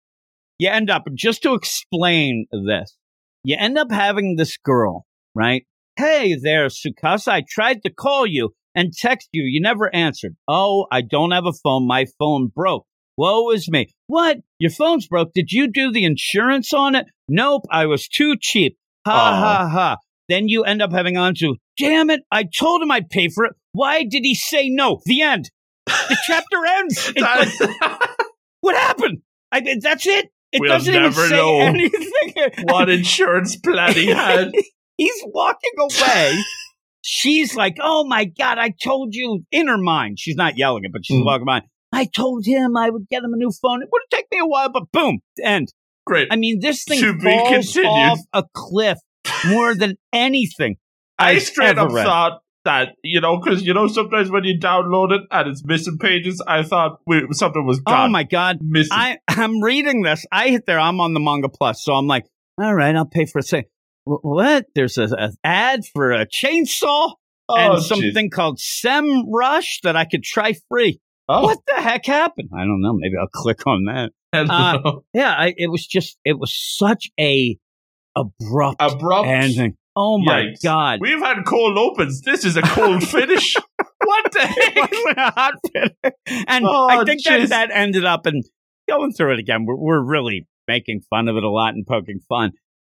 You 0.59 0.69
end 0.69 0.91
up, 0.91 1.05
just 1.15 1.43
to 1.45 1.55
explain 1.55 2.47
this, 2.53 2.95
you 3.43 3.57
end 3.59 3.79
up 3.79 3.91
having 3.91 4.37
this 4.37 4.59
girl, 4.59 5.07
right? 5.35 5.65
Hey 5.97 6.37
there, 6.41 6.67
Sukasa. 6.69 7.29
I 7.29 7.43
tried 7.49 7.83
to 7.85 7.91
call 7.91 8.27
you 8.27 8.51
and 8.75 8.93
text 8.93 9.29
you. 9.33 9.45
You 9.45 9.63
never 9.63 9.93
answered. 9.95 10.37
Oh, 10.47 10.87
I 10.93 11.01
don't 11.01 11.31
have 11.31 11.47
a 11.47 11.53
phone. 11.53 11.87
My 11.87 12.05
phone 12.19 12.49
broke. 12.55 12.85
Woe 13.17 13.51
is 13.51 13.69
me. 13.71 13.89
What? 14.07 14.39
Your 14.59 14.71
phone's 14.71 15.07
broke. 15.09 15.33
Did 15.35 15.51
you 15.51 15.69
do 15.73 15.91
the 15.91 16.05
insurance 16.05 16.75
on 16.75 16.95
it? 16.95 17.07
Nope. 17.29 17.63
I 17.71 17.87
was 17.87 18.07
too 18.09 18.37
cheap. 18.39 18.77
Ha 19.07 19.13
Aw. 19.13 19.41
ha 19.41 19.69
ha. 19.69 19.97
Then 20.29 20.49
you 20.49 20.65
end 20.65 20.83
up 20.83 20.93
having 20.93 21.17
on 21.17 21.35
to, 21.37 21.57
damn 21.79 22.11
it. 22.11 22.21
I 22.31 22.45
told 22.45 22.83
him 22.83 22.91
I'd 22.91 23.09
pay 23.09 23.29
for 23.29 23.45
it. 23.45 23.53
Why 23.73 24.05
did 24.05 24.25
he 24.25 24.35
say 24.35 24.69
no? 24.69 25.01
The 25.07 25.23
end. 25.23 25.51
The 25.87 26.19
chapter 26.27 26.67
ends. 26.67 27.13
Like, 27.17 27.49
what 28.61 28.77
happened? 28.77 29.19
I, 29.51 29.61
that's 29.81 30.07
it. 30.07 30.27
It 30.53 30.61
We'll 30.61 30.71
doesn't 30.73 30.95
even 30.95 31.13
say 31.13 31.31
know. 31.31 31.59
anything. 31.61 32.35
what 32.65 32.89
insurance 32.91 33.57
plan 33.57 33.95
he 33.95 34.07
had. 34.09 34.53
He's 34.97 35.23
walking 35.27 35.73
away. 35.79 36.39
she's 37.03 37.55
like, 37.55 37.77
"Oh 37.81 38.05
my 38.05 38.25
god, 38.25 38.59
I 38.59 38.73
told 38.83 39.15
you." 39.15 39.45
In 39.53 39.69
her 39.69 39.79
mind, 39.79 40.19
she's 40.19 40.37
not 40.37 40.57
yelling 40.59 40.85
it, 40.85 40.93
but 40.93 41.05
she's 41.05 41.21
Mm. 41.21 41.25
walking 41.27 41.45
by. 41.47 41.63
I 41.93 42.05
told 42.07 42.45
him 42.47 42.77
I 42.77 42.91
would 42.91 43.09
get 43.11 43.23
him 43.25 43.33
a 43.33 43.37
new 43.37 43.51
phone. 43.63 43.83
It 43.83 43.89
would 43.93 44.03
take 44.11 44.27
me 44.31 44.39
a 44.39 44.47
while, 44.47 44.71
but 44.71 44.91
boom, 44.93 45.21
end. 45.43 45.69
Great. 46.07 46.29
I 46.31 46.37
mean, 46.37 46.59
this 46.61 46.85
thing 46.85 47.01
be 47.19 47.23
falls 47.53 47.77
off 47.87 48.19
a 48.33 48.45
cliff 48.55 48.99
more 49.47 49.75
than 49.75 49.97
anything. 50.13 50.77
I 51.19 51.33
I've 51.33 51.43
straight 51.43 51.71
ever 51.71 51.81
up 51.81 51.93
read. 51.93 52.05
thought 52.05 52.41
that, 52.65 52.91
you 53.03 53.21
know, 53.21 53.39
because, 53.39 53.63
you 53.63 53.75
know, 53.75 53.87
sometimes 53.89 54.31
when 54.31 54.45
you 54.45 54.59
download 54.59 55.13
it 55.13 55.23
and 55.31 55.49
it's 55.49 55.65
missing 55.65 55.99
pages, 55.99 56.43
I 56.47 56.63
thought 56.63 57.01
we, 57.07 57.27
something 57.33 57.67
was 57.67 57.81
gone. 57.81 58.09
Oh 58.09 58.13
my 58.13 58.25
god, 58.25 58.59
missing. 58.61 58.91
I 58.93 59.19
I'm 59.29 59.61
reading 59.63 60.03
this. 60.03 60.25
I 60.31 60.49
hit 60.51 60.67
there. 60.67 60.79
I'm 60.79 61.01
on 61.01 61.15
the 61.15 61.21
manga 61.21 61.49
plus, 61.49 61.83
so 61.83 61.95
I'm 61.95 62.07
like, 62.07 62.27
all 62.61 62.75
right, 62.75 62.95
I'll 62.95 63.07
pay 63.07 63.27
for 63.27 63.39
a 63.39 63.43
second. 63.43 63.71
What? 64.05 64.67
There's 64.75 64.97
a, 64.99 65.05
a 65.05 65.31
ad 65.45 65.81
for 65.93 66.13
a 66.13 66.27
chainsaw 66.27 67.13
oh, 67.49 67.57
and 67.57 67.83
something 67.83 68.31
called 68.31 68.59
Semrush 68.59 69.81
that 69.83 69.97
I 69.97 70.05
could 70.05 70.23
try 70.23 70.55
free. 70.69 71.01
Oh, 71.29 71.43
What 71.43 71.59
the 71.67 71.83
heck 71.83 72.07
happened? 72.07 72.49
I 72.55 72.61
don't 72.61 72.81
know. 72.81 72.95
Maybe 72.95 73.15
I'll 73.21 73.29
click 73.33 73.67
on 73.67 73.85
that. 73.85 74.13
uh, 74.33 74.93
Yeah, 75.13 75.31
I, 75.37 75.55
it 75.57 75.71
was 75.71 75.87
just 75.87 76.17
it 76.25 76.39
was 76.39 76.55
such 76.57 77.11
a 77.21 77.59
abrupt 78.41 78.77
Abrupt. 78.81 79.29
ending. 79.29 79.77
Oh 79.97 80.19
my 80.19 80.43
Yikes. 80.43 80.63
god! 80.63 81.01
We've 81.01 81.19
had 81.19 81.43
cold 81.45 81.77
opens. 81.77 82.21
This 82.23 82.45
is 82.45 82.57
a 82.57 82.63
cold 82.63 83.03
finish. 83.09 83.57
what 84.05 84.33
the 84.33 84.41
heck? 84.47 84.93
a 85.17 85.31
hot 85.33 85.55
fit. 85.73 85.97
And 86.47 86.65
Oh, 86.67 86.89
I 86.89 87.05
think 87.05 87.25
that 87.25 87.49
that 87.49 87.71
ended 87.73 88.05
up 88.05 88.27
and 88.27 88.45
going 88.89 89.13
through 89.13 89.35
it 89.35 89.41
again. 89.41 89.65
We're, 89.67 89.77
we're 89.77 90.01
really 90.05 90.47
making 90.69 91.01
fun 91.11 91.29
of 91.29 91.37
it 91.37 91.43
a 91.43 91.51
lot 91.51 91.75
and 91.75 91.87
poking 91.87 92.21
fun. 92.29 92.53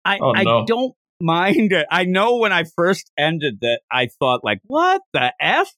I, 0.04 0.18
Oh, 0.20 0.34
I 0.34 0.42
no. 0.44 0.64
don't 0.66 0.92
mind 1.22 1.72
it. 1.72 1.86
I 1.90 2.04
know 2.04 2.36
when 2.38 2.52
I 2.52 2.64
first 2.76 3.10
ended 3.18 3.58
that, 3.60 3.80
I 3.90 4.08
thought 4.18 4.40
like, 4.42 4.60
what 4.66 5.00
the 5.12 5.32
f? 5.40 5.70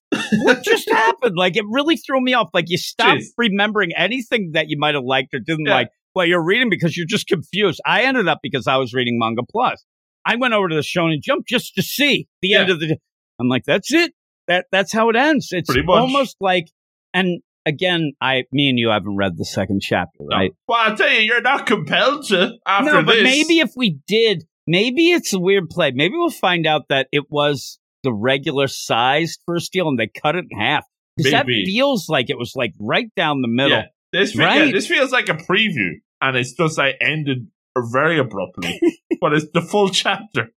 What 0.42 0.64
just 0.64 0.88
happened? 0.90 1.36
Like 1.36 1.56
it 1.56 1.64
really 1.70 1.96
threw 1.96 2.20
me 2.20 2.34
off. 2.34 2.48
Like 2.52 2.66
you 2.68 2.78
stop 2.78 3.18
Jeez. 3.18 3.26
remembering 3.36 3.90
anything 3.96 4.52
that 4.54 4.66
you 4.68 4.76
might 4.78 4.94
have 4.94 5.04
liked 5.04 5.34
or 5.34 5.38
didn't 5.38 5.66
Yeah. 5.66 5.74
like 5.74 5.88
while 6.12 6.26
you're 6.26 6.44
reading 6.44 6.70
because 6.70 6.96
you're 6.96 7.06
just 7.06 7.26
confused. 7.26 7.80
I 7.86 8.02
ended 8.02 8.28
up 8.28 8.40
because 8.42 8.66
I 8.66 8.76
was 8.76 8.92
reading 8.94 9.18
Manga 9.18 9.42
Plus. 9.50 9.84
I 10.24 10.36
went 10.36 10.54
over 10.54 10.68
to 10.68 10.74
the 10.74 10.82
Shonen 10.82 11.20
Jump 11.22 11.46
just 11.46 11.74
to 11.74 11.82
see 11.82 12.28
the 12.42 12.48
Yeah. 12.48 12.60
end 12.60 12.70
of 12.70 12.80
the. 12.80 12.96
I'm 13.40 13.48
like, 13.48 13.64
that's 13.64 13.92
it. 13.92 14.12
That 14.48 14.66
that's 14.72 14.92
how 14.92 15.08
it 15.08 15.16
ends. 15.16 15.48
It's 15.50 15.70
almost 15.88 16.36
like, 16.40 16.66
and 17.14 17.40
again, 17.66 18.12
I, 18.20 18.44
me 18.52 18.68
and 18.68 18.78
you 18.78 18.88
haven't 18.90 19.16
read 19.16 19.36
the 19.36 19.44
second 19.44 19.80
chapter, 19.82 20.18
No. 20.20 20.36
right? 20.36 20.50
Well, 20.68 20.78
I 20.80 20.94
tell 20.94 21.10
you, 21.10 21.20
you're 21.20 21.40
not 21.40 21.66
compelled 21.66 22.26
to 22.28 22.52
after 22.66 22.92
no, 22.92 23.02
but 23.02 23.14
this. 23.14 23.22
maybe 23.24 23.60
if 23.60 23.70
we 23.76 23.98
did, 24.06 24.44
maybe 24.66 25.10
it's 25.12 25.32
a 25.32 25.38
weird 25.40 25.70
play. 25.70 25.92
Maybe 25.94 26.14
we'll 26.16 26.30
find 26.30 26.66
out 26.66 26.82
that 26.88 27.08
it 27.12 27.24
was 27.30 27.78
the 28.02 28.12
regular 28.12 28.66
sized 28.66 29.40
first 29.46 29.72
deal 29.72 29.88
and 29.88 29.98
they 29.98 30.08
cut 30.08 30.34
it 30.36 30.44
in 30.50 30.58
half. 30.58 30.84
'Cause 31.18 31.30
that 31.30 31.46
feels 31.46 32.08
like 32.08 32.30
it 32.30 32.38
was 32.38 32.52
like 32.56 32.72
right 32.80 33.08
down 33.16 33.42
the 33.42 33.48
middle. 33.48 33.78
Yeah. 33.78 33.84
This, 34.12 34.32
fe- 34.32 34.42
yeah, 34.42 34.60
Right. 34.64 34.72
this 34.74 34.86
feels 34.86 35.10
like 35.12 35.28
a 35.28 35.34
preview, 35.34 35.92
and 36.20 36.36
it's 36.36 36.52
just 36.52 36.78
like 36.78 36.96
ended 37.00 37.48
very 37.92 38.18
abruptly. 38.18 38.78
but 39.20 39.32
it's 39.32 39.46
the 39.54 39.62
full 39.62 39.88
chapter. 39.88 40.50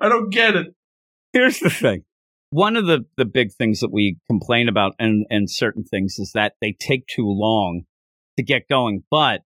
I 0.00 0.08
don't 0.08 0.30
get 0.30 0.56
it. 0.56 0.66
Here's 1.32 1.60
the 1.60 1.70
thing. 1.70 2.02
One 2.50 2.76
of 2.76 2.86
the, 2.86 3.04
the 3.16 3.24
big 3.24 3.52
things 3.52 3.80
that 3.80 3.92
we 3.92 4.16
complain 4.28 4.68
about 4.68 4.94
and, 4.98 5.26
and 5.30 5.50
certain 5.50 5.84
things 5.84 6.16
is 6.18 6.32
that 6.34 6.54
they 6.60 6.74
take 6.78 7.06
too 7.06 7.26
long 7.26 7.82
to 8.38 8.42
get 8.44 8.68
going. 8.68 9.02
But 9.10 9.42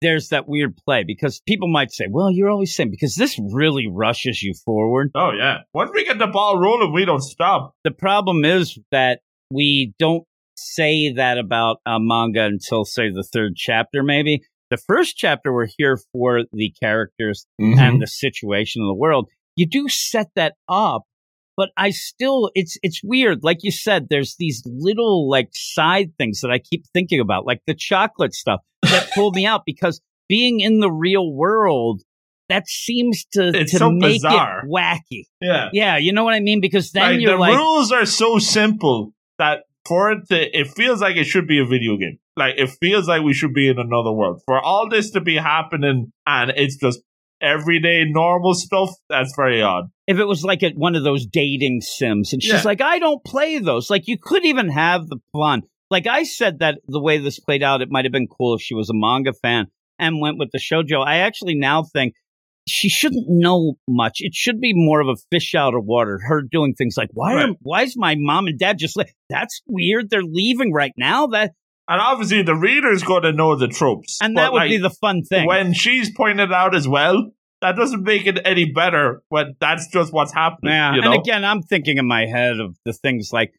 there's 0.00 0.28
that 0.28 0.48
weird 0.48 0.76
play 0.76 1.04
because 1.06 1.40
people 1.46 1.68
might 1.68 1.92
say, 1.92 2.06
well, 2.10 2.30
you're 2.30 2.50
always 2.50 2.74
saying 2.74 2.90
because 2.90 3.14
this 3.14 3.38
really 3.52 3.86
rushes 3.88 4.42
you 4.42 4.54
forward. 4.64 5.10
Oh, 5.14 5.30
yeah. 5.36 5.58
Once 5.74 5.90
we 5.94 6.04
get 6.04 6.18
the 6.18 6.26
ball 6.26 6.58
rolling, 6.58 6.92
we 6.92 7.04
don't 7.04 7.22
stop. 7.22 7.74
The 7.84 7.90
problem 7.90 8.44
is 8.44 8.78
that 8.90 9.20
we 9.50 9.92
don't 9.98 10.24
say 10.56 11.12
that 11.12 11.38
about 11.38 11.78
a 11.86 11.98
manga 12.00 12.44
until, 12.44 12.84
say, 12.84 13.10
the 13.10 13.22
third 13.32 13.54
chapter, 13.56 14.02
maybe. 14.02 14.42
The 14.70 14.76
first 14.76 15.16
chapter, 15.16 15.52
we're 15.52 15.68
here 15.76 15.98
for 16.12 16.42
the 16.52 16.72
characters 16.82 17.46
Mhm. 17.60 17.78
and 17.78 18.02
the 18.02 18.06
situation 18.06 18.82
of 18.82 18.86
the 18.88 18.94
world. 18.94 19.28
You 19.56 19.66
do 19.66 19.88
set 19.88 20.28
that 20.34 20.54
up, 20.68 21.02
but 21.58 21.68
I 21.76 21.90
still, 21.90 22.50
it's, 22.54 22.78
it's 22.82 23.02
weird. 23.04 23.40
Like 23.42 23.58
you 23.62 23.70
said, 23.70 24.06
there's 24.08 24.36
these 24.38 24.62
little 24.64 25.28
like 25.28 25.50
side 25.52 26.12
things 26.16 26.40
that 26.40 26.50
I 26.50 26.58
keep 26.58 26.84
thinking 26.94 27.20
about, 27.20 27.44
like 27.46 27.60
the 27.66 27.74
chocolate 27.74 28.32
stuff 28.34 28.60
that 28.82 29.10
pulled 29.14 29.34
me 29.36 29.44
out 29.44 29.62
because 29.66 30.00
being 30.28 30.60
in 30.60 30.80
the 30.80 30.90
real 30.90 31.30
world, 31.34 32.00
that 32.48 32.66
seems 32.66 33.24
to, 33.32 33.48
It's 33.48 33.72
to 33.72 33.78
so 33.78 33.90
make 33.90 34.22
bizarre. 34.22 34.60
it 34.64 34.70
wacky. 34.70 35.24
Yeah. 35.42 35.68
Yeah. 35.74 35.96
You 35.98 36.12
know 36.14 36.24
what 36.24 36.34
I 36.34 36.40
mean? 36.40 36.60
Because 36.62 36.92
then 36.92 37.12
Like, 37.12 37.20
you're 37.20 37.32
the 37.32 37.38
like, 37.38 37.56
rules 37.58 37.92
are 37.92 38.06
so 38.06 38.38
simple 38.38 39.12
that 39.38 39.64
for 39.86 40.12
it 40.12 40.28
to, 40.30 40.58
it 40.60 40.68
feels 40.68 41.00
like 41.00 41.16
it 41.16 41.24
should 41.24 41.46
be 41.46 41.58
a 41.58 41.64
video 41.66 41.96
game. 41.96 42.18
Like 42.36 42.54
it 42.58 42.70
feels 42.80 43.08
like 43.08 43.22
we 43.22 43.34
should 43.34 43.52
be 43.54 43.68
in 43.68 43.78
another 43.78 44.12
world. 44.12 44.40
For 44.46 44.60
all 44.60 44.88
this 44.88 45.10
to 45.12 45.20
be 45.20 45.36
happening 45.36 46.12
and 46.26 46.52
it's 46.56 46.76
just 46.76 47.00
everyday 47.40 48.04
normal 48.06 48.54
stuff, 48.54 48.90
that's 49.08 49.32
very 49.36 49.60
odd. 49.62 49.84
if 50.06 50.18
it 50.18 50.24
was 50.26 50.44
like 50.44 50.62
at 50.62 50.74
one 50.76 50.94
of 50.94 51.02
those 51.04 51.26
dating 51.26 51.80
sims 51.80 52.32
and 52.32 52.40
she's 52.42 52.52
Yeah. 52.52 52.62
like 52.64 52.80
i 52.80 52.98
don't 53.00 53.24
play 53.24 53.58
those 53.58 53.90
like 53.90 54.06
you 54.06 54.16
could 54.20 54.44
even 54.44 54.68
have 54.68 55.08
the 55.08 55.18
fun 55.32 55.62
like 55.90 56.06
i 56.06 56.22
said 56.22 56.60
that 56.60 56.78
the 56.86 57.00
way 57.02 57.18
this 57.18 57.40
played 57.40 57.62
out 57.64 57.82
it 57.82 57.88
might 57.90 58.04
have 58.04 58.12
been 58.12 58.28
cool 58.28 58.54
if 58.54 58.60
she 58.62 58.74
was 58.74 58.90
a 58.90 58.94
manga 58.94 59.32
fan 59.42 59.66
and 59.98 60.20
went 60.20 60.38
with 60.38 60.50
the 60.52 60.58
shojo 60.58 61.04
i 61.04 61.16
actually 61.18 61.54
now 61.56 61.82
think 61.82 62.14
she 62.68 62.88
shouldn't 62.88 63.26
know 63.28 63.74
much 63.88 64.18
it 64.20 64.34
should 64.34 64.60
be 64.60 64.72
more 64.74 65.00
of 65.00 65.08
a 65.08 65.16
fish 65.30 65.54
out 65.54 65.74
of 65.74 65.84
water 65.84 66.20
her 66.26 66.42
doing 66.42 66.74
things 66.74 66.94
like 66.96 67.08
why 67.12 67.42
are 67.42 67.48
why 67.60 67.82
is 67.82 67.96
my 67.96 68.14
mom 68.18 68.46
and 68.46 68.58
dad 68.58 68.78
just 68.78 68.96
like 68.96 69.14
that's 69.28 69.62
weird 69.66 70.10
they're 70.10 70.22
leaving 70.22 70.72
right 70.72 70.92
now 70.96 71.26
that 71.26 71.52
And 71.88 72.00
obviously 72.00 72.42
the 72.42 72.54
reader's 72.54 73.02
going 73.02 73.22
to 73.22 73.32
know 73.32 73.56
the 73.56 73.68
tropes. 73.68 74.18
and 74.22 74.36
that 74.36 74.52
would 74.52 74.58
like, 74.58 74.70
be 74.70 74.78
the 74.78 74.90
fun 74.90 75.22
thing 75.22 75.46
when 75.46 75.72
she's 75.74 76.10
pointed 76.14 76.52
out 76.52 76.74
as 76.74 76.86
well, 76.86 77.32
that 77.62 77.76
doesn't 77.76 78.02
make 78.02 78.26
it 78.26 78.40
any 78.44 78.70
better 78.70 79.22
when 79.28 79.54
that's 79.60 79.88
just 79.88 80.12
what's 80.12 80.34
happening. 80.34 80.72
Yeah, 80.72 80.94
you 80.94 81.00
know? 81.00 81.12
and 81.12 81.20
again, 81.20 81.44
I'm 81.44 81.62
thinking 81.62 81.96
in 81.96 82.06
my 82.06 82.26
head 82.26 82.60
of 82.60 82.76
the 82.84 82.92
things 82.92 83.30
like 83.32 83.52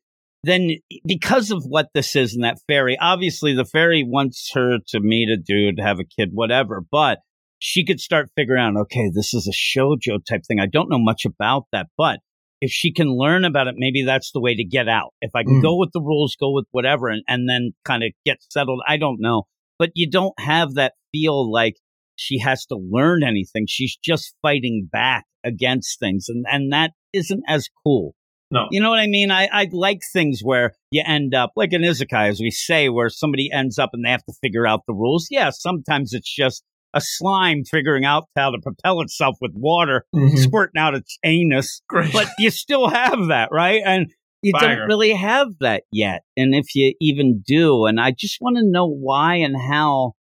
then 0.44 0.72
because 1.06 1.52
of 1.52 1.64
what 1.64 1.88
this 1.94 2.16
is 2.16 2.36
and 2.36 2.44
that 2.44 2.60
fairy. 2.68 2.98
Obviously, 3.00 3.56
the 3.56 3.66
fairy 3.66 4.04
wants 4.04 4.52
her 4.54 4.78
to 4.90 5.00
meet 5.00 5.30
a 5.30 5.38
dude, 5.38 5.80
have 5.80 6.00
a 6.00 6.04
kid, 6.04 6.30
whatever. 6.34 6.84
But 6.92 7.20
she 7.66 7.86
could 7.86 8.02
start 8.02 8.30
figuring 8.36 8.62
out, 8.62 8.76
okay, 8.78 9.10
this 9.14 9.34
is 9.34 9.48
a 9.48 9.54
shojo 9.56 10.20
type 10.30 10.42
thing. 10.46 10.60
I 10.60 10.66
don't 10.66 10.90
know 10.90 11.00
much 11.00 11.24
about 11.24 11.64
that, 11.72 11.88
but 11.98 12.20
if 12.60 12.70
she 12.72 12.92
can 12.92 13.08
learn 13.08 13.46
about 13.46 13.68
it, 13.68 13.76
maybe 13.78 14.04
that's 14.04 14.34
the 14.34 14.42
way 14.42 14.54
to 14.54 14.66
get 14.66 14.90
out. 14.90 15.14
If 15.22 15.32
I 15.34 15.44
can 15.44 15.60
Mm. 15.60 15.62
go 15.62 15.78
with 15.78 15.92
the 15.94 16.02
rules, 16.02 16.36
go 16.38 16.52
with 16.52 16.66
whatever, 16.72 17.08
and, 17.08 17.24
and 17.26 17.48
then 17.48 17.72
kind 17.86 18.04
of 18.04 18.12
get 18.26 18.40
settled. 18.50 18.82
I 18.86 18.98
don't 18.98 19.22
know, 19.22 19.44
but 19.80 19.92
you 19.96 20.10
don't 20.10 20.38
have 20.42 20.74
that 20.74 20.96
feel 21.14 21.50
like 21.50 21.76
she 22.18 22.38
has 22.40 22.66
to 22.66 22.76
learn 22.76 23.24
anything. 23.24 23.66
She's 23.70 23.98
just 24.04 24.36
fighting 24.42 24.90
back 24.92 25.24
against 25.46 26.00
things, 26.02 26.26
and 26.28 26.46
and 26.52 26.74
that 26.74 26.92
isn't 27.14 27.44
as 27.48 27.70
cool. 27.86 28.14
No. 28.52 28.68
You 28.72 28.82
know 28.82 28.90
what 28.90 29.00
I 29.00 29.08
mean? 29.08 29.32
I, 29.32 29.48
I 29.54 29.70
like 29.72 30.02
things 30.12 30.42
where 30.44 30.74
you 30.92 31.02
end 31.06 31.34
up 31.34 31.54
like 31.56 31.72
an 31.72 31.82
isekai, 31.84 32.28
as 32.28 32.42
we 32.42 32.52
say, 32.52 32.90
where 32.90 33.10
somebody 33.10 33.50
ends 33.54 33.80
up 33.80 33.92
and 33.94 34.04
they 34.04 34.10
have 34.12 34.26
to 34.26 34.34
figure 34.42 34.68
out 34.68 34.82
the 34.86 34.94
rules. 34.94 35.28
Yeah, 35.32 35.50
sometimes 35.52 36.12
it's 36.12 36.32
just 36.32 36.62
a 36.94 37.02
slime 37.02 37.64
figuring 37.64 38.06
out 38.06 38.26
how 38.36 38.52
to 38.52 38.60
propel 38.62 39.02
itself 39.02 39.36
with 39.42 39.52
water, 39.56 40.06
Mhm. 40.16 40.38
squirting 40.38 40.80
out 40.80 40.94
its 40.96 41.18
anus. 41.24 41.82
Great. 41.90 42.14
But 42.14 42.28
you 42.40 42.50
still 42.52 42.88
have 42.90 43.28
that, 43.30 43.50
right? 43.52 43.82
And 43.86 44.12
you 44.42 44.54
Banger. 44.54 44.76
don't 44.76 44.88
really 44.88 45.14
have 45.14 45.48
that 45.62 45.84
yet. 45.92 46.22
And 46.38 46.54
if 46.54 46.76
you 46.76 46.94
even 47.02 47.44
do, 47.48 47.86
and 47.86 48.00
I 48.00 48.12
just 48.12 48.38
want 48.42 48.58
to 48.58 48.64
know 48.64 48.88
why 48.88 49.36
and 49.36 49.56
how. 49.58 50.14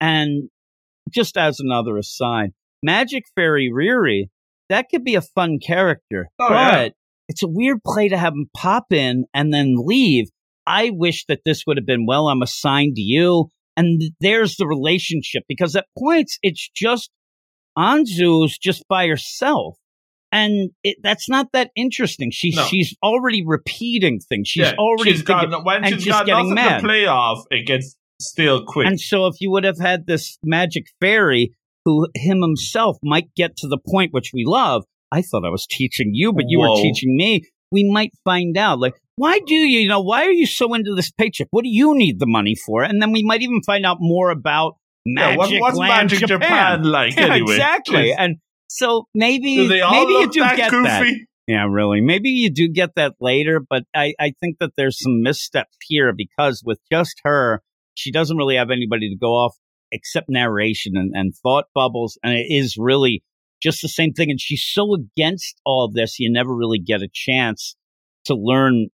And 0.00 0.50
just 1.10 1.36
as 1.36 1.60
another 1.60 1.96
aside, 1.96 2.50
Magic 2.82 3.24
Fairy 3.34 3.70
Riri, 3.72 4.26
that 4.68 4.86
could 4.90 5.04
be 5.04 5.14
a 5.14 5.20
fun 5.22 5.58
character. 5.64 6.28
Oh, 6.38 6.48
but 6.48 6.52
yeah. 6.82 6.88
it's 7.28 7.42
a 7.42 7.48
weird 7.48 7.78
play 7.84 8.08
to 8.08 8.18
have 8.18 8.34
him 8.34 8.50
pop 8.56 8.92
in 8.92 9.24
and 9.32 9.52
then 9.52 9.74
leave. 9.78 10.26
I 10.66 10.90
wish 10.90 11.24
that 11.26 11.40
this 11.46 11.64
would 11.66 11.78
have 11.78 11.86
been, 11.86 12.04
well, 12.04 12.28
I'm 12.28 12.42
assigned 12.42 12.96
to 12.96 13.00
you. 13.02 13.48
And 13.78 14.02
there's 14.20 14.56
the 14.56 14.66
relationship 14.66 15.44
because 15.48 15.76
at 15.76 15.86
points 15.98 16.38
it's 16.42 16.68
just 16.74 17.10
Anzu's 17.78 18.58
just 18.58 18.82
by 18.88 19.06
herself. 19.06 19.76
And 20.30 20.70
it, 20.84 20.98
that's 21.02 21.28
not 21.28 21.46
that 21.52 21.70
interesting. 21.76 22.30
She's 22.32 22.56
No. 22.56 22.64
she's 22.64 22.94
already 23.02 23.42
repeating 23.46 24.18
things. 24.28 24.48
She's 24.48 24.64
Yeah, 24.64 24.74
already 24.78 25.12
she's 25.12 25.22
got, 25.22 25.64
when 25.64 25.84
and 25.84 25.94
she's 25.94 26.04
just 26.04 26.18
got 26.18 26.26
getting 26.26 26.54
mad. 26.54 26.80
to 26.80 26.86
play 26.86 27.06
off, 27.06 27.44
it 27.50 27.66
gets 27.66 27.96
still 28.20 28.64
quick. 28.66 28.86
And 28.88 29.00
so 29.00 29.26
if 29.26 29.36
you 29.40 29.50
would 29.52 29.64
have 29.64 29.78
had 29.78 30.06
this 30.06 30.38
magic 30.44 30.84
fairy 31.00 31.52
who 31.84 32.08
him 32.14 32.42
himself 32.42 32.98
might 33.02 33.32
get 33.36 33.56
to 33.58 33.68
the 33.68 33.78
point 33.78 34.12
which 34.12 34.32
we 34.34 34.44
love, 34.44 34.84
I 35.10 35.22
thought 35.22 35.46
I 35.46 35.50
was 35.50 35.66
teaching 35.70 36.10
you, 36.12 36.32
but 36.34 36.44
you 36.48 36.58
were 36.58 36.74
teaching 36.82 37.16
me. 37.16 37.42
We 37.72 37.88
might 37.90 38.10
find 38.24 38.58
out 38.58 38.78
like 38.80 38.94
why 39.18 39.40
do 39.46 39.54
you, 39.54 39.80
you 39.80 39.88
know, 39.88 40.00
why 40.00 40.24
are 40.24 40.32
you 40.32 40.46
so 40.46 40.72
into 40.74 40.94
this 40.94 41.10
paycheck? 41.10 41.48
What 41.50 41.64
do 41.64 41.70
you 41.70 41.96
need 41.96 42.18
the 42.18 42.26
money 42.26 42.54
for? 42.54 42.82
And 42.82 43.02
then 43.02 43.12
we 43.12 43.22
might 43.22 43.42
even 43.42 43.60
find 43.66 43.84
out 43.84 43.98
more 44.00 44.30
about 44.30 44.74
yeah, 45.04 45.36
Magic 45.36 45.38
what, 45.38 45.60
what's 45.60 45.76
Land 45.78 46.10
Magic 46.10 46.28
Japan, 46.28 46.38
Japan. 46.40 46.82
like 46.84 47.14
Yeah, 47.16 47.24
anyway? 47.34 47.52
exactly. 47.54 48.12
And 48.12 48.36
so 48.68 49.06
maybe 49.14 49.56
Do 49.56 49.68
they 49.68 49.80
all 49.80 49.92
maybe 49.92 50.12
you 50.12 50.30
do 50.30 50.40
that 50.40 50.56
get 50.56 50.70
goofy? 50.70 50.88
that. 50.88 51.14
Yeah, 51.46 51.66
really. 51.70 52.00
Maybe 52.02 52.28
you 52.30 52.50
do 52.52 52.68
get 52.68 52.90
that 52.96 53.14
later, 53.20 53.60
but 53.68 53.84
I, 53.94 54.12
I 54.20 54.32
think 54.38 54.58
that 54.60 54.72
there's 54.76 55.00
some 55.00 55.22
missteps 55.22 55.76
here 55.86 56.12
because 56.14 56.62
with 56.64 56.78
just 56.92 57.14
her, 57.24 57.62
she 57.94 58.12
doesn't 58.12 58.36
really 58.36 58.56
have 58.56 58.70
anybody 58.70 59.08
to 59.08 59.16
go 59.16 59.28
off 59.28 59.56
except 59.90 60.28
narration 60.28 60.92
and, 60.96 61.12
and 61.14 61.34
thought 61.42 61.64
bubbles. 61.74 62.18
And 62.22 62.34
it 62.34 62.46
is 62.50 62.76
really 62.78 63.22
just 63.62 63.80
the 63.80 63.88
same 63.88 64.12
thing. 64.12 64.30
And 64.30 64.38
she's 64.38 64.62
so 64.62 64.94
against 64.94 65.60
all 65.64 65.90
this, 65.90 66.20
you 66.20 66.30
never 66.30 66.54
really 66.54 66.78
get 66.78 67.00
a 67.00 67.08
chance 67.12 67.76
to 68.26 68.34
learn 68.34 68.88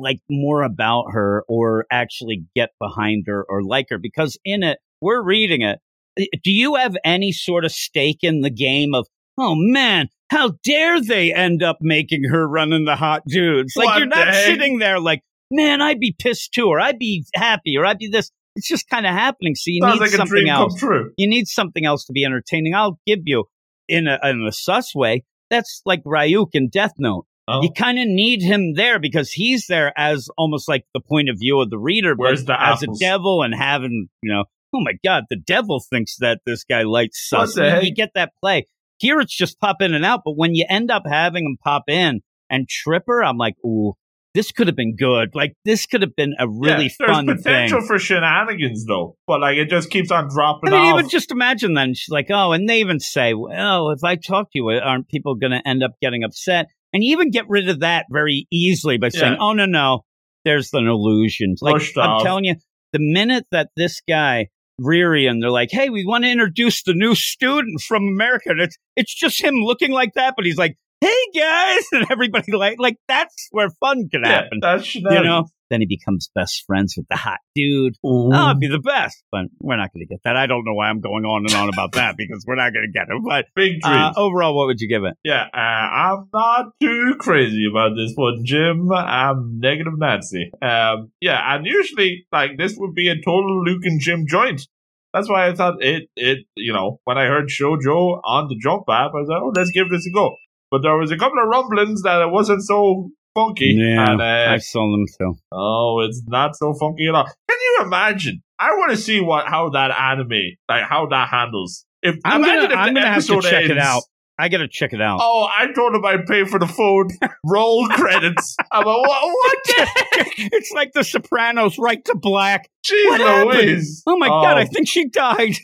like 0.00 0.18
more 0.30 0.62
about 0.62 1.06
her 1.12 1.44
or 1.48 1.86
actually 1.90 2.44
get 2.54 2.70
behind 2.80 3.24
her 3.26 3.44
or 3.48 3.62
like 3.62 3.86
her 3.90 3.98
because 3.98 4.38
in 4.44 4.62
it, 4.62 4.78
we're 5.00 5.22
reading 5.22 5.62
it. 5.62 5.78
Eh, 6.18 6.26
do 6.42 6.50
you 6.50 6.74
have 6.74 6.96
any 7.04 7.32
sort 7.32 7.64
of 7.64 7.72
stake 7.72 8.18
in 8.22 8.40
the 8.40 8.50
game 8.50 8.94
of, 8.94 9.06
oh 9.38 9.54
man, 9.56 10.08
how 10.30 10.52
dare 10.64 11.00
they 11.00 11.32
end 11.32 11.62
up 11.62 11.78
making 11.80 12.24
her 12.24 12.46
running 12.46 12.84
the 12.84 12.96
hot 12.96 13.22
dudes? 13.26 13.74
Like 13.76 13.86
What 13.86 13.98
you're 13.98 14.06
not 14.06 14.28
heck? 14.28 14.44
sitting 14.44 14.78
there 14.78 15.00
like, 15.00 15.22
man, 15.50 15.80
I'd 15.80 16.00
be 16.00 16.14
pissed 16.18 16.52
too, 16.52 16.66
or 16.66 16.80
I'd 16.80 16.98
be 16.98 17.24
happy, 17.34 17.76
or 17.76 17.86
I'd 17.86 17.98
be 17.98 18.08
this. 18.08 18.30
It's 18.56 18.68
just 18.68 18.88
kind 18.88 19.06
of 19.06 19.12
happening. 19.12 19.54
So 19.54 19.64
you 19.66 19.80
Sounds 19.80 19.94
need 19.94 20.00
like 20.00 20.10
something 20.10 20.48
else. 20.48 20.82
You 21.16 21.28
need 21.28 21.46
something 21.46 21.84
else 21.84 22.04
to 22.06 22.12
be 22.12 22.24
entertaining. 22.24 22.74
I'll 22.74 22.98
give 23.06 23.20
you 23.24 23.44
in 23.88 24.08
a, 24.08 24.18
in 24.24 24.44
a 24.46 24.52
sus 24.52 24.94
way. 24.94 25.22
That's 25.48 25.80
like 25.86 26.02
Ryuk 26.04 26.48
in 26.52 26.68
Death 26.68 26.92
Note. 26.98 27.24
Oh. 27.48 27.62
You 27.62 27.70
kind 27.76 27.98
of 27.98 28.06
need 28.06 28.42
him 28.42 28.74
there 28.74 28.98
because 28.98 29.32
he's 29.32 29.66
there 29.68 29.92
as 29.96 30.28
almost 30.36 30.68
like 30.68 30.84
the 30.92 31.00
point 31.00 31.30
of 31.30 31.36
view 31.38 31.60
of 31.60 31.70
the 31.70 31.78
reader, 31.78 32.14
Where's 32.14 32.44
but 32.44 32.54
the 32.58 32.62
as 32.62 32.82
apples? 32.82 33.00
a 33.00 33.04
devil 33.04 33.42
and 33.42 33.54
having, 33.54 34.08
you 34.22 34.32
know, 34.32 34.44
oh 34.74 34.80
my 34.82 34.92
God, 35.02 35.24
the 35.30 35.36
devil 35.36 35.80
thinks 35.90 36.16
that 36.18 36.40
this 36.44 36.64
guy 36.64 36.84
What 36.84 37.08
sus. 37.12 37.56
You- 37.56 37.94
get 37.94 38.10
that 38.14 38.32
play. 38.40 38.66
Here 38.98 39.20
it's 39.20 39.34
just 39.36 39.58
pop 39.60 39.76
in 39.80 39.94
and 39.94 40.04
out, 40.04 40.22
but 40.24 40.32
when 40.36 40.54
you 40.54 40.66
end 40.68 40.90
up 40.90 41.04
having 41.08 41.44
him 41.44 41.56
pop 41.64 41.84
in 41.88 42.20
and 42.50 42.68
Tripper, 42.68 43.22
I'm 43.22 43.36
like, 43.38 43.54
ooh, 43.64 43.94
this 44.34 44.52
could 44.52 44.66
have 44.66 44.76
been 44.76 44.94
good. 44.96 45.30
Like 45.34 45.54
this 45.64 45.86
could 45.86 46.02
have 46.02 46.14
been 46.14 46.34
a 46.38 46.48
really 46.48 46.92
yeah, 47.00 47.06
fun 47.06 47.26
There's 47.26 47.42
potential 47.42 47.78
thing. 47.80 47.86
for 47.86 47.98
shenanigans 47.98 48.84
though, 48.86 49.16
but 49.26 49.40
like 49.40 49.56
it 49.56 49.70
just 49.70 49.90
keeps 49.90 50.10
on 50.10 50.28
dropping. 50.28 50.72
I 50.72 50.76
mean, 50.82 50.92
off. 50.92 50.98
even 50.98 51.08
just 51.08 51.30
imagine 51.30 51.74
then 51.74 51.94
she's 51.94 52.10
like, 52.10 52.26
oh, 52.30 52.52
and 52.52 52.68
they 52.68 52.80
even 52.80 53.00
say, 53.00 53.34
well, 53.34 53.90
if 53.90 54.04
I 54.04 54.16
talk 54.16 54.46
to 54.46 54.58
you, 54.58 54.68
aren't 54.68 55.08
people 55.08 55.34
going 55.36 55.52
to 55.52 55.66
end 55.66 55.82
up 55.82 55.92
getting 56.02 56.24
upset? 56.24 56.66
And 56.92 57.04
you 57.04 57.12
even 57.12 57.30
get 57.30 57.44
rid 57.48 57.68
of 57.68 57.80
that 57.80 58.06
very 58.10 58.46
easily 58.50 58.98
by 58.98 59.10
saying, 59.10 59.34
Yeah. 59.34 59.38
oh, 59.40 59.52
no, 59.52 59.66
no, 59.66 60.04
there's 60.44 60.72
an 60.72 60.86
illusion. 60.86 61.54
Like, 61.60 61.74
Pushed 61.74 61.98
I'm 61.98 62.10
off. 62.10 62.22
telling 62.22 62.44
you, 62.44 62.54
the 62.92 62.98
minute 63.00 63.46
that 63.50 63.68
this 63.76 64.00
guy, 64.08 64.48
Riri, 64.80 65.28
and 65.28 65.42
they're 65.42 65.50
like, 65.50 65.68
hey, 65.70 65.90
we 65.90 66.06
want 66.06 66.24
to 66.24 66.30
introduce 66.30 66.82
the 66.84 66.94
new 66.94 67.14
student 67.14 67.80
from 67.80 68.04
America. 68.04 68.50
And 68.50 68.60
it's, 68.60 68.76
it's 68.96 69.14
just 69.14 69.42
him 69.42 69.56
looking 69.56 69.92
like 69.92 70.14
that, 70.14 70.34
but 70.36 70.44
he's 70.46 70.56
like, 70.56 70.76
hey, 71.00 71.14
guys. 71.34 71.82
And 71.92 72.06
everybody 72.10 72.52
like, 72.52 72.76
like, 72.78 72.96
that's 73.08 73.48
where 73.50 73.68
fun 73.80 74.08
can 74.08 74.22
yeah, 74.24 74.28
happen. 74.42 74.58
that's 74.62 74.94
You 74.94 75.02
know, 75.02 75.46
then 75.70 75.80
he 75.80 75.86
becomes 75.86 76.30
best 76.34 76.64
friends 76.66 76.94
with 76.96 77.06
the 77.08 77.16
hot 77.16 77.38
dude. 77.54 77.94
Ooh. 78.04 78.30
Oh, 78.32 78.50
it'd 78.50 78.60
be 78.60 78.68
the 78.68 78.78
best, 78.78 79.22
but 79.30 79.46
we're 79.60 79.76
not 79.76 79.92
going 79.92 80.06
to 80.06 80.12
get 80.12 80.22
that. 80.24 80.36
I 80.36 80.46
don't 80.46 80.64
know 80.64 80.74
why 80.74 80.88
I'm 80.88 81.00
going 81.00 81.24
on 81.24 81.44
and 81.46 81.54
on 81.54 81.68
about 81.68 81.92
that 81.92 82.16
because 82.16 82.44
we're 82.46 82.56
not 82.56 82.72
going 82.72 82.86
to 82.86 82.92
get 82.92 83.08
it. 83.08 83.22
But 83.24 83.46
big 83.56 83.80
uh, 83.84 84.12
overall, 84.16 84.56
what 84.56 84.66
would 84.66 84.80
you 84.80 84.88
give 84.88 85.04
it? 85.04 85.14
yeah, 85.24 85.46
uh, 85.52 85.56
I'm 85.56 86.28
not 86.32 86.66
too 86.80 87.16
crazy 87.18 87.66
about 87.70 87.96
this 87.96 88.12
one, 88.14 88.44
Jim. 88.44 88.90
I'm 88.92 89.58
negative 89.60 89.98
Nancy. 89.98 90.50
Um, 90.62 91.10
yeah, 91.20 91.54
and 91.54 91.66
usually 91.66 92.26
like 92.32 92.56
this 92.56 92.74
would 92.76 92.94
be 92.94 93.08
a 93.08 93.16
total 93.16 93.64
Luke 93.64 93.84
and 93.84 94.00
Jim 94.00 94.26
joint. 94.26 94.66
That's 95.14 95.28
why 95.28 95.48
I 95.48 95.54
thought 95.54 95.82
it, 95.82 96.08
it, 96.16 96.40
you 96.54 96.72
know, 96.72 97.00
when 97.04 97.16
I 97.16 97.24
heard 97.24 97.48
Shoujo 97.48 98.20
on 98.24 98.48
the 98.48 98.58
Jump 98.60 98.84
app, 98.90 99.12
I 99.14 99.20
was 99.20 99.28
like, 99.28 99.40
oh, 99.42 99.52
let's 99.56 99.70
give 99.70 99.88
this 99.88 100.06
a 100.06 100.12
go. 100.12 100.36
But 100.70 100.82
there 100.82 100.96
was 100.96 101.10
a 101.10 101.16
couple 101.16 101.42
of 101.42 101.48
rumblings 101.48 102.02
that 102.02 102.20
it 102.20 102.30
wasn't 102.30 102.62
so 102.62 103.10
funky. 103.38 103.74
Yeah, 103.76 104.10
and, 104.10 104.20
uh, 104.20 104.52
I 104.52 104.58
saw 104.58 104.90
them 104.90 105.04
too. 105.18 105.38
Oh, 105.52 106.00
it's 106.00 106.22
not 106.26 106.56
so 106.56 106.74
funky 106.74 107.08
at 107.08 107.14
all. 107.14 107.24
Can 107.24 107.58
you 107.60 107.78
imagine? 107.82 108.42
I 108.58 108.70
want 108.72 108.90
to 108.90 108.96
see 108.96 109.20
what 109.20 109.46
how 109.46 109.70
that 109.70 109.90
anime, 109.90 110.56
like 110.68 110.84
how 110.84 111.06
that 111.06 111.28
handles. 111.28 111.84
If 112.02 112.16
I'm 112.24 112.42
gonna, 112.42 112.64
if 112.64 112.70
I'm 112.72 112.94
gonna 112.94 113.06
have 113.06 113.24
to 113.26 113.40
check 113.40 113.64
it 113.64 113.78
out. 113.78 114.02
I 114.40 114.48
gotta 114.48 114.68
check 114.68 114.92
it 114.92 115.00
out. 115.00 115.18
Oh, 115.20 115.48
I 115.52 115.66
told 115.72 115.96
him 115.96 116.04
I'd 116.04 116.24
pay 116.26 116.44
for 116.44 116.60
the 116.60 116.66
phone. 116.68 117.08
Roll 117.44 117.88
credits. 117.88 118.56
I'm 118.70 118.86
like, 118.86 118.86
what, 118.86 119.26
what 119.26 119.58
the 119.64 119.72
heck? 119.84 120.28
it's 120.52 120.70
like 120.70 120.92
The 120.92 121.02
Sopranos, 121.02 121.76
right 121.76 122.04
to 122.04 122.14
black. 122.14 122.70
Jeez? 122.86 123.44
Louise. 123.44 124.02
Oh 124.06 124.16
my 124.16 124.28
god, 124.28 124.56
I 124.56 124.64
think 124.64 124.86
she 124.86 125.08
died. 125.08 125.54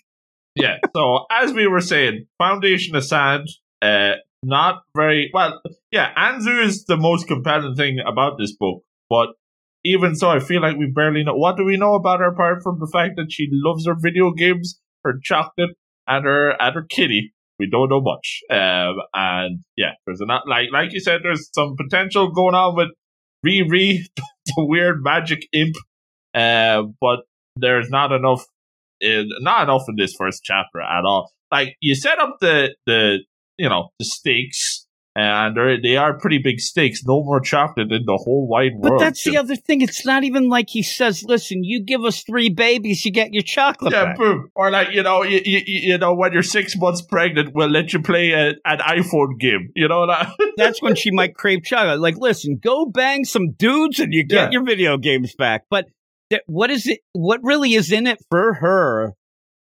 yeah. 0.56 0.78
So 0.94 1.24
as 1.30 1.52
we 1.52 1.68
were 1.68 1.80
saying, 1.80 2.26
Foundation 2.38 2.96
of 2.96 3.04
Sand, 3.04 3.48
uh, 3.80 4.14
not 4.44 4.82
very 4.96 5.30
well. 5.32 5.60
Yeah, 5.90 6.12
Anzu 6.14 6.64
is 6.64 6.84
the 6.84 6.96
most 6.96 7.26
compelling 7.26 7.74
thing 7.74 7.98
about 8.06 8.38
this 8.38 8.54
book, 8.56 8.82
but 9.08 9.28
even 9.84 10.16
so, 10.16 10.30
I 10.30 10.38
feel 10.38 10.62
like 10.62 10.76
we 10.76 10.86
barely 10.86 11.22
know. 11.22 11.34
What 11.34 11.56
do 11.56 11.64
we 11.64 11.76
know 11.76 11.94
about 11.94 12.20
her 12.20 12.28
apart 12.28 12.62
from 12.62 12.78
the 12.80 12.90
fact 12.90 13.16
that 13.16 13.30
she 13.30 13.48
loves 13.52 13.86
her 13.86 13.94
video 13.98 14.32
games, 14.32 14.80
her 15.04 15.18
chocolate, 15.22 15.70
and 16.06 16.24
her 16.24 16.50
and 16.60 16.74
her 16.74 16.86
kitty? 16.88 17.34
We 17.58 17.68
don't 17.70 17.90
know 17.90 18.00
much. 18.00 18.40
Um, 18.50 18.96
and 19.12 19.60
yeah, 19.76 19.92
there's 20.06 20.20
a 20.20 20.26
not 20.26 20.48
like 20.48 20.68
like 20.72 20.92
you 20.92 21.00
said, 21.00 21.20
there's 21.22 21.50
some 21.54 21.76
potential 21.76 22.32
going 22.32 22.54
on 22.54 22.76
with 22.76 22.88
Riri, 23.46 23.98
the 24.46 24.64
weird 24.64 25.02
magic 25.02 25.46
imp. 25.52 25.76
Uh, 26.34 26.84
but 27.00 27.20
there's 27.56 27.90
not 27.90 28.10
enough 28.10 28.44
in, 29.00 29.28
not 29.40 29.64
enough 29.64 29.84
in 29.88 29.96
this 29.96 30.14
first 30.18 30.42
chapter 30.42 30.80
at 30.80 31.04
all. 31.04 31.30
Like 31.52 31.76
you 31.80 31.94
set 31.94 32.18
up 32.18 32.38
the 32.40 32.74
the 32.86 33.18
you 33.58 33.68
know 33.68 33.90
the 33.98 34.04
stakes, 34.04 34.86
and 35.16 35.56
they're, 35.56 36.14
pretty 36.18 36.38
big 36.38 36.60
stakes. 36.60 37.02
No 37.04 37.22
more 37.22 37.40
chocolate 37.40 37.92
in 37.92 38.04
the 38.04 38.16
whole 38.16 38.48
wide 38.48 38.72
world. 38.76 38.98
But 38.98 39.04
that's 39.04 39.22
the 39.24 39.36
other 39.36 39.56
thing. 39.56 39.80
It's 39.80 40.04
not 40.04 40.24
even 40.24 40.48
like 40.48 40.68
he 40.70 40.82
says, 40.82 41.22
"Listen, 41.22 41.62
you 41.62 41.82
give 41.82 42.04
us 42.04 42.22
three 42.22 42.50
babies, 42.50 43.04
you 43.04 43.12
get 43.12 43.32
your 43.32 43.42
chocolate 43.42 43.92
yeah, 43.92 44.06
back." 44.06 44.18
boom. 44.18 44.48
Or 44.54 44.70
like 44.70 44.90
you 44.92 45.02
know, 45.02 45.22
you, 45.22 45.40
you, 45.44 45.60
you 45.66 45.98
know, 45.98 46.14
when 46.14 46.32
you're 46.32 46.42
six 46.42 46.76
months 46.76 47.02
pregnant, 47.02 47.54
we'll 47.54 47.68
let 47.70 47.92
you 47.92 48.02
play 48.02 48.32
a, 48.32 48.54
an 48.64 48.78
iPhone 48.78 49.38
game. 49.38 49.70
You 49.74 49.88
know 49.88 50.06
that. 50.06 50.32
That's 50.56 50.82
when 50.82 50.96
she 50.96 51.10
might 51.10 51.34
crave 51.34 51.62
chocolate. 51.64 52.00
Like, 52.00 52.16
listen, 52.18 52.58
go 52.62 52.86
bang 52.86 53.24
some 53.24 53.52
dudes 53.52 54.00
and 54.00 54.12
you 54.12 54.24
get 54.24 54.36
Yeah. 54.36 54.50
your 54.50 54.64
video 54.64 54.96
games 54.98 55.34
back. 55.36 55.64
But 55.70 55.86
what 56.46 56.70
is 56.70 56.86
it? 56.86 57.00
What 57.12 57.40
really 57.42 57.74
is 57.74 57.92
in 57.92 58.06
it 58.06 58.18
for 58.30 58.54
her? 58.54 59.14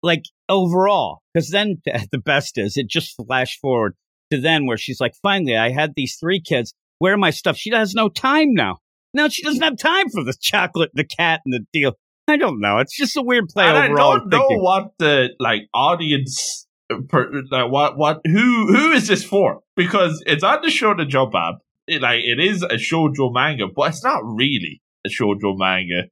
Like 0.02 0.24
overall, 0.48 1.22
because 1.32 1.50
then 1.50 1.80
th- 1.84 2.08
the 2.12 2.18
best 2.18 2.58
is 2.58 2.76
it 2.76 2.88
just 2.88 3.16
flash 3.16 3.58
forward 3.58 3.94
to 4.30 4.40
then 4.40 4.66
where 4.66 4.76
she's 4.76 5.00
like, 5.00 5.14
finally, 5.22 5.56
I 5.56 5.70
had 5.70 5.94
these 5.94 6.16
three 6.16 6.40
kids. 6.40 6.74
Where 6.98 7.14
are 7.14 7.18
my 7.18 7.30
stuff? 7.30 7.56
She 7.56 7.70
has 7.70 7.94
no 7.94 8.08
time 8.08 8.54
now. 8.54 8.78
Now 9.12 9.28
she 9.28 9.42
doesn't 9.42 9.62
have 9.62 9.76
time 9.76 10.08
for 10.10 10.24
the 10.24 10.34
chocolate, 10.40 10.90
the 10.94 11.04
cat, 11.04 11.40
and 11.44 11.54
the 11.54 11.66
deal. 11.72 11.94
I 12.28 12.36
don't 12.36 12.60
know. 12.60 12.78
It's 12.78 12.96
just 12.96 13.16
a 13.16 13.22
weird 13.22 13.48
play 13.48 13.66
and 13.66 13.76
I 13.76 13.88
don't 13.88 14.28
know 14.28 14.46
what 14.48 14.92
the 14.98 15.30
like 15.38 15.68
audience, 15.72 16.66
uh, 16.92 16.96
per, 17.08 17.30
like 17.50 17.70
what 17.70 17.96
what 17.96 18.20
who 18.24 18.66
who 18.66 18.90
is 18.90 19.06
this 19.06 19.24
for? 19.24 19.60
Because 19.76 20.22
it's 20.26 20.42
on 20.42 20.62
the 20.62 20.70
show 20.70 20.94
the 20.94 21.04
Jump 21.04 21.34
app. 21.34 21.56
It, 21.86 22.02
like 22.02 22.20
it 22.24 22.40
is 22.40 22.62
a 22.62 22.74
shoujo 22.74 23.32
manga, 23.32 23.66
but 23.74 23.90
it's 23.90 24.02
not 24.02 24.22
really 24.24 24.82
a 25.06 25.08
shoujo 25.08 25.56
manga. 25.56 26.08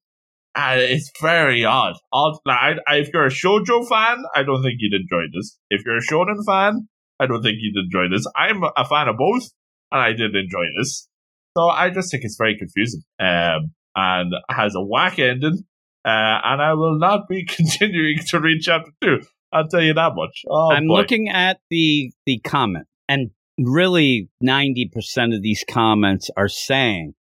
And 0.56 0.80
it's 0.80 1.10
very 1.20 1.64
odd. 1.64 1.94
odd 2.12 2.38
like, 2.46 2.56
I, 2.56 2.72
I, 2.86 2.96
if 2.98 3.10
you're 3.12 3.26
a 3.26 3.30
shoujo 3.30 3.88
fan, 3.88 4.22
I 4.36 4.44
don't 4.44 4.62
think 4.62 4.76
you'd 4.78 4.94
enjoy 4.94 5.24
this. 5.34 5.58
If 5.68 5.84
you're 5.84 5.96
a 5.96 6.00
shonen 6.00 6.44
fan, 6.46 6.88
I 7.18 7.26
don't 7.26 7.42
think 7.42 7.56
you'd 7.60 7.82
enjoy 7.84 8.14
this. 8.14 8.26
I'm 8.36 8.62
a 8.62 8.84
fan 8.84 9.08
of 9.08 9.16
both, 9.16 9.50
and 9.90 10.00
I 10.00 10.12
did 10.12 10.34
enjoy 10.34 10.66
this. 10.78 11.08
So 11.56 11.68
I 11.68 11.90
just 11.90 12.10
think 12.10 12.24
it's 12.24 12.36
very 12.36 12.56
confusing, 12.58 13.02
um, 13.20 13.72
and 13.94 14.32
has 14.48 14.74
a 14.74 14.82
whack 14.82 15.18
ending. 15.18 15.64
Uh, 16.04 16.38
and 16.44 16.60
I 16.60 16.74
will 16.74 16.98
not 16.98 17.28
be 17.28 17.44
continuing 17.48 18.18
to 18.28 18.40
read 18.40 18.60
chapter 18.60 18.90
two. 19.02 19.20
I'll 19.52 19.68
tell 19.68 19.82
you 19.82 19.94
that 19.94 20.12
much. 20.14 20.42
Oh, 20.48 20.72
I'm 20.72 20.88
boy. 20.88 20.94
looking 20.94 21.28
at 21.28 21.60
the 21.70 22.12
the 22.26 22.40
comment, 22.40 22.86
and 23.08 23.30
really, 23.58 24.28
ninety 24.40 24.90
percent 24.92 25.32
of 25.32 25.42
these 25.42 25.64
comments 25.68 26.28
are 26.36 26.48
saying, 26.48 27.14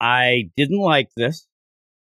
"I 0.00 0.50
didn't 0.56 0.80
like 0.80 1.08
this, 1.16 1.46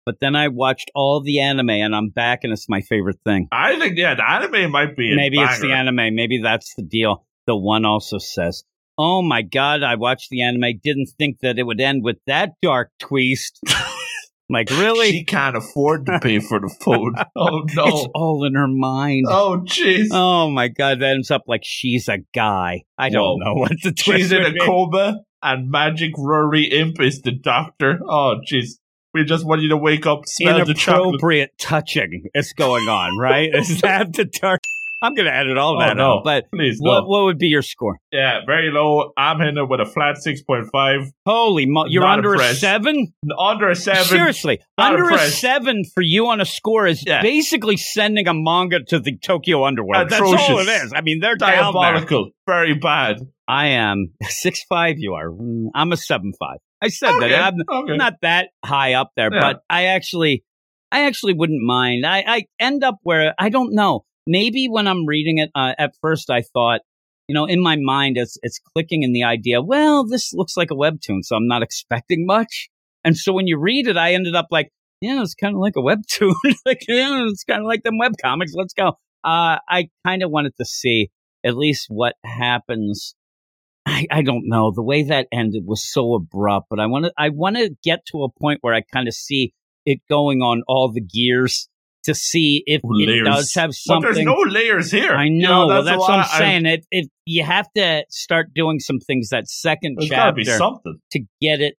but 0.05 0.15
then 0.21 0.35
I 0.35 0.47
watched 0.47 0.91
all 0.95 1.21
the 1.21 1.39
anime, 1.39 1.69
and 1.69 1.95
I'm 1.95 2.09
back, 2.09 2.39
and 2.43 2.51
it's 2.53 2.67
my 2.69 2.81
favorite 2.81 3.19
thing." 3.25 3.47
I 3.51 3.77
think 3.79 3.97
yeah, 3.97 4.15
the 4.15 4.29
anime 4.29 4.71
might 4.71 4.95
be. 4.95 5.15
Maybe 5.15 5.39
it's 5.39 5.59
the 5.59 5.71
anime. 5.71 6.15
Maybe 6.15 6.39
that's 6.41 6.73
the 6.75 6.83
deal. 6.83 7.25
The 7.47 7.55
one 7.55 7.85
also 7.85 8.17
says, 8.17 8.63
"Oh 8.97 9.21
my 9.21 9.41
god, 9.41 9.83
I 9.83 9.95
watched 9.95 10.29
the 10.29 10.41
anime. 10.43 10.79
Didn't 10.83 11.09
think 11.17 11.39
that 11.41 11.57
it 11.59 11.63
would 11.63 11.81
end 11.81 12.03
with 12.03 12.17
that 12.27 12.51
dark 12.61 12.91
twist." 12.99 13.59
like 14.49 14.69
really? 14.71 15.11
She 15.11 15.23
can't 15.25 15.55
afford 15.55 16.05
to 16.07 16.19
pay 16.19 16.39
for 16.39 16.59
the 16.59 16.73
food. 16.81 17.13
oh 17.35 17.63
no, 17.75 17.85
It's 17.87 18.07
all 18.15 18.43
in 18.45 18.55
her 18.55 18.67
mind. 18.67 19.25
Oh 19.29 19.61
jeez. 19.63 20.07
Oh 20.11 20.49
my 20.49 20.67
god, 20.67 20.99
that 21.01 21.09
ends 21.11 21.31
up 21.31 21.43
like 21.47 21.61
she's 21.63 22.07
a 22.07 22.19
guy. 22.33 22.83
I 22.97 23.09
don't 23.09 23.39
Whoa. 23.41 23.45
know 23.45 23.53
what 23.59 23.71
the 23.83 23.91
twist 23.91 24.03
She's 24.19 24.31
in 24.31 24.43
a 24.43 24.51
be. 24.51 24.59
coma, 24.59 25.19
and 25.43 25.69
Magic 25.69 26.11
Rory 26.17 26.65
Imp 26.65 26.99
is 26.99 27.21
the 27.21 27.31
doctor. 27.31 27.99
Oh 28.07 28.37
jeez. 28.51 28.73
We 29.13 29.23
just 29.23 29.45
want 29.45 29.61
you 29.61 29.69
to 29.69 29.77
wake 29.77 30.05
up, 30.05 30.21
smell 30.25 30.65
the 30.65 30.73
chocolate. 30.73 31.07
inappropriate 31.09 31.51
touching 31.59 32.25
is 32.35 32.53
going 32.53 32.87
on, 32.87 33.17
right? 33.17 33.49
is 33.53 33.81
that 33.81 34.13
the 34.13 34.25
dark? 34.25 34.61
I'm 35.01 35.15
going 35.15 35.27
to 35.27 35.33
edit 35.33 35.57
all 35.57 35.77
Oh, 35.77 35.79
that 35.79 35.95
no. 35.95 36.17
out. 36.17 36.21
But 36.25 36.51
Please 36.53 36.75
what 36.77 37.03
no. 37.03 37.07
what 37.07 37.23
would 37.23 37.37
be 37.37 37.47
your 37.47 37.61
score? 37.61 37.97
Yeah, 38.11 38.39
very 38.45 38.69
low. 38.69 39.13
I'm 39.15 39.39
hitting 39.39 39.55
it 39.57 39.69
with 39.69 39.79
a 39.79 39.85
flat 39.85 40.17
six 40.17 40.41
point 40.43 40.65
five. 40.73 41.09
Holy 41.25 41.65
mo! 41.65 41.85
You're 41.87 42.03
Not 42.03 42.17
under 42.17 42.33
a 42.33 42.53
seven. 42.53 43.13
Under 43.39 43.69
a 43.69 43.75
seven. 43.77 44.03
Seriously, 44.03 44.59
Not 44.77 44.95
under 44.95 45.09
a 45.09 45.19
seven 45.19 45.83
for 45.95 46.01
you 46.03 46.27
on 46.27 46.41
a 46.41 46.45
score 46.45 46.85
is 46.85 47.01
Yeah. 47.07 47.21
basically 47.21 47.77
sending 47.77 48.27
a 48.27 48.33
manga 48.33 48.83
to 48.89 48.99
the 48.99 49.17
Tokyo 49.17 49.63
Underworld. 49.65 50.09
That's 50.09 50.21
all 50.21 50.59
it 50.59 50.67
is. 50.67 50.91
I 50.93 50.99
mean, 50.99 51.21
they're. 51.21 51.37
Diabolical. 51.37 52.31
Very 52.45 52.73
bad. 52.73 53.21
I 53.47 53.67
am 53.67 54.11
six 54.23 54.63
five. 54.67 54.95
You 54.97 55.13
are. 55.13 55.29
Mm, 55.29 55.67
I'm 55.73 55.93
a 55.93 55.97
seven 55.97 56.33
five. 56.37 56.57
I 56.81 56.87
said 56.89 57.11
Okay. 57.15 57.29
that. 57.29 57.53
I'm, 57.53 57.83
okay. 57.83 57.97
not 57.97 58.13
that 58.21 58.49
high 58.65 58.93
up 58.93 59.11
there, 59.15 59.29
Yeah. 59.33 59.39
but 59.41 59.61
I 59.69 59.85
actually, 59.85 60.43
I 60.91 61.05
actually 61.05 61.33
wouldn't 61.33 61.61
mind. 61.61 62.05
I, 62.05 62.23
I 62.25 62.45
end 62.59 62.83
up 62.83 62.97
where 63.03 63.33
I 63.37 63.49
don't 63.49 63.73
know. 63.73 64.05
Maybe 64.27 64.67
when 64.69 64.87
I'm 64.87 65.05
reading 65.05 65.39
it, 65.39 65.49
uh, 65.55 65.73
at 65.77 65.93
first 66.01 66.29
I 66.29 66.41
thought, 66.53 66.81
you 67.27 67.33
know, 67.35 67.45
in 67.45 67.61
my 67.61 67.75
mind, 67.75 68.17
it's 68.17 68.37
it's 68.41 68.59
clicking 68.73 69.03
in 69.03 69.13
the 69.13 69.23
idea. 69.23 69.61
Well, 69.61 70.05
this 70.05 70.33
looks 70.33 70.55
like 70.57 70.71
a 70.71 70.75
webtoon, 70.75 71.19
so 71.23 71.35
I'm 71.35 71.47
not 71.47 71.61
expecting 71.67 72.25
much. 72.25 72.69
And 73.03 73.15
so 73.17 73.33
when 73.33 73.47
you 73.47 73.57
read 73.59 73.87
it, 73.87 73.97
I 73.97 74.13
ended 74.13 74.35
up 74.35 74.47
like, 74.51 74.69
yeah, 75.01 75.21
it's 75.21 75.35
kind 75.35 75.55
of 75.55 75.59
like 75.61 75.75
a 75.77 75.81
webtoon. 75.81 76.33
like, 76.65 76.83
yeah, 76.87 77.25
it's 77.29 77.43
kind 77.43 77.61
of 77.61 77.65
like 77.67 77.83
them 77.83 77.97
web 77.97 78.13
comics. 78.21 78.53
Let's 78.55 78.73
go. 78.73 78.89
Uh, 79.23 79.57
I 79.69 79.89
kind 80.05 80.23
of 80.23 80.31
wanted 80.31 80.53
to 80.59 80.65
see 80.65 81.09
at 81.45 81.55
least 81.55 81.85
what 81.89 82.15
happens. 82.25 83.15
I, 83.89 84.05
I 84.11 84.21
don't 84.21 84.47
know. 84.47 84.71
The 84.71 84.83
way 84.83 85.03
that 85.03 85.27
ended 85.31 85.63
was 85.65 85.83
so 85.83 86.13
abrupt, 86.15 86.67
but 86.69 86.79
I 86.79 86.85
want 86.85 87.05
to 87.05 87.13
I 87.17 87.29
want 87.29 87.55
to 87.57 87.69
get 87.83 88.05
to 88.11 88.23
a 88.23 88.29
point 88.29 88.59
where 88.61 88.73
I 88.73 88.81
kind 88.81 89.07
of 89.07 89.13
see 89.13 89.53
it 89.85 89.99
going 90.09 90.41
on 90.41 90.63
all 90.67 90.91
the 90.91 91.01
gears 91.01 91.67
to 92.03 92.13
see 92.15 92.63
if 92.65 92.81
Layers. 92.83 93.21
it 93.21 93.23
does 93.25 93.53
have 93.55 93.69
But 93.69 93.75
something. 93.75 94.13
there's 94.13 94.25
no 94.25 94.39
layers 94.47 94.91
here. 94.91 95.11
I 95.11 95.27
know. 95.29 95.63
You 95.63 95.67
well, 95.67 95.83
that's 95.83 95.85
that's 95.85 95.99
what 95.99 96.11
I'm 96.11 96.19
I- 96.31 96.37
saying. 96.37 96.65
It, 96.65 96.85
it 96.91 97.09
you 97.25 97.43
have 97.43 97.67
to 97.75 98.05
start 98.09 98.53
doing 98.53 98.79
some 98.79 98.99
things 98.99 99.29
that 99.29 99.47
second 99.49 99.97
There's 99.99 100.09
got 100.09 100.27
to 100.27 100.33
be 100.33 100.43
chapter 100.45 100.57
something. 100.57 100.99
to 101.11 101.19
get 101.41 101.59
it 101.61 101.75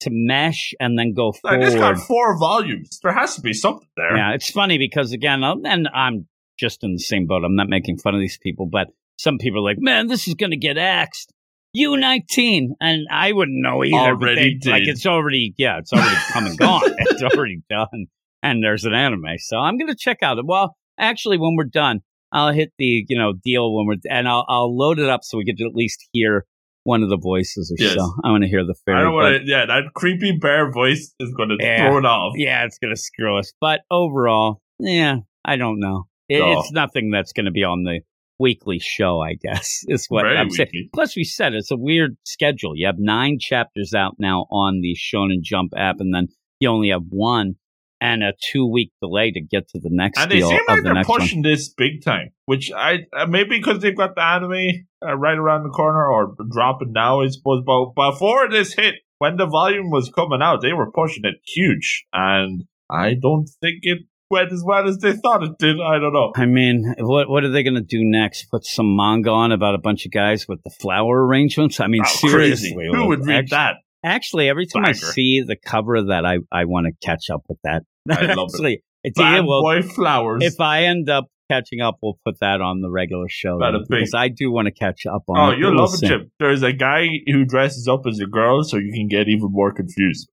to 0.00 0.10
mesh 0.12 0.72
and 0.80 0.98
then 0.98 1.12
go 1.12 1.32
forward. 1.32 1.60
this 1.62 1.74
got 1.74 1.98
four 1.98 2.38
volumes. 2.38 3.00
There 3.02 3.12
has 3.12 3.34
to 3.34 3.40
be 3.40 3.52
something 3.52 3.88
there. 3.96 4.16
Yeah, 4.16 4.32
it's 4.34 4.50
funny 4.50 4.78
because 4.78 5.12
again, 5.12 5.42
and 5.42 5.88
I'm 5.92 6.28
just 6.58 6.82
in 6.84 6.92
the 6.92 6.98
same 7.00 7.26
boat. 7.26 7.42
I'm 7.44 7.56
not 7.56 7.68
making 7.68 7.98
fun 7.98 8.14
of 8.14 8.20
these 8.20 8.38
people, 8.38 8.66
but 8.66 8.88
some 9.16 9.38
people 9.38 9.58
are 9.60 9.64
like, 9.70 9.78
man, 9.80 10.06
this 10.06 10.28
is 10.28 10.34
going 10.34 10.50
to 10.52 10.56
get 10.56 10.78
axed. 10.78 11.32
U19, 11.76 12.68
and 12.80 13.06
I 13.10 13.32
wouldn't 13.32 13.62
know 13.62 13.84
either. 13.84 13.96
Already 13.96 14.58
they- 14.62 14.70
like 14.70 14.86
it's 14.86 15.06
already, 15.06 15.54
yeah, 15.58 15.78
it's 15.78 15.92
already 15.92 16.16
come 16.32 16.46
and 16.46 16.58
gone. 16.58 16.82
It's 16.98 17.22
already 17.22 17.62
done, 17.68 18.06
and 18.42 18.62
there's 18.62 18.84
an 18.84 18.94
anime, 18.94 19.38
so 19.38 19.58
I'm 19.58 19.76
going 19.78 19.88
to 19.88 19.96
check 19.98 20.18
out 20.22 20.38
it. 20.38 20.46
Well, 20.46 20.76
actually, 20.98 21.38
when 21.38 21.56
we're 21.56 21.64
done, 21.64 22.00
I'll 22.32 22.52
hit 22.52 22.72
the 22.78 23.04
you 23.08 23.18
know 23.18 23.32
deal 23.44 23.74
when 23.74 23.86
we're 23.86 23.96
and 24.10 24.28
I'll 24.28 24.44
I'll 24.48 24.76
load 24.76 24.98
it 24.98 25.08
up 25.08 25.20
so 25.24 25.38
we 25.38 25.44
get 25.44 25.56
to 25.58 25.64
at 25.66 25.74
least 25.74 26.06
hear 26.12 26.44
one 26.84 27.02
of 27.02 27.08
the 27.10 27.18
voices 27.18 27.70
or 27.72 27.82
Yes. 27.82 27.94
so. 27.94 28.12
I 28.24 28.30
want 28.30 28.44
to 28.44 28.48
hear 28.48 28.64
the 28.64 28.74
fairy. 28.86 28.98
I 29.00 29.02
don't 29.02 29.14
want 29.14 29.42
to. 29.42 29.50
Yeah, 29.50 29.66
that 29.66 29.82
creepy 29.94 30.32
bear 30.40 30.70
voice 30.72 31.12
is 31.20 31.34
going 31.36 31.50
to 31.50 31.56
Yeah. 31.60 31.88
throw 31.88 31.98
it 31.98 32.04
off. 32.06 32.32
yeah, 32.36 32.64
it's 32.64 32.78
going 32.78 32.94
to 32.94 33.00
screw 33.00 33.38
us. 33.38 33.52
But 33.60 33.80
overall, 33.90 34.60
yeah, 34.78 35.16
I 35.44 35.56
don't 35.56 35.80
know. 35.80 36.06
It, 36.28 36.38
No. 36.38 36.52
It's 36.60 36.68
oh. 36.70 36.74
nothing 36.74 37.10
that's 37.10 37.32
going 37.32 37.46
to 37.46 37.50
be 37.52 37.64
on 37.64 37.82
the 37.84 38.00
weekly 38.38 38.78
show, 38.78 39.20
I 39.20 39.34
guess, 39.34 39.84
is 39.88 40.06
what 40.08 40.22
Very 40.22 40.36
I'm 40.36 40.50
saying. 40.50 40.68
weekly. 40.72 40.90
Plus, 40.94 41.16
we 41.16 41.24
said 41.24 41.54
it's 41.54 41.70
a 41.70 41.76
weird 41.76 42.16
schedule. 42.24 42.72
You 42.76 42.86
have 42.86 42.96
nine 42.98 43.38
chapters 43.40 43.94
out 43.94 44.16
now 44.18 44.46
on 44.50 44.80
the 44.80 44.96
Shonen 44.96 45.42
Jump 45.42 45.72
app, 45.76 45.96
and 46.00 46.14
then 46.14 46.28
you 46.60 46.68
only 46.68 46.90
have 46.90 47.02
one 47.08 47.54
and 48.00 48.22
a 48.22 48.32
two 48.52 48.64
week 48.70 48.92
delay 49.02 49.32
to 49.32 49.40
get 49.40 49.68
to 49.70 49.80
the 49.80 49.88
next 49.90 50.20
And 50.20 50.30
they 50.30 50.40
seem 50.40 50.60
like 50.68 50.78
the 50.78 50.82
they're 50.84 50.94
next 50.94 51.08
one. 51.08 51.20
pushing 51.20 51.42
this 51.42 51.68
big 51.68 52.04
time, 52.04 52.30
which 52.46 52.70
I 52.72 53.06
uh, 53.16 53.26
maybe 53.26 53.58
because 53.58 53.80
they've 53.80 53.96
got 53.96 54.14
the 54.14 54.22
anime 54.22 54.86
uh, 55.04 55.16
right 55.16 55.36
around 55.36 55.64
the 55.64 55.70
corner 55.70 56.06
or 56.08 56.34
dropping 56.50 56.92
now, 56.92 57.22
I 57.22 57.28
suppose. 57.28 57.64
But 57.66 57.94
before 57.94 58.48
this 58.48 58.74
hit, 58.74 58.94
when 59.18 59.36
the 59.36 59.46
volume 59.46 59.90
was 59.90 60.10
coming 60.14 60.40
out, 60.42 60.62
they 60.62 60.72
were 60.72 60.92
pushing 60.92 61.24
it 61.24 61.36
huge, 61.44 62.06
and 62.12 62.64
I 62.88 63.14
don't 63.20 63.48
think 63.60 63.78
it 63.82 63.98
went 64.30 64.52
as 64.52 64.62
well 64.64 64.88
as 64.88 64.98
they 64.98 65.12
thought 65.12 65.42
it 65.42 65.58
did. 65.58 65.76
I 65.80 65.98
don't 65.98 66.12
know. 66.12 66.32
I 66.36 66.46
mean, 66.46 66.94
what 66.98 67.28
what 67.28 67.44
are 67.44 67.50
they 67.50 67.62
going 67.62 67.74
to 67.74 67.80
do 67.80 68.00
next? 68.02 68.50
Put 68.50 68.64
some 68.64 68.96
manga 68.96 69.30
on 69.30 69.52
about 69.52 69.74
a 69.74 69.78
bunch 69.78 70.06
of 70.06 70.12
guys 70.12 70.46
with 70.48 70.62
the 70.64 70.70
flower 70.70 71.26
arrangements? 71.26 71.80
I 71.80 71.86
mean, 71.86 72.02
Oh, 72.04 72.28
seriously, 72.28 72.74
crazy. 72.74 72.90
Who 72.92 73.08
would 73.08 73.26
read 73.26 73.36
actually, 73.44 73.56
that? 73.56 73.74
Actually, 74.04 74.48
every 74.48 74.66
time 74.66 74.84
I 74.84 74.92
see 74.92 75.42
the 75.46 75.56
cover 75.56 75.96
of 75.96 76.08
that, 76.08 76.24
I, 76.24 76.38
I 76.52 76.66
want 76.66 76.86
to 76.86 77.06
catch 77.06 77.30
up 77.30 77.42
with 77.48 77.58
that. 77.64 77.82
I 78.08 78.32
love 78.34 78.50
it. 78.52 78.54
actually, 78.54 78.82
it's 79.02 79.18
Bad 79.18 79.44
boy 79.44 79.82
flowers. 79.82 80.44
if 80.44 80.60
I 80.60 80.84
end 80.84 81.10
up 81.10 81.26
catching 81.50 81.80
up, 81.80 81.98
we'll 82.02 82.18
put 82.24 82.38
that 82.40 82.60
on 82.60 82.80
the 82.80 82.90
regular 82.90 83.28
show 83.28 83.58
then, 83.58 83.84
because 83.88 84.14
I 84.14 84.28
do 84.28 84.52
want 84.52 84.66
to 84.66 84.72
catch 84.72 85.06
up 85.06 85.24
on. 85.28 85.54
oh, 85.54 85.56
you'll 85.56 85.76
love 85.76 85.94
it. 85.94 86.06
Jim. 86.06 86.30
There's 86.38 86.62
a 86.62 86.72
guy 86.72 87.08
who 87.26 87.44
dresses 87.44 87.88
up 87.88 88.02
as 88.06 88.20
a 88.20 88.26
girl, 88.26 88.62
so 88.62 88.76
you 88.76 88.92
can 88.92 89.08
get 89.08 89.28
even 89.28 89.48
more 89.50 89.72
confused. 89.72 90.28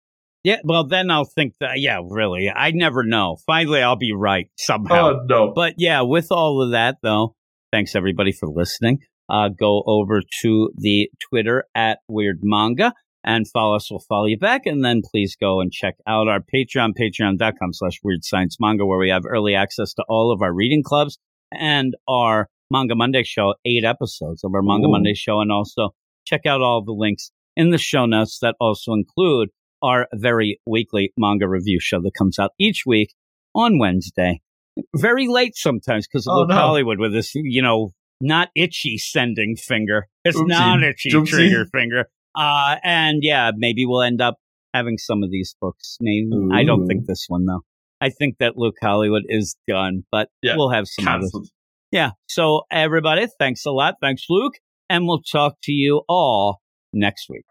Yeah, 0.46 0.58
well, 0.64 0.86
then 0.86 1.10
I'll 1.10 1.26
think 1.26 1.56
that. 1.60 1.80
Yeah, 1.80 2.02
really, 2.08 2.52
I 2.56 2.70
never 2.70 3.04
know. 3.04 3.38
Finally, 3.48 3.82
I'll 3.82 3.96
be 3.96 4.14
right 4.14 4.48
somehow. 4.60 5.10
Oh 5.10 5.26
no! 5.28 5.52
But 5.56 5.74
yeah, 5.78 6.02
with 6.02 6.28
all 6.30 6.62
of 6.62 6.72
that 6.72 6.98
though, 7.02 7.34
thanks 7.72 7.96
everybody 7.96 8.32
for 8.32 8.48
listening. 8.48 9.00
Uh, 9.28 9.50
go 9.50 9.84
over 9.88 10.22
to 10.44 10.70
the 10.78 11.10
Twitter 11.30 11.64
at 11.74 11.98
Weird 12.08 12.42
Manga 12.44 12.94
and 13.24 13.48
follow 13.50 13.76
us. 13.76 13.90
We'll 13.90 14.04
follow 14.08 14.28
you 14.28 14.38
back. 14.38 14.68
And 14.68 14.86
then 14.86 15.02
please 15.04 15.36
go 15.36 15.62
and 15.62 15.72
check 15.72 15.96
out 16.08 16.28
our 16.28 16.42
Patreon, 16.42 16.92
patreon.com 16.96 17.74
slash 17.74 18.00
weird 18.04 18.24
science 18.24 18.58
manga, 18.60 18.86
where 18.86 19.00
we 19.00 19.10
have 19.10 19.24
early 19.28 19.56
access 19.56 19.96
to 19.96 20.06
all 20.08 20.32
of 20.32 20.44
our 20.44 20.54
reading 20.54 20.84
clubs 20.84 21.18
and 21.52 21.96
our 22.08 22.50
Manga 22.70 22.94
Monday 22.94 23.24
show, 23.24 23.56
eight 23.66 23.84
episodes 23.84 24.44
of 24.44 24.54
our 24.54 24.62
Manga 24.62 24.88
Ooh. 24.88 24.92
Monday 24.92 25.16
show. 25.16 25.42
And 25.42 25.52
also 25.52 25.96
check 26.24 26.46
out 26.46 26.62
all 26.62 26.84
the 26.86 26.92
links 26.92 27.32
in 27.56 27.72
the 27.72 27.80
show 27.80 28.06
notes 28.06 28.38
that 28.44 28.54
also 28.60 28.94
include 28.94 29.50
our 29.86 30.08
very 30.14 30.60
weekly 30.66 31.14
manga 31.18 31.48
review 31.48 31.80
show 31.80 32.02
that 32.02 32.12
comes 32.18 32.40
out 32.40 32.52
each 32.60 32.84
week 32.86 33.14
on 33.54 33.80
Wednesday. 33.80 34.42
Very 34.96 35.28
late 35.28 35.56
sometimes 35.56 36.08
because 36.08 36.28
of 36.28 36.34
Oh, 36.34 36.40
Luke 36.42 36.50
no. 36.50 36.56
Hollywood 36.56 37.00
with 37.00 37.14
this, 37.14 37.34
you 37.36 37.62
know, 37.62 37.94
not 38.20 38.50
itchy 38.56 38.98
sending 38.98 39.56
finger. 39.56 40.08
It's 40.24 40.38
Oopsie. 40.38 40.48
not 40.48 40.84
itchy 40.84 41.10
trigger 41.12 41.66
finger. 41.74 42.06
Uh, 42.38 42.76
and 42.84 43.20
yeah, 43.22 43.52
maybe 43.56 43.86
we'll 43.86 44.02
end 44.02 44.22
up 44.22 44.36
having 44.74 44.98
some 44.98 45.24
of 45.24 45.32
these 45.32 45.56
books. 45.62 45.98
Maybe 46.02 46.30
I 46.52 46.64
don't 46.66 46.86
think 46.88 47.06
this 47.06 47.26
one 47.30 47.46
though. 47.46 47.62
I 48.02 48.10
think 48.10 48.36
that 48.40 48.58
Luke 48.58 48.76
Hollywood 48.82 49.24
is 49.30 49.56
done, 49.68 50.04
but 50.12 50.28
Yeah, 50.42 50.56
we'll 50.58 50.72
have 50.72 50.86
some 50.88 51.08
others. 51.08 51.52
Yeah. 51.92 52.12
So 52.28 52.64
everybody, 52.70 53.28
thanks 53.40 53.66
a 53.66 53.72
lot. 53.72 53.96
Thanks, 54.02 54.24
Luke. 54.30 54.56
And 54.90 55.08
we'll 55.08 55.22
talk 55.22 55.56
to 55.64 55.72
you 55.72 56.02
all 56.10 56.60
next 56.94 57.28
week. 57.30 57.46